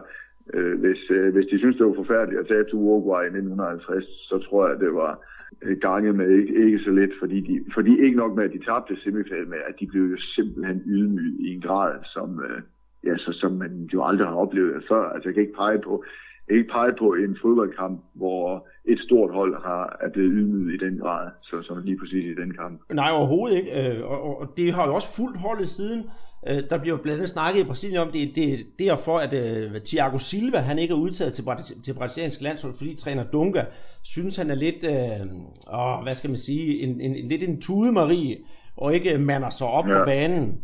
øh, 0.54 0.80
hvis, 0.80 1.02
øh, 1.10 1.34
hvis 1.34 1.46
de 1.52 1.58
synes, 1.60 1.78
det 1.78 1.86
var 1.86 1.94
forfærdeligt 1.94 2.42
at 2.42 2.48
tage 2.48 2.64
til 2.64 2.74
Uruguay 2.74 3.24
i 3.24 3.36
1950, 3.38 4.06
så 4.30 4.38
tror 4.38 4.68
jeg, 4.68 4.80
det 4.80 4.94
var 4.94 5.20
øh, 5.62 5.78
ganget 5.78 5.82
gange 5.82 6.14
med 6.14 6.30
ikke, 6.40 6.66
ikke 6.66 6.80
så 6.80 6.92
lidt, 6.92 7.12
fordi, 7.20 7.40
de, 7.42 7.66
fordi 7.74 7.92
ikke 8.06 8.18
nok 8.18 8.36
med, 8.36 8.44
at 8.44 8.54
de 8.54 8.66
tabte 8.66 9.02
semifinalen 9.04 9.50
men 9.50 9.60
at 9.68 9.76
de 9.80 9.88
blev 9.88 10.04
jo 10.04 10.18
simpelthen 10.18 10.82
ydmyget 10.86 11.40
i 11.40 11.54
en 11.54 11.62
grad, 11.62 11.94
som, 12.14 12.40
øh, 12.48 12.62
ja, 13.04 13.18
så, 13.18 13.32
som 13.42 13.52
man 13.52 13.90
jo 13.94 14.04
aldrig 14.04 14.28
har 14.28 14.36
oplevet 14.36 14.84
før. 14.90 15.10
Altså, 15.10 15.30
jeg 15.30 15.34
kan 15.34 15.44
ikke 15.44 15.58
pege 15.58 15.80
på, 15.80 16.04
ikke 16.50 16.70
pege 16.72 16.94
på 17.00 17.14
en 17.14 17.38
fodboldkamp, 17.42 18.00
hvor 18.14 18.68
et 18.86 19.00
stort 19.00 19.34
hold 19.34 19.64
har, 19.64 19.98
er 20.02 20.10
blevet 20.10 20.32
ydmyget 20.34 20.74
i 20.74 20.86
den 20.86 20.98
grad, 20.98 21.30
så, 21.42 21.62
som 21.62 21.82
lige 21.84 21.98
præcis 21.98 22.26
i 22.26 22.42
den 22.42 22.54
kamp. 22.54 22.82
Nej, 22.94 23.10
overhovedet 23.12 23.58
ikke. 23.58 23.72
Øh, 23.82 24.12
og, 24.12 24.22
og, 24.24 24.42
og 24.42 24.48
det 24.58 24.74
har 24.74 24.88
jo 24.88 24.96
også 24.96 25.16
fuldt 25.16 25.38
holdet 25.38 25.70
siden. 25.70 26.04
Øh, 26.50 26.64
der 26.70 26.78
bliver 26.78 26.98
blandt 26.98 27.20
andet 27.20 27.30
snakket 27.30 27.62
i 27.62 27.64
Brasilien 27.64 28.00
om, 28.00 28.12
det, 28.12 28.32
det 28.36 28.54
er 28.54 28.58
derfor, 28.80 29.20
at 29.20 29.34
uh, 29.34 29.82
Thiago 29.86 30.18
Silva 30.18 30.58
han 30.58 30.80
ikke 30.80 30.94
er 30.94 30.98
udtaget 30.98 31.34
til, 31.34 31.46
til 31.84 31.94
brasiliansk 31.94 32.42
landshold, 32.42 32.74
fordi 32.78 32.96
træner 32.96 33.24
Dunga 33.24 33.64
synes, 34.04 34.36
han 34.36 34.52
er 34.52 34.56
lidt, 34.56 34.84
uh, 34.84 35.80
åh, 35.80 36.04
hvad 36.04 36.16
skal 36.16 36.30
man 36.30 36.40
sige, 36.40 36.80
en, 36.80 37.02
en, 37.02 37.16
en, 37.16 37.28
lidt 37.28 37.44
en 37.44 37.62
tudemarie, 37.62 38.38
og 38.78 38.94
ikke 38.96 39.18
mander 39.18 39.50
sig 39.50 39.68
op 39.68 39.88
ja. 39.88 39.98
på 39.98 40.06
banen. 40.06 40.62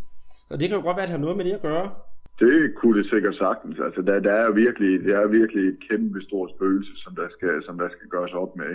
Og 0.50 0.60
det 0.60 0.70
kan 0.70 0.78
jo 0.78 0.84
godt 0.84 0.98
være, 0.98 1.04
at 1.04 1.10
det 1.10 1.18
har 1.18 1.26
noget 1.26 1.38
med 1.38 1.46
det 1.46 1.52
at 1.52 1.62
gøre. 1.62 1.90
Det 2.40 2.76
kunne 2.76 2.98
det 3.00 3.10
sikkert 3.10 3.36
sagtens. 3.36 3.78
Altså, 3.86 4.02
der, 4.02 4.20
der 4.20 4.34
er 4.34 4.52
virkelig, 4.52 4.92
det 5.06 5.14
er 5.14 5.28
virkelig 5.28 5.64
et 5.68 5.78
kæmpe 5.90 6.22
stort 6.22 6.50
spøgelse, 6.56 6.92
som 7.04 7.16
der 7.16 7.28
skal, 7.36 7.64
som 7.66 7.78
der 7.78 7.90
skal 7.90 8.08
gøres 8.10 8.34
op 8.34 8.56
med 8.56 8.72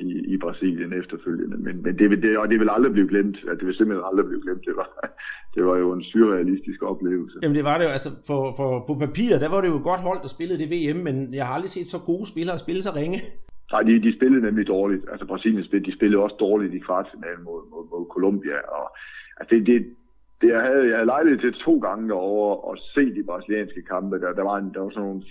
i, 0.00 0.34
i 0.34 0.36
Brasilien 0.36 0.92
efterfølgende. 0.92 1.56
Men, 1.56 1.82
men 1.82 1.98
det, 1.98 2.10
vil, 2.10 2.22
det, 2.22 2.38
og 2.38 2.48
det 2.48 2.60
vil 2.60 2.70
aldrig 2.70 2.92
blive 2.92 3.08
glemt. 3.08 3.36
At 3.50 3.58
det 3.58 3.66
vil 3.66 3.76
simpelthen 3.76 4.04
aldrig 4.10 4.26
blive 4.26 4.42
glemt. 4.42 4.64
Det 4.66 4.76
var, 4.76 4.88
det 5.54 5.64
var 5.66 5.76
jo 5.76 5.92
en 5.92 6.02
surrealistisk 6.02 6.82
oplevelse. 6.82 7.38
Jamen 7.42 7.56
det 7.56 7.64
var 7.64 7.78
det 7.78 7.84
jo. 7.84 7.90
Altså 7.90 8.10
for, 8.26 8.54
for, 8.56 8.84
på 8.86 8.94
papiret, 8.94 9.40
der 9.40 9.48
var 9.48 9.60
det 9.60 9.68
jo 9.68 9.80
godt 9.82 10.00
hold, 10.00 10.18
der 10.22 10.28
spillede 10.28 10.58
det 10.62 10.68
VM, 10.74 11.00
men 11.08 11.34
jeg 11.34 11.46
har 11.46 11.54
aldrig 11.54 11.70
set 11.70 11.90
så 11.90 11.98
gode 11.98 12.26
spillere 12.26 12.58
spille 12.58 12.82
så 12.82 12.92
ringe. 12.96 13.18
Nej, 13.72 13.82
de, 13.82 14.02
de 14.02 14.16
spillede 14.16 14.42
nemlig 14.42 14.66
dårligt. 14.66 15.04
Altså 15.12 15.26
Brasilien 15.26 15.64
spillede, 15.64 15.90
de 15.90 15.96
spillede 15.96 16.22
også 16.22 16.36
dårligt 16.40 16.74
i 16.74 16.78
kvartfinalen 16.78 17.44
mod, 17.44 17.60
mod, 17.70 17.84
mod 17.90 18.06
Colombia. 18.14 18.58
Og, 18.78 18.86
altså 19.40 19.54
det, 19.54 19.66
det, 19.66 19.86
det 20.40 20.48
jeg 20.48 20.62
havde, 20.62 20.84
jeg 20.88 20.96
havde 20.96 21.12
lejlighed 21.14 21.40
til 21.40 21.52
to 21.52 21.78
gange 21.78 22.12
over 22.14 22.72
at 22.72 22.78
se 22.94 23.14
de 23.14 23.22
brasilianske 23.22 23.82
kampe. 23.82 24.20
Der, 24.20 24.32
der, 24.32 24.42
var, 24.42 24.56
en, 24.56 24.70
der 24.74 24.80
var 24.80 24.90
sådan 24.90 25.08
nogle 25.08 25.22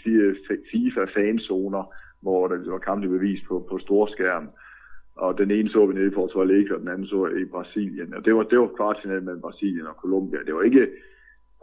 FIFA-fanzoner, 0.72 1.84
hvor 2.22 2.48
der 2.48 2.72
var 2.72 2.78
kampe 2.78 3.08
bevis 3.08 3.42
på, 3.48 3.66
på 3.70 3.80
storskærm. 3.80 4.50
Og 5.16 5.38
den 5.38 5.52
ene 5.52 5.70
så 5.70 5.86
vi 5.86 5.94
nede 5.94 6.08
i 6.08 6.18
Porto 6.18 6.42
Alegre, 6.42 6.76
og 6.76 6.82
den 6.82 6.88
anden 6.88 7.08
så 7.08 7.28
i 7.28 7.46
Brasilien. 7.46 8.14
Og 8.14 8.26
det 8.26 8.36
var, 8.36 8.44
det 8.44 8.60
var 8.60 8.72
kvartfinalen 8.78 9.26
mellem 9.26 9.42
Brasilien 9.42 9.88
og 9.88 9.96
Colombia. 10.02 10.40
Det 10.46 10.56
var 10.56 10.62
ikke, 10.62 10.88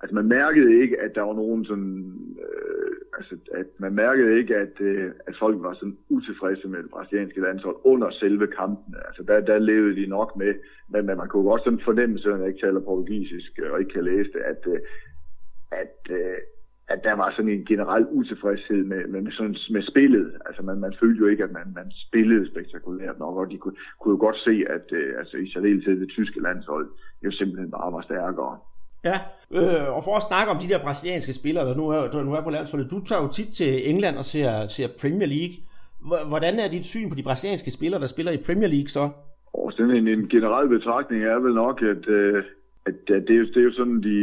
altså 0.02 0.14
man 0.14 0.28
mærkede 0.28 0.82
ikke, 0.82 1.00
at 1.00 1.14
der 1.14 1.22
var 1.22 1.34
nogen 1.34 1.64
sådan, 1.64 2.14
øh, 2.44 2.96
altså 3.18 3.34
at 3.54 3.66
man 3.78 3.94
mærkede 3.94 4.38
ikke, 4.38 4.56
at, 4.56 4.80
øh, 4.80 5.10
at 5.26 5.34
folk 5.38 5.62
var 5.62 5.74
sådan 5.74 5.98
utilfredse 6.08 6.68
med 6.68 6.82
det 6.82 6.90
brasilianske 6.90 7.40
landshold 7.40 7.76
under 7.84 8.10
selve 8.10 8.46
kampen. 8.46 8.94
Altså 9.06 9.22
der, 9.22 9.40
der 9.40 9.58
levede 9.58 9.96
de 9.96 10.06
nok 10.06 10.36
med, 10.36 10.54
men, 10.88 11.06
men 11.06 11.16
man 11.16 11.28
kunne 11.28 11.48
godt 11.50 11.64
sådan 11.64 11.80
fornemme, 11.84 12.18
selvom 12.18 12.40
jeg 12.40 12.48
ikke 12.48 12.66
taler 12.66 12.80
portugisisk 12.80 13.58
og 13.72 13.80
ikke 13.80 13.92
kan 13.92 14.04
læse 14.04 14.32
det, 14.32 14.40
at, 14.52 14.62
øh, 14.66 14.78
at, 15.70 15.96
øh, 16.10 16.38
at 16.88 17.00
der 17.04 17.14
var 17.14 17.30
sådan 17.36 17.50
en 17.50 17.64
generel 17.64 18.06
utilfredshed 18.10 18.84
med, 18.84 19.06
med, 19.06 19.20
med, 19.20 19.32
sådan, 19.32 19.56
med 19.70 19.82
spillet. 19.82 20.32
Altså 20.46 20.62
man, 20.62 20.78
man 20.78 20.94
følte 21.00 21.20
jo 21.20 21.26
ikke, 21.26 21.44
at 21.44 21.52
man, 21.52 21.72
man 21.74 21.92
spillede 22.06 22.50
spektakulært 22.50 23.18
nok, 23.18 23.36
og 23.36 23.50
de 23.50 23.58
kunne, 23.58 23.76
kunne 24.00 24.12
jo 24.12 24.20
godt 24.20 24.36
se, 24.36 24.64
at 24.70 24.86
øh, 24.92 25.18
altså, 25.18 25.36
i 25.36 25.50
særdeleshed 25.52 26.00
det 26.00 26.08
tyske 26.08 26.42
landshold 26.42 26.88
jo 27.24 27.30
simpelthen 27.30 27.70
bare 27.70 27.92
var 27.92 28.02
stærkere. 28.02 28.58
Ja, 29.04 29.18
øh, 29.50 29.96
og 29.96 30.04
for 30.04 30.16
at 30.16 30.22
snakke 30.22 30.52
om 30.52 30.58
de 30.58 30.68
der 30.68 30.78
brasilianske 30.82 31.32
spillere, 31.32 31.68
der 31.68 31.76
nu 31.76 31.88
er, 31.88 32.10
der 32.10 32.24
nu 32.24 32.32
er 32.34 32.42
på 32.42 32.50
landsholdet, 32.50 32.90
du 32.90 33.04
tager 33.04 33.22
jo 33.22 33.28
tit 33.28 33.48
til 33.48 33.90
England 33.90 34.16
og 34.16 34.24
ser, 34.24 34.66
ser 34.66 34.88
Premier 35.00 35.28
League. 35.28 35.56
Hvordan 36.28 36.58
er 36.58 36.68
dit 36.68 36.84
syn 36.84 37.08
på 37.08 37.14
de 37.14 37.22
brasilianske 37.22 37.70
spillere, 37.70 38.00
der 38.00 38.06
spiller 38.06 38.32
i 38.32 38.42
Premier 38.46 38.68
League 38.68 38.88
så? 38.88 39.10
Og 39.54 39.72
sådan 39.72 39.96
en, 39.96 40.08
en 40.08 40.28
generel 40.28 40.68
betragtning 40.68 41.24
er 41.24 41.38
vel 41.38 41.54
nok, 41.54 41.82
at, 41.82 42.08
øh, 42.08 42.44
at, 42.88 42.94
at 43.16 43.22
det, 43.28 43.34
er 43.36 43.40
jo, 43.42 43.46
det 43.54 43.56
er 43.56 43.68
jo 43.70 43.72
sådan, 43.72 44.02
de, 44.02 44.18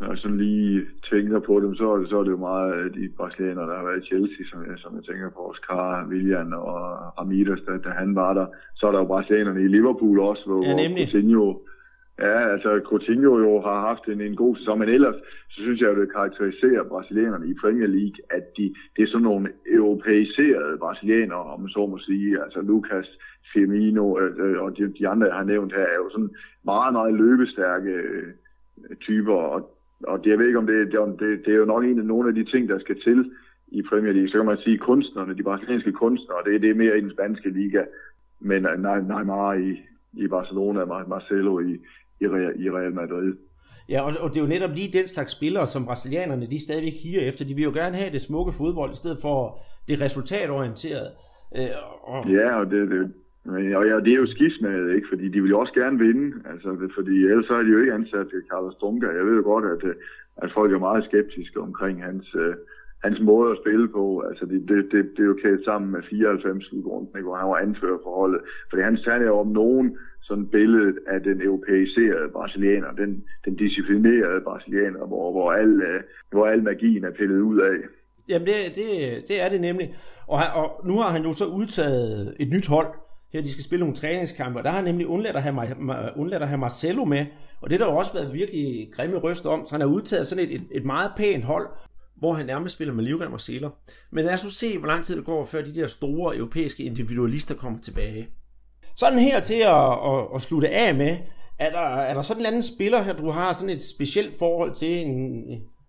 når 0.00 0.06
jeg 0.08 0.18
sådan 0.18 0.36
lige 0.36 0.82
tænker 1.10 1.38
på 1.48 1.60
dem, 1.60 1.74
så, 1.74 2.06
så 2.10 2.18
er 2.18 2.24
det 2.24 2.30
jo 2.30 2.46
meget 2.50 2.94
de 2.94 3.08
brasilianere, 3.16 3.68
der 3.70 3.76
har 3.76 3.84
været 3.84 4.02
i 4.02 4.06
Chelsea, 4.06 4.44
som 4.50 4.58
jeg, 4.68 4.76
som 4.76 4.96
jeg 4.96 5.04
tænker 5.04 5.30
på, 5.30 5.40
Oscar, 5.50 6.06
William 6.10 6.52
og 6.52 6.80
Ramirez, 7.18 7.60
da, 7.66 7.72
da 7.86 7.90
han 8.02 8.14
var 8.14 8.32
der. 8.34 8.46
Så 8.74 8.86
er 8.86 8.92
der 8.92 8.98
jo 8.98 9.12
brasilianerne 9.12 9.62
i 9.62 9.68
Liverpool 9.68 10.20
også, 10.20 10.42
hvor, 10.46 10.62
ja, 10.64 10.88
Coutinho 11.04 11.46
Ja, 12.18 12.52
altså 12.52 12.80
Coutinho 12.84 13.38
jo 13.38 13.60
har 13.60 13.80
haft 13.80 14.04
en, 14.08 14.20
en 14.20 14.36
god 14.36 14.56
sæson, 14.56 14.78
men 14.78 14.88
ellers 14.88 15.14
så 15.48 15.60
synes 15.62 15.80
jeg, 15.80 15.90
at 15.90 15.96
det 15.96 16.12
karakteriserer 16.12 16.84
brasilianerne 16.84 17.48
i 17.48 17.54
Premier 17.60 17.86
League, 17.86 18.18
at 18.30 18.56
de, 18.56 18.74
det 18.96 19.02
er 19.02 19.06
sådan 19.06 19.22
nogle 19.22 19.52
europæiserede 19.72 20.78
brasilianere, 20.78 21.42
om 21.52 21.60
man 21.60 21.68
så 21.68 21.86
må 21.86 21.98
sige. 21.98 22.42
Altså 22.44 22.60
Lucas, 22.60 23.18
Firmino 23.52 24.18
øh, 24.18 24.62
og 24.62 24.78
de, 24.78 24.92
de 24.98 25.08
andre, 25.08 25.26
jeg 25.26 25.36
har 25.36 25.44
nævnt 25.44 25.72
her, 25.74 25.82
er 25.82 25.96
jo 26.04 26.10
sådan 26.10 26.30
meget, 26.64 26.92
meget 26.92 27.14
løbestærke 27.14 27.90
øh, 27.90 28.32
typer, 29.00 29.34
og, 29.34 29.76
og 30.04 30.24
det, 30.24 30.30
jeg 30.30 30.38
ved 30.38 30.46
ikke, 30.46 30.58
om 30.58 30.66
det, 30.66 30.92
det, 30.92 31.20
det, 31.20 31.46
det 31.46 31.52
er 31.54 31.58
jo 31.58 31.64
nok 31.64 31.84
en 31.84 31.98
af 31.98 32.04
nogle 32.04 32.28
af 32.28 32.34
de 32.34 32.44
ting, 32.44 32.68
der 32.68 32.78
skal 32.78 33.00
til 33.00 33.30
i 33.68 33.82
Premier 33.82 34.12
League. 34.12 34.28
Så 34.28 34.38
kan 34.38 34.46
man 34.46 34.58
sige, 34.58 34.78
kunstnerne, 34.78 35.36
de 35.36 35.42
brasilianske 35.42 35.92
kunstnere, 35.92 36.44
det, 36.44 36.62
det 36.62 36.70
er 36.70 36.74
mere 36.74 36.98
i 36.98 37.00
den 37.00 37.12
spanske 37.12 37.50
liga, 37.50 37.84
men 38.40 38.62
nej, 38.62 39.00
nej, 39.00 39.22
meget 39.22 39.62
i, 39.62 39.82
i 40.12 40.28
Barcelona, 40.28 40.84
Marcelo 40.84 41.60
i, 41.60 41.80
i 42.20 42.26
Real, 42.26 42.52
i 42.64 42.70
Real 42.70 42.94
Madrid. 42.94 43.34
Ja, 43.88 44.00
og, 44.00 44.14
og 44.20 44.30
det 44.30 44.36
er 44.36 44.40
jo 44.40 44.48
netop 44.48 44.70
lige 44.74 44.98
den 44.98 45.08
slags 45.08 45.32
spillere, 45.32 45.66
som 45.66 45.84
brasilianerne 45.84 46.46
de 46.46 46.60
stadigvæk 46.60 46.92
higer 47.02 47.20
efter. 47.20 47.44
De 47.44 47.54
vil 47.54 47.64
jo 47.64 47.70
gerne 47.70 47.96
have 47.96 48.12
det 48.12 48.22
smukke 48.22 48.52
fodbold, 48.52 48.92
i 48.92 48.96
stedet 48.96 49.18
for 49.22 49.58
det 49.88 50.00
resultatorienterede. 50.00 51.10
Øh, 51.56 51.66
og... 52.02 52.30
Ja, 52.30 52.60
og 52.60 52.70
det, 52.70 52.90
det, 52.90 53.12
og 53.78 53.86
ja, 53.90 53.96
det 54.04 54.12
er 54.12 54.22
jo 54.24 54.26
skismaget, 54.26 54.94
ikke? 54.94 55.08
Fordi 55.12 55.28
de 55.28 55.40
vil 55.42 55.50
jo 55.50 55.60
også 55.60 55.72
gerne 55.72 55.98
vinde. 55.98 56.26
Altså, 56.50 56.88
fordi 56.94 57.16
ellers 57.30 57.46
så 57.46 57.54
er 57.54 57.62
de 57.62 57.72
jo 57.72 57.80
ikke 57.80 57.92
ansat 57.92 58.26
til 58.28 58.42
Carlos 58.50 58.74
Dunga. 58.74 59.06
Jeg 59.06 59.26
ved 59.26 59.36
jo 59.36 59.42
godt, 59.42 59.64
at, 59.64 59.94
at 60.36 60.50
folk 60.54 60.72
er 60.72 60.78
meget 60.78 61.04
skeptiske 61.04 61.60
omkring 61.60 62.04
hans, 62.04 62.34
uh, 62.34 62.54
hans 63.04 63.20
måde 63.20 63.50
at 63.50 63.58
spille 63.62 63.88
på. 63.88 64.20
Altså, 64.28 64.46
det, 64.46 64.68
det, 64.68 64.78
det, 64.92 65.10
det 65.16 65.22
er 65.22 65.30
jo 65.32 65.38
kædet 65.42 65.64
sammen 65.64 65.90
med 65.90 66.02
94 66.02 66.64
slutrunden, 66.64 67.22
hvor 67.22 67.36
han 67.36 67.48
var 67.48 67.56
anfører 67.66 67.98
for 68.04 68.12
holdet. 68.20 68.40
Fordi 68.70 68.82
han 68.82 68.96
tager 69.04 69.22
jo 69.22 69.38
om 69.38 69.48
nogen 69.48 69.98
sådan 70.28 70.46
billedet 70.46 70.98
af 71.06 71.20
den 71.20 71.42
europæiserede 71.42 72.28
brasilianer, 72.32 72.90
den, 72.92 73.24
den 73.44 73.56
disciplinerede 73.56 74.40
brasilianer, 74.44 75.06
hvor, 75.06 75.30
hvor, 75.32 75.52
al, 75.52 75.72
øh, 75.82 76.00
hvor 76.30 76.46
al 76.46 76.62
magien 76.62 77.04
er 77.04 77.10
pillet 77.10 77.40
ud 77.40 77.58
af. 77.58 77.76
Jamen 78.28 78.46
det, 78.48 78.56
det, 78.74 78.88
det 79.28 79.40
er 79.40 79.48
det 79.48 79.60
nemlig. 79.60 79.94
Og, 80.26 80.38
og 80.54 80.86
nu 80.86 80.98
har 80.98 81.10
han 81.10 81.22
jo 81.22 81.32
så 81.32 81.46
udtaget 81.46 82.36
et 82.40 82.48
nyt 82.48 82.66
hold. 82.66 82.86
Her 83.32 83.42
de 83.42 83.52
skal 83.52 83.64
spille 83.64 83.80
nogle 83.80 83.96
træningskampe, 83.96 84.58
og 84.58 84.64
der 84.64 84.70
har 84.70 84.76
han 84.76 84.84
nemlig 84.84 85.06
undladt 85.06 85.36
at 85.36 85.42
have, 85.42 85.54
undladt 86.16 86.42
at 86.42 86.48
have 86.48 86.58
Marcelo 86.58 87.04
med. 87.04 87.26
Og 87.60 87.70
det 87.70 87.80
der 87.80 87.86
har 87.86 87.92
også 87.92 88.12
været 88.12 88.34
virkelig 88.34 88.88
grimme 88.92 89.16
røster 89.16 89.50
om, 89.50 89.66
så 89.66 89.74
han 89.74 89.80
har 89.80 89.88
udtaget 89.88 90.26
sådan 90.26 90.44
et, 90.44 90.54
et, 90.54 90.62
et 90.70 90.84
meget 90.84 91.10
pænt 91.16 91.44
hold, 91.44 91.68
hvor 92.16 92.34
han 92.34 92.46
nærmest 92.46 92.74
spiller 92.74 92.94
med 92.94 93.04
livrem 93.04 93.32
og 93.32 93.40
seler. 93.40 93.70
Men 94.10 94.24
lad 94.24 94.34
os 94.34 94.44
nu 94.44 94.50
se, 94.50 94.78
hvor 94.78 94.88
lang 94.88 95.04
tid 95.04 95.16
det 95.16 95.24
går, 95.24 95.44
før 95.44 95.62
de 95.62 95.74
der 95.74 95.86
store 95.86 96.36
europæiske 96.36 96.82
individualister 96.82 97.54
kommer 97.54 97.78
tilbage. 97.80 98.28
Sådan 98.96 99.18
her 99.18 99.40
til 99.40 99.54
at, 99.54 99.92
at, 99.92 100.26
at 100.34 100.42
slutte 100.42 100.68
af 100.68 100.94
med, 100.94 101.16
er 101.58 101.70
der, 101.70 101.96
er 101.96 102.14
der 102.14 102.22
sådan 102.22 102.42
en 102.42 102.46
anden 102.46 102.62
spiller 102.62 103.02
her, 103.02 103.12
du 103.12 103.30
har 103.30 103.52
sådan 103.52 103.70
et 103.70 103.82
specielt 103.82 104.38
forhold 104.38 104.74
til 104.74 105.06
en, 105.06 105.44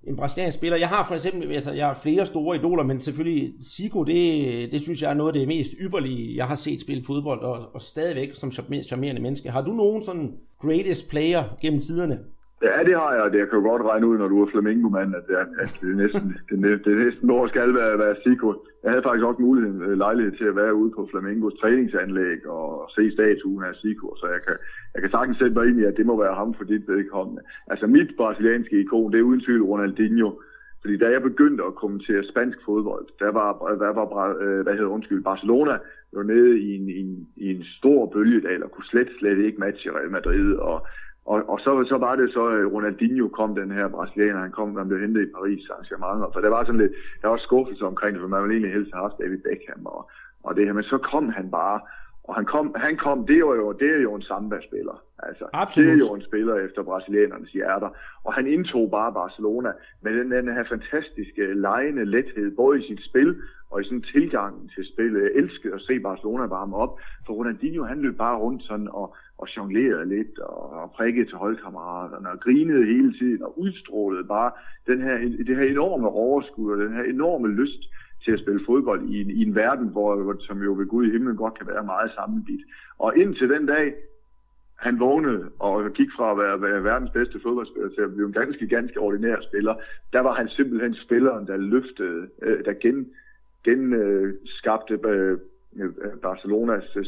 en 0.08 0.16
brasiliansk 0.18 0.58
spiller? 0.58 0.78
Jeg 0.78 0.90
har 0.90 1.08
for 1.08 1.16
eksempel, 1.16 1.52
altså 1.52 1.72
jeg 1.72 1.88
har 1.88 1.94
flere 1.94 2.26
store 2.26 2.56
idoler, 2.58 2.84
men 2.84 3.00
selvfølgelig 3.02 3.54
Zico, 3.64 4.04
det, 4.04 4.72
det 4.72 4.82
synes 4.82 5.02
jeg 5.02 5.10
er 5.10 5.14
noget 5.14 5.34
af 5.36 5.40
det 5.40 5.48
mest 5.48 5.72
ypperlige, 5.80 6.38
jeg 6.38 6.48
har 6.48 6.56
set 6.56 6.82
spille 6.82 7.04
fodbold, 7.06 7.42
og, 7.42 7.66
og 7.74 7.82
stadigvæk 7.82 8.34
som 8.34 8.52
mest 8.70 8.88
charmerende 8.88 9.22
menneske. 9.22 9.52
Har 9.52 9.62
du 9.62 9.72
nogen 9.72 10.04
sådan 10.04 10.34
greatest 10.62 11.10
player 11.10 11.44
gennem 11.62 11.82
tiderne? 11.82 12.20
Ja, 12.64 12.84
det 12.84 12.96
har 12.96 13.14
jeg. 13.14 13.32
Det 13.32 13.40
jeg 13.40 13.50
kan 13.50 13.60
jo 13.60 13.70
godt 13.70 13.82
regne 13.82 14.08
ud, 14.08 14.18
når 14.18 14.28
du 14.28 14.42
er 14.42 14.52
flamingomand, 14.52 15.16
at, 15.16 15.36
at, 15.42 15.48
at 15.60 15.78
det, 15.82 15.98
næsten, 15.98 16.38
det, 16.50 16.86
det 16.86 16.98
næsten 17.06 17.30
år 17.30 17.48
skal 17.48 17.74
være, 17.74 18.00
være 18.00 18.16
Sico. 18.24 18.50
Jeg 18.84 18.92
havde 18.92 19.04
faktisk 19.04 19.26
også 19.26 19.42
mulighed, 19.42 19.82
øh, 19.82 19.98
lejlighed 19.98 20.32
til 20.38 20.48
at 20.52 20.56
være 20.56 20.76
ude 20.76 20.92
på 20.96 21.08
Flamingos 21.12 21.54
træningsanlæg 21.62 22.48
og 22.48 22.90
se 22.96 23.12
statuen 23.12 23.64
af 23.64 23.76
Sico, 23.76 24.16
så 24.16 24.28
jeg 24.28 24.42
kan, 24.48 24.56
jeg 24.94 25.02
kan 25.02 25.12
sagtens 25.12 25.38
sætte 25.38 25.56
mig 25.56 25.68
ind 25.68 25.80
i, 25.80 25.84
at 25.84 25.98
det 25.98 26.06
må 26.06 26.22
være 26.24 26.36
ham 26.36 26.54
for 26.54 26.64
dit 26.64 26.88
vedkommende. 26.88 27.42
Altså 27.68 27.88
mit 27.88 28.10
brasilianske 28.18 28.80
ikon, 28.80 29.12
det 29.12 29.20
er 29.20 29.30
uden 29.30 29.42
tvivl 29.42 29.64
Ronaldinho. 29.64 30.32
Fordi 30.82 30.98
da 30.98 31.08
jeg 31.10 31.22
begyndte 31.22 31.64
at 31.64 31.76
kommentere 31.76 32.24
spansk 32.24 32.58
fodbold, 32.66 33.06
der 33.20 33.32
var, 33.32 33.50
der 33.80 33.92
var 33.94 34.38
øh, 34.44 34.62
hvad 34.64 34.74
hedder, 34.74 34.96
undskyld, 34.98 35.24
Barcelona 35.24 35.78
jo 36.14 36.24
nede 36.24 36.60
i 36.60 36.76
en, 36.76 36.90
i 36.90 37.00
en, 37.00 37.28
i 37.36 37.46
en 37.56 37.64
stor 37.78 38.06
bølgedal 38.06 38.64
og 38.64 38.72
kunne 38.72 38.86
slet, 38.86 39.10
slet 39.20 39.38
ikke 39.38 39.60
matche 39.60 39.92
Real 39.92 40.12
Madrid. 40.12 40.54
Og, 40.54 40.88
og, 41.32 41.38
og 41.52 41.58
så, 41.60 41.72
så 41.92 41.98
var 41.98 42.16
det 42.16 42.34
så, 42.34 42.44
at 42.58 42.72
Ronaldinho 42.74 43.28
kom, 43.28 43.56
den 43.56 43.72
her 43.72 43.88
brasilianer, 43.88 44.42
han 44.46 44.52
kom, 44.52 44.78
han 44.78 44.88
blev 44.88 45.00
hentet 45.00 45.22
i 45.28 45.34
Paris 45.38 45.70
arrangementer. 45.70 46.30
For 46.34 46.40
der 46.42 46.50
var 46.50 46.64
sådan 46.64 46.82
lidt, 46.82 46.94
der 47.22 47.28
var 47.28 47.38
skuffelse 47.38 47.86
omkring 47.86 48.14
det, 48.14 48.22
for 48.22 48.28
man 48.28 48.42
ville 48.42 48.54
egentlig 48.56 48.74
helst 48.78 48.92
have 48.94 49.04
haft 49.06 49.20
David 49.22 49.42
Beckham 49.48 49.86
og, 49.86 50.02
og 50.44 50.56
det 50.56 50.66
her. 50.66 50.74
Men 50.74 50.84
så 50.84 50.98
kom 50.98 51.30
han 51.30 51.52
bare, 51.52 51.78
og 52.28 52.36
han 52.36 52.46
kom, 52.46 52.76
han 52.76 52.98
kom 52.98 53.28
det, 53.28 53.36
er 53.36 53.56
jo, 53.64 53.72
det 53.72 53.90
er 53.96 54.02
jo 54.02 54.16
en 54.16 54.22
samba-spiller. 54.22 55.04
Altså, 55.20 55.46
Absolut. 55.54 55.88
Det 55.88 55.94
er 55.94 56.08
jo 56.08 56.16
en 56.16 56.22
spiller 56.22 56.56
efter 56.56 56.84
brasilianernes 56.84 57.52
hjerter. 57.52 57.90
Og 58.24 58.34
han 58.34 58.48
indtog 58.48 58.92
bare 58.92 59.14
Barcelona 59.14 59.72
med 60.02 60.12
den, 60.20 60.32
den 60.32 60.54
her 60.54 60.64
fantastiske 60.64 61.54
lejende 61.54 62.06
lethed, 62.06 62.56
både 62.56 62.80
i 62.80 62.88
sit 62.88 63.06
spil 63.06 63.42
og 63.72 63.82
i 63.82 63.84
sådan 63.84 64.02
tilgangen 64.02 64.72
til 64.76 64.86
spillet. 64.94 65.24
Jeg 65.24 65.32
elskede 65.36 65.74
at 65.74 65.82
se 65.82 66.00
Barcelona 66.00 66.46
varme 66.46 66.76
op, 66.76 67.00
for 67.26 67.34
Ronaldinho 67.34 67.84
han 67.84 68.02
løb 68.02 68.18
bare 68.18 68.38
rundt 68.38 68.64
sådan 68.64 68.88
og, 68.92 69.16
og 69.38 69.48
jonglerede 69.58 70.06
lidt 70.06 70.40
og, 70.40 70.70
og 70.70 70.92
prikkede 70.92 71.30
til 71.30 71.38
holdkammeraterne 71.38 72.30
og 72.30 72.40
grinede 72.40 72.86
hele 72.86 73.14
tiden 73.14 73.44
og 73.44 73.60
udstrålede 73.60 74.24
bare 74.24 74.52
den 74.88 75.02
her, 75.02 75.18
det 75.48 75.58
her 75.58 75.64
enorme 75.64 76.08
overskud 76.08 76.72
og 76.72 76.78
den 76.78 76.94
her 76.94 77.04
enorme 77.04 77.48
lyst 77.48 77.84
til 78.24 78.32
at 78.32 78.40
spille 78.40 78.66
fodbold 78.66 79.10
i 79.10 79.22
en, 79.22 79.30
i 79.30 79.42
en 79.42 79.56
verden, 79.56 79.88
hvor, 79.88 80.36
som 80.40 80.64
jo 80.64 80.74
ved 80.74 80.86
Gud 80.86 81.08
i 81.08 81.12
himlen 81.12 81.36
godt 81.36 81.58
kan 81.58 81.68
være 81.68 81.84
meget 81.84 82.12
sammenbit. 82.16 82.60
Og 83.00 83.18
indtil 83.18 83.50
den 83.50 83.66
dag, 83.66 83.94
han 84.80 85.00
vågnede 85.00 85.50
og 85.60 85.92
gik 85.94 86.08
fra 86.18 86.32
at 86.32 86.38
være, 86.38 86.62
være 86.62 86.84
verdens 86.84 87.12
bedste 87.12 87.40
fodboldspiller 87.44 87.90
til 87.90 88.02
at 88.02 88.14
blive 88.14 88.28
en 88.28 88.34
ganske, 88.34 88.68
ganske 88.68 89.00
ordinær 89.00 89.36
spiller, 89.42 89.76
der 90.14 90.20
var 90.20 90.34
han 90.34 90.50
simpelthen 90.50 90.96
spilleren, 90.96 91.48
der 91.48 91.58
løftede, 91.58 92.28
øh, 92.42 92.66
der 92.66 92.74
gen, 92.74 93.10
genskabte 93.64 95.00
øh, 95.06 95.38
øh, 95.78 95.86
øh, 95.86 96.18
Barcelonas 96.22 96.96
øh, 96.96 97.06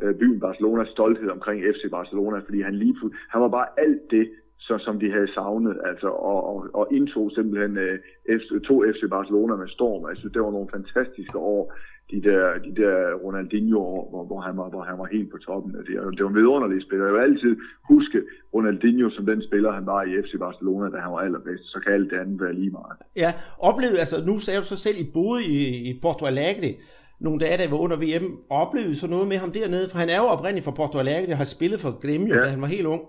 øh, 0.00 0.14
byen 0.14 0.40
Barcelonas 0.40 0.88
stolthed 0.88 1.28
omkring 1.28 1.62
FC 1.62 1.90
Barcelona, 1.90 2.38
fordi 2.38 2.60
han 2.60 2.74
lige 2.74 2.96
han 3.28 3.40
var 3.40 3.48
bare 3.48 3.66
alt 3.76 4.10
det, 4.10 4.30
så, 4.60 4.74
som 4.78 5.00
de 5.00 5.12
havde 5.12 5.32
savnet, 5.34 5.76
altså, 5.84 6.08
og, 6.08 6.38
og, 6.50 6.56
og 6.74 6.88
indtog 6.92 7.30
simpelthen 7.34 7.78
øh, 7.78 7.98
FC, 8.38 8.48
to 8.68 8.74
FC 8.92 9.00
Barcelona 9.10 9.54
med 9.56 9.68
storm. 9.68 10.08
Jeg 10.08 10.16
synes, 10.16 10.32
det 10.32 10.42
var 10.42 10.50
nogle 10.50 10.74
fantastiske 10.76 11.38
år, 11.38 11.62
de 12.10 12.22
der, 12.28 12.42
de 12.66 12.72
der 12.82 13.14
Ronaldinho-år, 13.24 14.10
hvor, 14.10 14.24
hvor, 14.24 14.40
han 14.40 14.56
var, 14.56 14.68
hvor 14.68 14.82
han 14.82 14.98
var 14.98 15.08
helt 15.16 15.30
på 15.30 15.38
toppen. 15.38 15.76
Altså, 15.76 15.90
det 16.16 16.24
var 16.24 16.30
en 16.30 16.40
vidunderlig 16.40 16.82
spiller. 16.82 17.04
Jeg 17.06 17.14
vil 17.14 17.20
altid 17.20 17.56
huske 17.92 18.18
Ronaldinho 18.54 19.10
som 19.10 19.26
den 19.26 19.42
spiller, 19.48 19.72
han 19.72 19.86
var 19.86 20.02
i 20.02 20.10
FC 20.22 20.32
Barcelona, 20.38 20.86
da 20.94 20.98
han 21.04 21.12
var 21.12 21.18
allerbedst. 21.18 21.64
Så 21.64 21.80
kan 21.82 21.92
alt 21.92 22.10
det 22.10 22.18
andet 22.18 22.40
være 22.40 22.54
lige 22.54 22.70
meget. 22.70 22.96
Ja, 23.16 23.30
oplevede, 23.58 23.98
altså 23.98 24.16
nu 24.26 24.38
sagde 24.38 24.60
du 24.60 24.64
så 24.64 24.76
selv, 24.76 24.96
I 25.00 25.10
boede 25.14 25.44
i, 25.44 25.90
i 25.90 26.00
Porto 26.02 26.26
Alegre, 26.26 26.74
nogle 27.20 27.40
dage, 27.40 27.56
da 27.58 27.64
I 27.64 27.70
var 27.70 27.78
under 27.78 27.96
VM, 27.96 28.38
oplevede 28.50 28.96
så 28.96 29.06
noget 29.06 29.28
med 29.28 29.36
ham 29.36 29.52
dernede, 29.52 29.88
for 29.90 29.98
han 29.98 30.08
er 30.08 30.16
jo 30.16 30.26
oprindeligt 30.34 30.64
fra 30.64 30.78
Porto 30.78 30.98
Alegre, 30.98 31.32
og 31.32 31.36
har 31.36 31.44
spillet 31.44 31.80
for 31.80 32.00
Gremio, 32.02 32.34
ja. 32.34 32.40
da 32.40 32.48
han 32.48 32.60
var 32.60 32.66
helt 32.66 32.86
ung. 32.86 33.02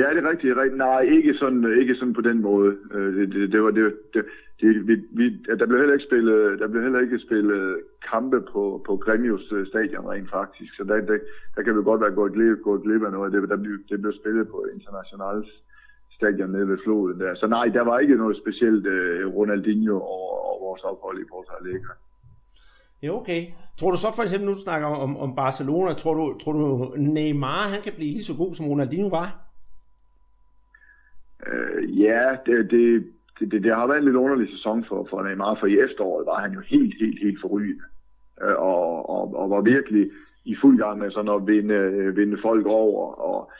Ja, 0.00 0.06
det 0.14 0.20
er 0.24 0.30
rigtigt. 0.30 0.56
rigtigt. 0.56 0.78
Nej, 0.78 1.00
ikke 1.00 1.34
sådan, 1.34 1.78
ikke 1.80 1.94
sådan 1.94 2.14
på 2.14 2.20
den 2.20 2.42
måde. 2.42 2.76
Øh, 2.94 3.14
det, 3.16 3.34
det, 3.34 3.52
det 3.52 3.62
var 3.62 3.70
det, 3.70 3.84
det, 4.14 4.24
det 4.60 4.88
vi, 4.88 4.94
vi, 5.18 5.26
der 5.60 5.66
blev 5.66 5.78
heller 5.78 5.94
ikke 5.94 6.08
spillet, 6.10 6.58
der 6.60 6.68
blev 6.68 6.82
heller 6.82 7.00
ikke 7.00 7.18
spillet 7.26 7.80
kampe 8.10 8.40
på, 8.52 8.82
på 8.86 8.96
Gremios 8.96 9.52
øh, 9.52 9.66
stadion 9.66 10.06
rent 10.12 10.30
faktisk. 10.30 10.76
Så 10.76 10.84
der, 10.84 10.96
der, 11.00 11.18
der 11.56 11.62
kan 11.62 11.76
vi 11.76 11.82
godt 11.82 12.00
være 12.00 12.18
gået 12.20 12.32
glip, 12.32 12.58
gået 12.62 12.82
glip 12.82 13.02
af 13.02 13.12
noget. 13.12 13.32
Det, 13.32 13.48
der 13.48 13.56
blev, 13.56 13.78
det 13.90 14.00
blev 14.00 14.12
spillet 14.20 14.48
på 14.48 14.66
Internationals 14.74 15.50
stadion 16.16 16.50
nede 16.50 16.68
ved 16.68 16.78
floden 16.84 17.20
der. 17.20 17.34
Så 17.34 17.46
nej, 17.46 17.66
der 17.66 17.82
var 17.82 17.98
ikke 17.98 18.16
noget 18.16 18.36
specielt 18.36 18.86
uh, 18.86 19.34
Ronaldinho 19.36 19.96
over, 20.00 20.32
over 20.48 20.58
vores 20.66 20.82
ophold 20.82 21.18
i 21.20 21.24
Porto 21.30 21.52
Alegre. 21.60 21.94
Ja, 23.02 23.10
okay. 23.20 23.46
Tror 23.78 23.90
du 23.90 23.96
så 23.96 24.12
for 24.16 24.22
eksempel, 24.22 24.46
nu 24.46 24.54
du 24.54 24.60
snakker 24.60 24.88
om, 24.88 25.16
om 25.16 25.34
Barcelona, 25.34 25.92
tror 25.92 26.14
du, 26.14 26.38
tror 26.38 26.52
du 26.52 26.92
Neymar 26.96 27.68
han 27.68 27.82
kan 27.82 27.92
blive 27.96 28.12
lige 28.12 28.24
så 28.24 28.34
god 28.34 28.54
som 28.54 28.68
Ronaldinho 28.68 29.08
var? 29.08 29.45
Øh, 31.46 32.00
ja, 32.00 32.36
det, 32.46 32.70
det, 32.70 33.06
det, 33.38 33.52
det, 33.52 33.62
det 33.62 33.74
har 33.74 33.86
været 33.86 33.98
en 33.98 34.04
lidt 34.04 34.16
underlig 34.16 34.48
sæson 34.48 34.84
for, 34.88 35.06
for 35.10 35.22
Neymar, 35.22 35.56
for 35.60 35.66
i 35.66 35.78
efteråret 35.78 36.26
var 36.26 36.40
han 36.40 36.52
jo 36.52 36.60
helt, 36.60 36.94
helt, 37.00 37.18
helt 37.22 37.40
forrygende. 37.40 37.84
Øh, 38.42 38.56
og, 38.58 39.10
og, 39.10 39.36
og 39.36 39.50
var 39.50 39.60
virkelig 39.60 40.10
i 40.44 40.56
fuld 40.60 40.78
gang 40.78 40.98
med 40.98 41.10
sådan 41.10 41.34
at 41.34 41.46
vinde, 41.46 41.74
øh, 41.74 42.16
vinde 42.16 42.38
folk 42.42 42.66
over, 42.66 43.12
og 43.12 43.50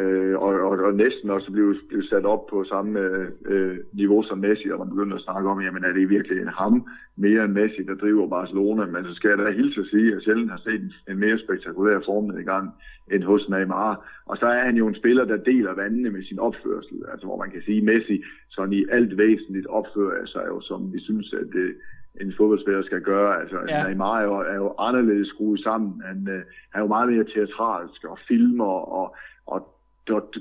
øh, 0.00 0.38
og, 0.38 0.52
og, 0.68 0.78
og 0.78 0.94
næsten 0.94 1.30
også 1.30 1.52
blev, 1.52 1.74
blev 1.88 2.02
sat 2.02 2.24
op 2.24 2.46
på 2.46 2.64
samme 2.64 3.00
øh, 3.46 3.78
niveau 3.92 4.22
som 4.22 4.38
Messi, 4.38 4.70
og 4.70 4.78
man 4.78 4.88
begyndte 4.88 5.16
at 5.16 5.22
snakke 5.22 5.48
om, 5.48 5.60
jamen 5.60 5.84
er 5.84 5.92
det 5.92 6.08
virkelig 6.08 6.40
en 6.40 6.48
ham 6.48 6.86
mere 7.16 7.44
end 7.44 7.52
Messi, 7.52 7.82
der 7.82 7.94
driver 7.94 8.28
Barcelona, 8.28 8.86
men 8.86 9.04
så 9.04 9.14
skal 9.14 9.28
jeg 9.28 9.38
da 9.38 9.50
hilse 9.50 9.80
at 9.80 9.86
sige, 9.86 10.06
at 10.06 10.14
jeg 10.14 10.22
sjældent 10.22 10.50
har 10.50 10.60
set 10.64 10.92
en, 11.08 11.18
mere 11.18 11.38
spektakulær 11.38 12.00
form 12.04 12.38
i 12.38 12.42
gang 12.42 12.70
end 13.12 13.22
hos 13.22 13.48
Neymar. 13.48 14.22
Og 14.26 14.36
så 14.36 14.46
er 14.46 14.64
han 14.64 14.76
jo 14.76 14.88
en 14.88 14.94
spiller, 14.94 15.24
der 15.24 15.36
deler 15.36 15.74
vandene 15.74 16.10
med 16.10 16.22
sin 16.22 16.38
opførsel, 16.38 16.96
altså 17.12 17.26
hvor 17.26 17.38
man 17.38 17.50
kan 17.50 17.62
sige, 17.62 17.82
Messi 17.82 18.22
sådan 18.48 18.72
i 18.72 18.84
alt 18.90 19.18
væsentligt 19.18 19.66
opfører 19.66 20.26
sig 20.26 20.44
jo, 20.48 20.60
som 20.60 20.92
vi 20.92 21.00
synes, 21.00 21.32
at 21.32 21.46
det, 21.52 21.74
en 22.20 22.34
fodboldspiller 22.36 22.82
skal 22.82 23.00
gøre. 23.00 23.40
Altså, 23.40 23.58
ja. 23.68 23.88
Neymar 23.88 24.18
er 24.20 24.24
jo, 24.24 24.34
er 24.34 24.54
jo 24.54 24.74
anderledes 24.78 25.28
skruet 25.28 25.60
sammen. 25.60 26.02
Han, 26.04 26.28
øh, 26.28 26.42
han 26.70 26.78
er 26.78 26.80
jo 26.80 26.86
meget 26.86 27.12
mere 27.12 27.24
teatralsk 27.24 28.04
og 28.04 28.18
filmer 28.28 28.74
og, 28.98 29.16
og 29.46 29.73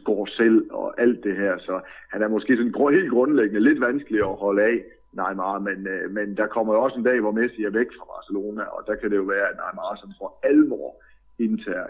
går 0.04 0.26
selv 0.38 0.68
og 0.72 1.02
alt 1.02 1.24
det 1.24 1.36
her, 1.36 1.58
så 1.58 1.82
han 2.12 2.22
er 2.22 2.28
måske 2.28 2.58
sådan 2.58 2.94
helt 2.94 3.12
grundlæggende 3.12 3.68
lidt 3.70 3.82
vanskelig 3.82 4.20
at 4.20 4.36
holde 4.36 4.64
af, 4.64 4.84
Neymar, 5.20 5.60
men, 5.60 5.88
øh, 5.88 6.12
men 6.18 6.38
der 6.38 6.48
kommer 6.48 6.74
jo 6.74 6.82
også 6.82 6.98
en 6.98 7.04
dag, 7.04 7.20
hvor 7.20 7.32
Messi 7.32 7.64
er 7.64 7.78
væk 7.80 7.90
fra 7.98 8.06
Barcelona, 8.14 8.64
og 8.64 8.82
der 8.88 8.96
kan 8.96 9.10
det 9.12 9.18
jo 9.18 9.28
være, 9.34 9.48
at 9.52 9.60
Neymar 9.62 9.96
sådan 9.96 10.20
for 10.22 10.30
alvor 10.44 10.90
indtager 11.40 11.88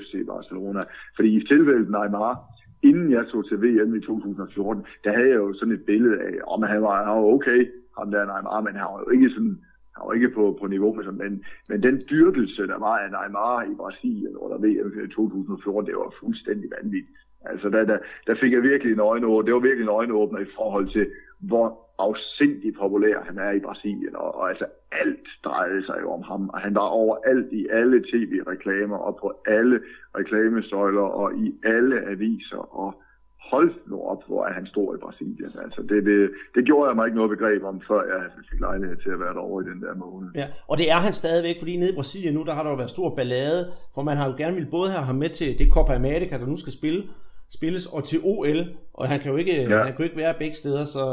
FC 0.00 0.14
øh, 0.14 0.26
Barcelona. 0.26 0.80
Fordi 1.16 1.28
i 1.36 1.46
tilfældet 1.46 1.90
Neymar, 1.96 2.34
inden 2.82 3.12
jeg 3.12 3.24
tog 3.26 3.48
til 3.48 3.62
VM 3.64 3.94
i 3.94 4.00
2014, 4.00 4.86
der 5.04 5.12
havde 5.12 5.28
jeg 5.28 5.42
jo 5.44 5.54
sådan 5.54 5.74
et 5.74 5.84
billede 5.86 6.18
af, 6.28 6.34
om 6.46 6.62
han 6.62 6.82
var, 6.82 7.04
han 7.04 7.16
var 7.16 7.32
okay, 7.36 7.60
ham 7.98 8.10
der 8.10 8.30
Neymar, 8.30 8.60
men 8.60 8.74
han 8.80 8.86
var 8.92 8.98
jo 9.04 9.10
ikke 9.10 9.30
sådan 9.30 9.56
han 9.96 10.02
var 10.06 10.12
ikke 10.12 10.34
på, 10.38 10.58
på 10.60 10.66
niveau 10.66 10.94
med 10.94 11.04
sådan, 11.04 11.22
men, 11.24 11.44
men 11.68 11.82
den 11.82 11.96
dyrkelse, 12.10 12.62
der 12.66 12.78
var 12.78 12.96
af 12.98 13.10
Neymar 13.10 13.62
i 13.62 13.74
Brasilien 13.74 14.36
under 14.36 14.58
VM 14.58 15.10
2014, 15.10 15.86
det 15.86 15.96
var 15.96 16.14
fuldstændig 16.20 16.70
vanvittigt. 16.76 17.18
Altså, 17.50 17.68
der, 17.68 17.84
der, 17.84 17.98
der 18.26 18.34
fik 18.40 18.52
jeg 18.52 18.62
virkelig 18.62 18.92
en 18.92 19.00
øjenåbner. 19.00 19.44
Det 19.44 19.54
var 19.54 19.68
virkelig 19.68 19.84
en 19.84 19.98
øjenåbner 20.00 20.38
i 20.40 20.52
forhold 20.56 20.88
til, 20.88 21.06
hvor 21.40 21.66
afsindig 21.98 22.74
populær 22.74 23.20
han 23.20 23.38
er 23.38 23.50
i 23.50 23.60
Brasilien. 23.60 24.16
Og, 24.16 24.34
og 24.34 24.48
altså, 24.48 24.66
alt 24.92 25.26
drejede 25.44 25.86
sig 25.86 25.98
jo 26.02 26.10
om 26.12 26.22
ham. 26.22 26.48
Og 26.48 26.60
han 26.60 26.74
var 26.74 26.80
overalt 26.80 27.52
i 27.52 27.66
alle 27.70 28.02
tv-reklamer 28.12 28.96
og 28.96 29.18
på 29.20 29.42
alle 29.46 29.80
reklamesøjler 30.18 31.00
og 31.00 31.38
i 31.38 31.54
alle 31.64 32.08
aviser. 32.08 32.76
Og 32.82 33.02
hold 33.50 33.70
nu 33.86 33.96
op, 34.12 34.22
hvor 34.26 34.46
er 34.46 34.52
han 34.52 34.66
stor 34.66 34.94
i 34.94 34.98
Brasilien. 34.98 35.52
Altså, 35.64 35.82
det, 35.90 36.04
det, 36.04 36.30
det 36.54 36.64
gjorde 36.64 36.88
jeg 36.88 36.96
mig 36.96 37.06
ikke 37.06 37.16
noget 37.16 37.30
begreb 37.30 37.64
om, 37.64 37.80
før 37.88 38.00
jeg 38.12 38.20
fik 38.50 38.60
lejlighed 38.60 38.96
til 38.96 39.10
at 39.10 39.20
være 39.20 39.34
derovre 39.34 39.64
i 39.64 39.68
den 39.72 39.82
der 39.82 39.94
måned. 39.94 40.28
Ja, 40.34 40.46
og 40.68 40.78
det 40.78 40.90
er 40.90 41.00
han 41.06 41.12
stadigvæk, 41.12 41.56
fordi 41.58 41.76
nede 41.76 41.92
i 41.92 41.94
Brasilien 41.94 42.34
nu, 42.34 42.42
der 42.42 42.54
har 42.54 42.62
der 42.62 42.70
jo 42.70 42.76
været 42.76 42.90
stor 42.90 43.14
ballade, 43.14 43.72
for 43.94 44.02
man 44.02 44.16
har 44.16 44.26
jo 44.26 44.34
gerne 44.36 44.56
vil 44.56 44.66
både 44.70 44.90
have 44.90 45.04
ham 45.04 45.14
med 45.14 45.30
til 45.30 45.58
det 45.58 45.72
Copa 45.72 45.94
America, 45.94 46.38
der 46.38 46.46
nu 46.46 46.56
skal 46.56 46.72
spille, 46.72 47.02
spilles, 47.50 47.86
og 47.86 48.04
til 48.04 48.20
OL, 48.24 48.58
og 48.94 49.08
han 49.08 49.20
kan 49.20 49.30
jo 49.30 49.36
ikke, 49.36 49.62
ja. 49.62 49.82
han 49.82 49.92
kan 49.92 49.98
jo 49.98 50.04
ikke 50.04 50.16
være 50.16 50.34
begge 50.38 50.56
steder, 50.56 50.84
så 50.84 51.04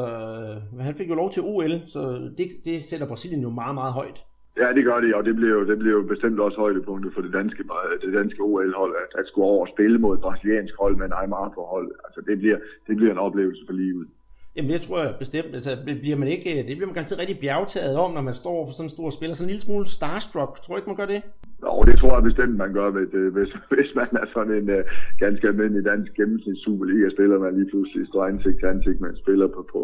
øh, 0.73 0.79
han 0.79 0.95
fik 0.95 1.09
jo 1.09 1.15
lov 1.15 1.31
til 1.31 1.43
OL, 1.45 1.73
så 1.87 2.29
det, 2.37 2.47
det 2.65 2.83
sætter 2.83 3.07
Brasilien 3.07 3.41
jo 3.41 3.49
meget, 3.49 3.75
meget 3.75 3.93
højt. 3.93 4.23
Ja, 4.57 4.73
det 4.73 4.83
gør 4.85 4.99
det, 4.99 5.15
og 5.15 5.25
det 5.25 5.35
bliver 5.35 5.53
jo, 5.57 5.67
det 5.67 5.79
bliver 5.79 5.95
jo 5.99 6.03
bestemt 6.03 6.39
også 6.39 6.57
højdepunktet 6.57 7.13
for 7.13 7.21
det 7.21 7.33
danske, 7.33 7.63
det 8.01 8.13
danske 8.13 8.41
OL-hold, 8.41 8.93
at, 9.03 9.19
at 9.19 9.27
skulle 9.27 9.45
over 9.45 9.65
og 9.65 9.73
spille 9.73 9.97
mod 9.97 10.15
et 10.15 10.21
brasiliansk 10.21 10.73
hold 10.79 10.95
med 10.95 11.05
en 11.05 11.17
Aymar-forhold. 11.21 11.91
Altså, 12.05 12.21
det 12.27 12.37
bliver, 12.37 12.57
det 12.87 12.95
bliver 12.97 13.11
en 13.11 13.17
oplevelse 13.27 13.63
for 13.65 13.73
livet. 13.73 14.07
Jamen 14.55 14.71
det 14.71 14.81
tror 14.81 15.03
jeg 15.03 15.15
bestemt, 15.19 15.55
altså 15.55 15.77
bliver 15.85 16.17
man 16.17 16.27
ikke, 16.27 16.49
øh, 16.51 16.57
det 16.67 16.75
bliver 16.75 16.85
man 16.85 16.99
ganske 17.01 17.17
rigtig 17.17 17.39
bjergtaget 17.39 17.97
om, 17.97 18.11
når 18.13 18.21
man 18.21 18.33
står 18.33 18.65
for 18.65 18.73
sådan 18.73 18.85
en 18.85 18.97
stor 18.97 19.09
spiller, 19.09 19.35
sådan 19.35 19.45
en 19.47 19.53
lille 19.53 19.65
smule 19.67 19.85
starstruck, 19.85 20.61
tror 20.61 20.73
du 20.73 20.79
ikke 20.79 20.89
man 20.89 21.01
gør 21.01 21.13
det? 21.15 21.21
Jo, 21.63 21.81
det 21.87 21.95
tror 21.99 22.13
jeg 22.15 22.23
bestemt, 22.23 22.55
man 22.63 22.73
gør, 22.73 22.89
hvis, 22.89 23.09
hvis, 23.35 23.51
hvis 23.73 23.91
man 23.99 24.09
er 24.21 24.25
sådan 24.33 24.53
en 24.59 24.69
uh, 24.77 24.83
ganske 25.23 25.47
almindelig 25.47 25.85
dansk 25.91 26.13
gennemsnits 26.19 26.63
Superliga-spiller, 26.63 27.39
man 27.39 27.55
lige 27.57 27.69
pludselig 27.71 28.07
står 28.07 28.25
ansigt 28.25 28.59
til 28.59 28.67
ansigt 28.75 29.01
med 29.01 29.09
en 29.09 29.21
spiller 29.23 29.47
på, 29.47 29.61
på 29.73 29.81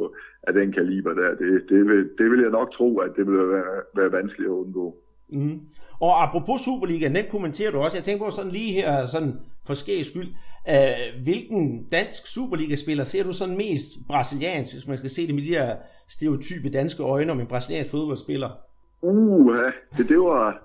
af 0.48 0.54
den 0.54 0.72
kaliber 0.72 1.14
der. 1.14 1.30
Det, 1.42 1.50
det, 1.70 1.82
vil, 1.90 2.10
det 2.18 2.28
vil 2.32 2.42
jeg 2.46 2.52
nok 2.60 2.70
tro, 2.78 2.98
at 2.98 3.12
det 3.18 3.28
vil 3.28 3.38
være, 3.56 3.76
være 3.96 4.12
vanskeligt 4.12 4.52
at 4.52 4.60
undgå. 4.64 4.86
Mm. 5.32 5.60
Og 6.00 6.24
apropos 6.24 6.62
Superligaen, 6.62 7.16
den 7.16 7.26
kommenterer 7.32 7.72
du 7.72 7.80
også. 7.80 7.98
Jeg 7.98 8.04
tænker 8.04 8.26
på 8.26 8.32
sådan 8.32 8.52
lige 8.52 8.72
her, 8.72 9.06
sådan 9.06 9.40
for 9.68 9.74
skæg 9.74 10.06
skyld. 10.06 10.28
Uh, 10.68 11.24
hvilken 11.24 11.84
dansk 11.92 12.28
Superliga-spiller 12.28 13.04
ser 13.04 13.24
du 13.24 13.34
sådan 13.34 13.58
mest 13.58 13.86
brasiliansk, 14.08 14.74
hvis 14.74 14.88
man 14.88 14.98
skal 14.98 15.10
se 15.10 15.28
det 15.28 15.36
med 15.36 15.44
de 15.44 15.48
her 15.50 15.76
stereotype 16.10 16.70
danske 16.70 17.04
øjne 17.04 17.32
om 17.32 17.40
en 17.40 17.48
brasiliansk 17.48 17.92
fodboldspiller? 17.92 18.50
Uh, 19.02 19.56
det, 19.98 20.10
det, 20.10 20.20
var, 20.20 20.62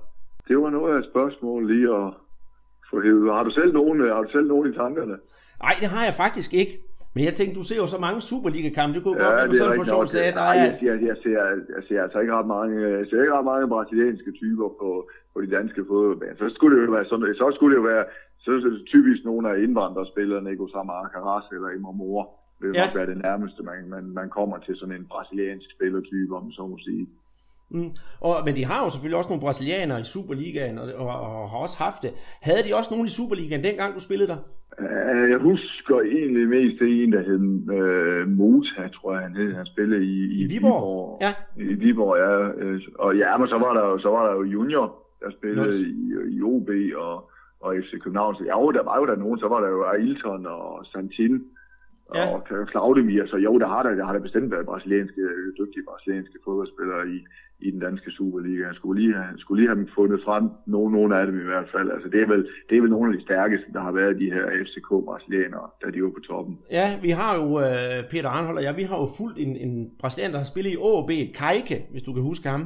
det 0.48 0.58
var 0.58 0.70
noget 0.70 0.94
af 0.94 0.98
et 0.98 1.06
spørgsmål 1.10 1.72
lige 1.72 1.96
at 1.96 2.12
få 2.90 3.02
hævet. 3.02 3.32
Har 3.32 3.42
du 3.42 3.50
selv 3.50 3.72
nogen, 3.72 4.00
har 4.00 4.22
du 4.22 4.30
selv 4.32 4.46
nogen 4.46 4.72
i 4.72 4.76
tankerne? 4.76 5.16
Nej, 5.62 5.76
det 5.80 5.88
har 5.88 6.04
jeg 6.04 6.14
faktisk 6.14 6.54
ikke. 6.54 6.80
Men 7.14 7.24
jeg 7.28 7.34
tænkte, 7.38 7.58
du 7.60 7.64
ser 7.68 7.78
jo 7.82 7.86
så 7.94 7.98
mange 8.06 8.20
Superliga-kampe, 8.28 8.92
det 8.96 9.02
kunne 9.04 9.16
Ja, 9.18 9.24
godt 9.24 9.36
være, 9.36 9.48
du 9.48 9.52
selv 9.62 9.74
for 9.80 9.84
sjov 9.92 10.06
sagde, 10.06 10.32
der 10.38 10.44
Ej, 10.52 10.56
er... 10.58 10.64
jeg, 10.64 10.76
siger, 10.80 10.94
jeg, 11.10 11.16
ser, 11.22 11.40
jeg 11.76 11.82
ser 11.88 12.02
altså 12.06 12.18
ikke 12.22 12.34
ret 12.38 12.46
mange, 12.56 12.74
jeg 12.98 13.06
ser 13.10 13.20
ikke 13.24 13.36
ret 13.38 13.48
mange 13.52 13.66
brasilianske 13.74 14.30
typer 14.42 14.68
på, 14.80 14.90
på 15.32 15.36
de 15.44 15.48
danske 15.56 15.80
fodboldbaner. 15.88 16.36
Så 16.42 16.48
skulle 16.56 16.72
det 16.76 16.86
jo 16.86 16.92
være 16.98 17.06
sådan, 17.10 17.34
så 17.42 17.46
skulle 17.56 17.72
det 17.74 17.82
jo 17.82 17.86
være 17.94 18.04
så 18.44 18.50
er 18.50 18.60
det 18.60 18.82
typisk 18.94 19.20
nogle 19.24 19.44
af 19.50 19.56
indvandrerspillerne, 19.64 20.50
Nego 20.50 20.66
Samar 20.68 21.10
Caras 21.14 21.46
eller 21.56 21.70
Imre 21.78 21.94
Mor, 22.00 22.22
vil 22.60 22.70
Ja. 22.74 22.86
nok 22.86 22.94
være 22.98 23.06
det 23.12 23.18
nærmeste, 23.28 23.62
man, 23.62 23.78
man, 23.94 24.04
man 24.20 24.28
kommer 24.38 24.56
til 24.58 24.74
sådan 24.76 24.94
en 24.98 25.06
brasiliansk 25.12 25.68
spillertype, 25.76 26.32
om 26.36 26.52
så 26.52 26.62
må 26.66 26.78
sige. 26.88 27.06
Mm. 27.74 27.90
Og, 28.20 28.34
men 28.44 28.56
de 28.56 28.64
har 28.64 28.82
jo 28.84 28.88
selvfølgelig 28.90 29.18
også 29.18 29.30
nogle 29.30 29.40
brasilianere 29.40 30.00
i 30.00 30.04
Superligaen, 30.04 30.78
og, 30.78 30.86
og, 30.96 31.06
og 31.06 31.50
har 31.50 31.58
også 31.58 31.76
haft 31.78 32.02
det. 32.02 32.12
Havde 32.42 32.62
de 32.68 32.74
også 32.76 32.90
nogen 32.94 33.06
i 33.06 33.10
Superligaen, 33.18 33.64
dengang 33.64 33.94
du 33.94 34.00
spillede 34.00 34.28
der? 34.32 34.36
Øh, 34.80 35.30
Jeg 35.30 35.38
husker 35.38 35.96
egentlig 36.00 36.48
mest 36.48 36.78
til 36.78 37.02
en, 37.04 37.12
der 37.12 37.22
hed 37.28 37.40
øh, 37.78 38.28
Mota, 38.28 38.82
tror 38.94 39.12
jeg 39.14 39.22
han 39.22 39.36
hed. 39.36 39.54
Han 39.54 39.66
spillede 39.66 40.04
i, 40.04 40.42
I 40.42 40.44
Viborg? 40.46 41.18
Ja. 41.26 41.32
I 41.56 41.74
Viborg, 41.84 42.16
ja. 42.24 42.64
Øh, 42.64 42.80
Og 42.98 43.16
ja, 43.16 43.36
men 43.38 43.48
så 43.48 43.58
var 43.58 43.72
der 43.78 43.84
jo, 43.90 43.98
så 43.98 44.08
var 44.08 44.26
der 44.26 44.32
jo 44.34 44.42
Junior, 44.42 44.86
der 45.20 45.30
spillede 45.30 45.66
Yes. 45.68 45.78
i, 45.78 46.36
i 46.36 46.42
OB 46.42 46.68
og, 46.96 47.30
og 47.60 47.74
FC 47.82 47.90
København. 48.02 48.34
Så 48.36 48.44
jo, 48.44 48.70
der 48.72 48.82
var 48.84 48.96
jo 49.00 49.06
der 49.06 49.16
nogen. 49.16 49.38
Så 49.38 49.48
var 49.48 49.60
der 49.60 49.68
jo 49.68 49.82
Ailton 49.84 50.46
og 50.46 50.86
Santin 50.92 51.42
Ja. 52.14 52.26
og 52.34 52.46
Claudemir. 52.70 53.26
Så 53.26 53.36
jo, 53.36 53.59
der 53.59 53.68
har 53.68 53.82
der, 53.82 53.94
der 53.94 54.05
har 54.05 54.12
der 54.12 54.20
bestemt 54.20 54.50
været 54.50 54.66
brasilianske, 54.66 55.22
dygtige 55.59 55.84
brasilianske 55.88 56.38
fodboldspillere 56.44 57.09
i, 57.09 57.18
i 57.66 57.70
den 57.70 57.80
danske 57.80 58.11
Superliga. 58.11 58.66
Jeg 58.66 58.74
skulle 58.74 59.00
lige 59.02 59.14
have, 59.14 59.38
skulle 59.38 59.61
lige 59.61 59.68
have 59.70 59.78
dem 59.78 59.88
fundet 59.94 60.20
frem, 60.24 60.44
nogle, 60.66 60.92
nogle 60.96 61.18
af 61.18 61.26
dem 61.26 61.40
i 61.40 61.48
hvert 61.52 61.68
fald. 61.74 61.90
Altså, 61.90 62.09
det 62.09 62.22
er 62.22 62.26
vel, 62.26 62.48
det 62.68 62.76
er 62.76 62.80
vel 62.80 62.90
nogle 62.90 63.12
af 63.12 63.18
de 63.18 63.24
stærkeste, 63.24 63.72
der 63.72 63.80
har 63.80 63.92
været 63.92 64.20
de 64.22 64.32
her 64.34 64.46
FCK-brasilianere, 64.64 65.66
da 65.82 65.90
de 65.90 66.02
var 66.02 66.11
på 66.11 66.22
toppen. 66.28 66.59
Ja, 66.70 66.98
vi 67.02 67.11
har 67.11 67.32
jo, 67.40 67.61
øh, 67.61 67.98
Peter 68.11 68.28
Arnhold 68.28 68.57
og 68.57 68.62
jeg, 68.62 68.76
vi 68.76 68.82
har 68.82 68.96
jo 68.96 69.09
fulgt 69.18 69.38
en, 69.38 69.57
en 69.57 69.90
brasilianer, 70.00 70.32
der 70.32 70.38
har 70.38 70.52
spillet 70.52 70.70
i 70.70 70.76
AAB, 70.90 71.11
Kajke, 71.34 71.86
hvis 71.90 72.02
du 72.02 72.12
kan 72.12 72.22
huske 72.22 72.48
ham. 72.48 72.62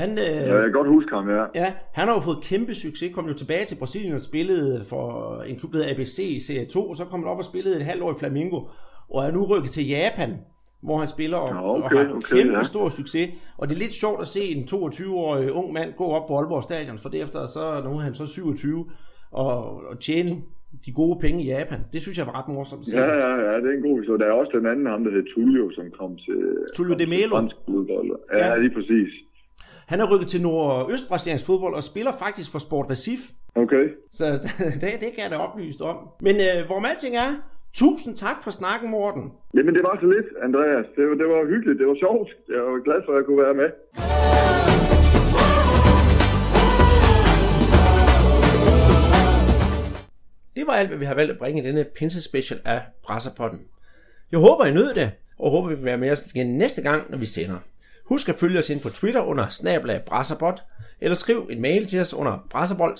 Han, 0.00 0.10
øh, 0.10 0.24
Ja, 0.24 0.54
jeg 0.54 0.62
kan 0.62 0.72
godt 0.72 0.88
huske 0.88 1.14
ham, 1.14 1.28
ja. 1.28 1.44
Ja, 1.54 1.72
han 1.92 2.08
har 2.08 2.14
jo 2.14 2.20
fået 2.20 2.38
kæmpe 2.42 2.74
succes, 2.74 3.14
kom 3.14 3.28
jo 3.28 3.34
tilbage 3.34 3.66
til 3.66 3.76
Brasilien 3.76 4.14
og 4.14 4.20
spillede 4.20 4.84
for 4.88 5.04
en 5.42 5.56
klub, 5.58 5.72
der 5.72 5.78
hedder 5.78 5.94
ABC 5.94 6.18
i 6.18 6.40
Serie 6.40 6.66
2, 6.66 6.88
og 6.90 6.96
så 6.96 7.04
kom 7.04 7.20
han 7.20 7.28
op 7.28 7.38
og 7.38 7.44
spillede 7.44 7.76
et 7.76 7.84
halvt 7.84 8.02
år 8.02 8.12
i 8.12 8.18
Flamingo, 8.18 8.60
og 9.10 9.24
er 9.26 9.32
nu 9.32 9.46
rykket 9.46 9.70
til 9.70 9.88
Japan, 9.88 10.30
hvor 10.82 10.98
han 10.98 11.08
spiller 11.08 11.36
og, 11.36 11.48
Ja, 11.48 11.70
okay, 11.70 11.96
og 11.96 12.06
har 12.06 12.14
okay, 12.14 12.36
kæmpe 12.36 12.56
ja. 12.56 12.62
stor 12.62 12.88
succes. 12.88 13.30
Og 13.58 13.68
det 13.68 13.74
er 13.74 13.78
lidt 13.78 13.92
sjovt 13.92 14.20
at 14.20 14.26
se 14.26 14.40
en 14.40 14.64
22-årig 14.64 15.52
ung 15.52 15.72
mand 15.72 15.92
gå 15.96 16.04
op 16.04 16.26
på 16.28 16.36
Aalborg 16.38 16.62
Stadion, 16.62 16.98
for 16.98 17.08
derefter 17.08 17.46
så 17.46 17.82
nu 17.84 17.90
er 17.90 18.00
han 18.00 18.14
så 18.14 18.26
27 18.26 18.86
og, 19.30 19.56
og 19.90 20.00
tjene 20.00 20.42
de 20.86 20.92
gode 20.92 21.18
penge 21.20 21.42
i 21.44 21.46
Japan. 21.46 21.80
Det 21.92 22.02
synes 22.02 22.18
jeg 22.18 22.26
var 22.26 22.38
ret 22.38 22.48
morsomt. 22.48 22.84
Ja, 22.92 23.04
ja, 23.22 23.34
ja, 23.46 23.56
det 23.62 23.68
er 23.72 23.76
en 23.76 23.82
god 23.88 23.98
historie. 24.00 24.18
Der 24.18 24.26
er 24.26 24.32
også 24.32 24.52
den 24.58 24.66
anden, 24.66 24.86
ham 24.86 25.04
der 25.04 25.10
hedder 25.10 25.30
Tullio, 25.34 25.70
som 25.70 25.84
kom 25.98 26.16
til... 26.16 26.38
Tullio 26.74 26.92
kom 26.94 26.98
de 26.98 27.06
Melo. 27.06 27.36
Ja. 28.32 28.46
ja, 28.46 28.58
lige 28.58 28.74
præcis. 28.74 29.10
Han 29.90 30.00
er 30.00 30.06
rykket 30.12 30.28
til 30.28 30.40
nordøstbrasiliansk 30.42 31.46
fodbold 31.46 31.74
og 31.74 31.82
spiller 31.82 32.12
faktisk 32.24 32.52
for 32.52 32.58
Sport 32.58 32.86
Recife. 32.90 33.24
Okay. 33.54 33.84
Så 34.12 34.24
det, 34.82 34.90
det 35.02 35.10
kan 35.14 35.22
jeg 35.24 35.30
da 35.30 35.36
oplyst 35.36 35.80
om. 35.80 35.96
Men 36.20 36.36
øh, 36.36 36.66
hvor 36.66 36.86
alting 36.90 37.16
er, 37.16 37.30
tusind 37.74 38.16
tak 38.16 38.36
for 38.44 38.50
snakken, 38.50 38.90
Morten. 38.90 39.32
Jamen, 39.56 39.74
det 39.74 39.82
var 39.82 39.98
så 40.00 40.06
lidt, 40.06 40.28
Andreas. 40.42 40.86
Det 40.96 41.04
var, 41.08 41.14
det 41.14 41.28
var 41.32 41.46
hyggeligt. 41.52 41.78
Det 41.78 41.86
var 41.86 41.96
sjovt. 42.04 42.28
Jeg 42.48 42.62
var 42.62 42.82
glad 42.86 43.00
for, 43.04 43.12
at 43.12 43.16
jeg 43.18 43.24
kunne 43.28 43.42
være 43.46 43.56
med. 43.62 43.68
Det 50.56 50.66
var 50.66 50.72
alt, 50.72 50.88
hvad 50.88 50.98
vi 50.98 51.04
har 51.04 51.14
valgt 51.14 51.32
at 51.32 51.38
bringe 51.38 51.62
i 51.62 51.66
denne 51.66 51.84
pinse 51.96 52.22
special 52.22 52.60
af 52.64 52.80
Brasserpotten. 53.04 53.60
Jeg 54.32 54.40
håber, 54.40 54.64
I 54.64 54.72
nød 54.74 54.94
det, 54.94 55.10
og 55.38 55.50
håber, 55.50 55.70
I 55.70 55.74
vil 55.74 55.84
være 55.84 55.98
med 55.98 56.10
os 56.10 56.26
igen 56.34 56.58
næste 56.58 56.82
gang, 56.82 57.10
når 57.10 57.18
vi 57.18 57.26
sender. 57.26 57.58
Husk 58.10 58.28
at 58.28 58.34
følge 58.34 58.58
os 58.58 58.70
ind 58.70 58.80
på 58.80 58.88
Twitter 58.88 59.20
under 59.20 59.48
snablag 59.48 60.02
brasserbot, 60.06 60.62
eller 61.00 61.14
skriv 61.14 61.48
en 61.50 61.60
mail 61.60 61.86
til 61.86 62.00
os 62.00 62.14
under 62.14 62.38
brasserbold 62.50 62.96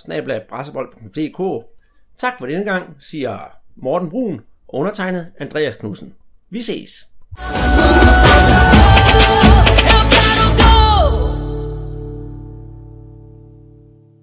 Tak 2.19 2.33
for 2.39 2.47
denne 2.47 2.65
gang, 2.65 2.97
siger 3.01 3.39
Morten 3.77 4.11
Brun 4.11 4.41
undertegnet 4.69 5.33
Andreas 5.39 5.77
Knudsen. 5.77 6.15
Vi 6.51 6.63
ses. 6.63 7.07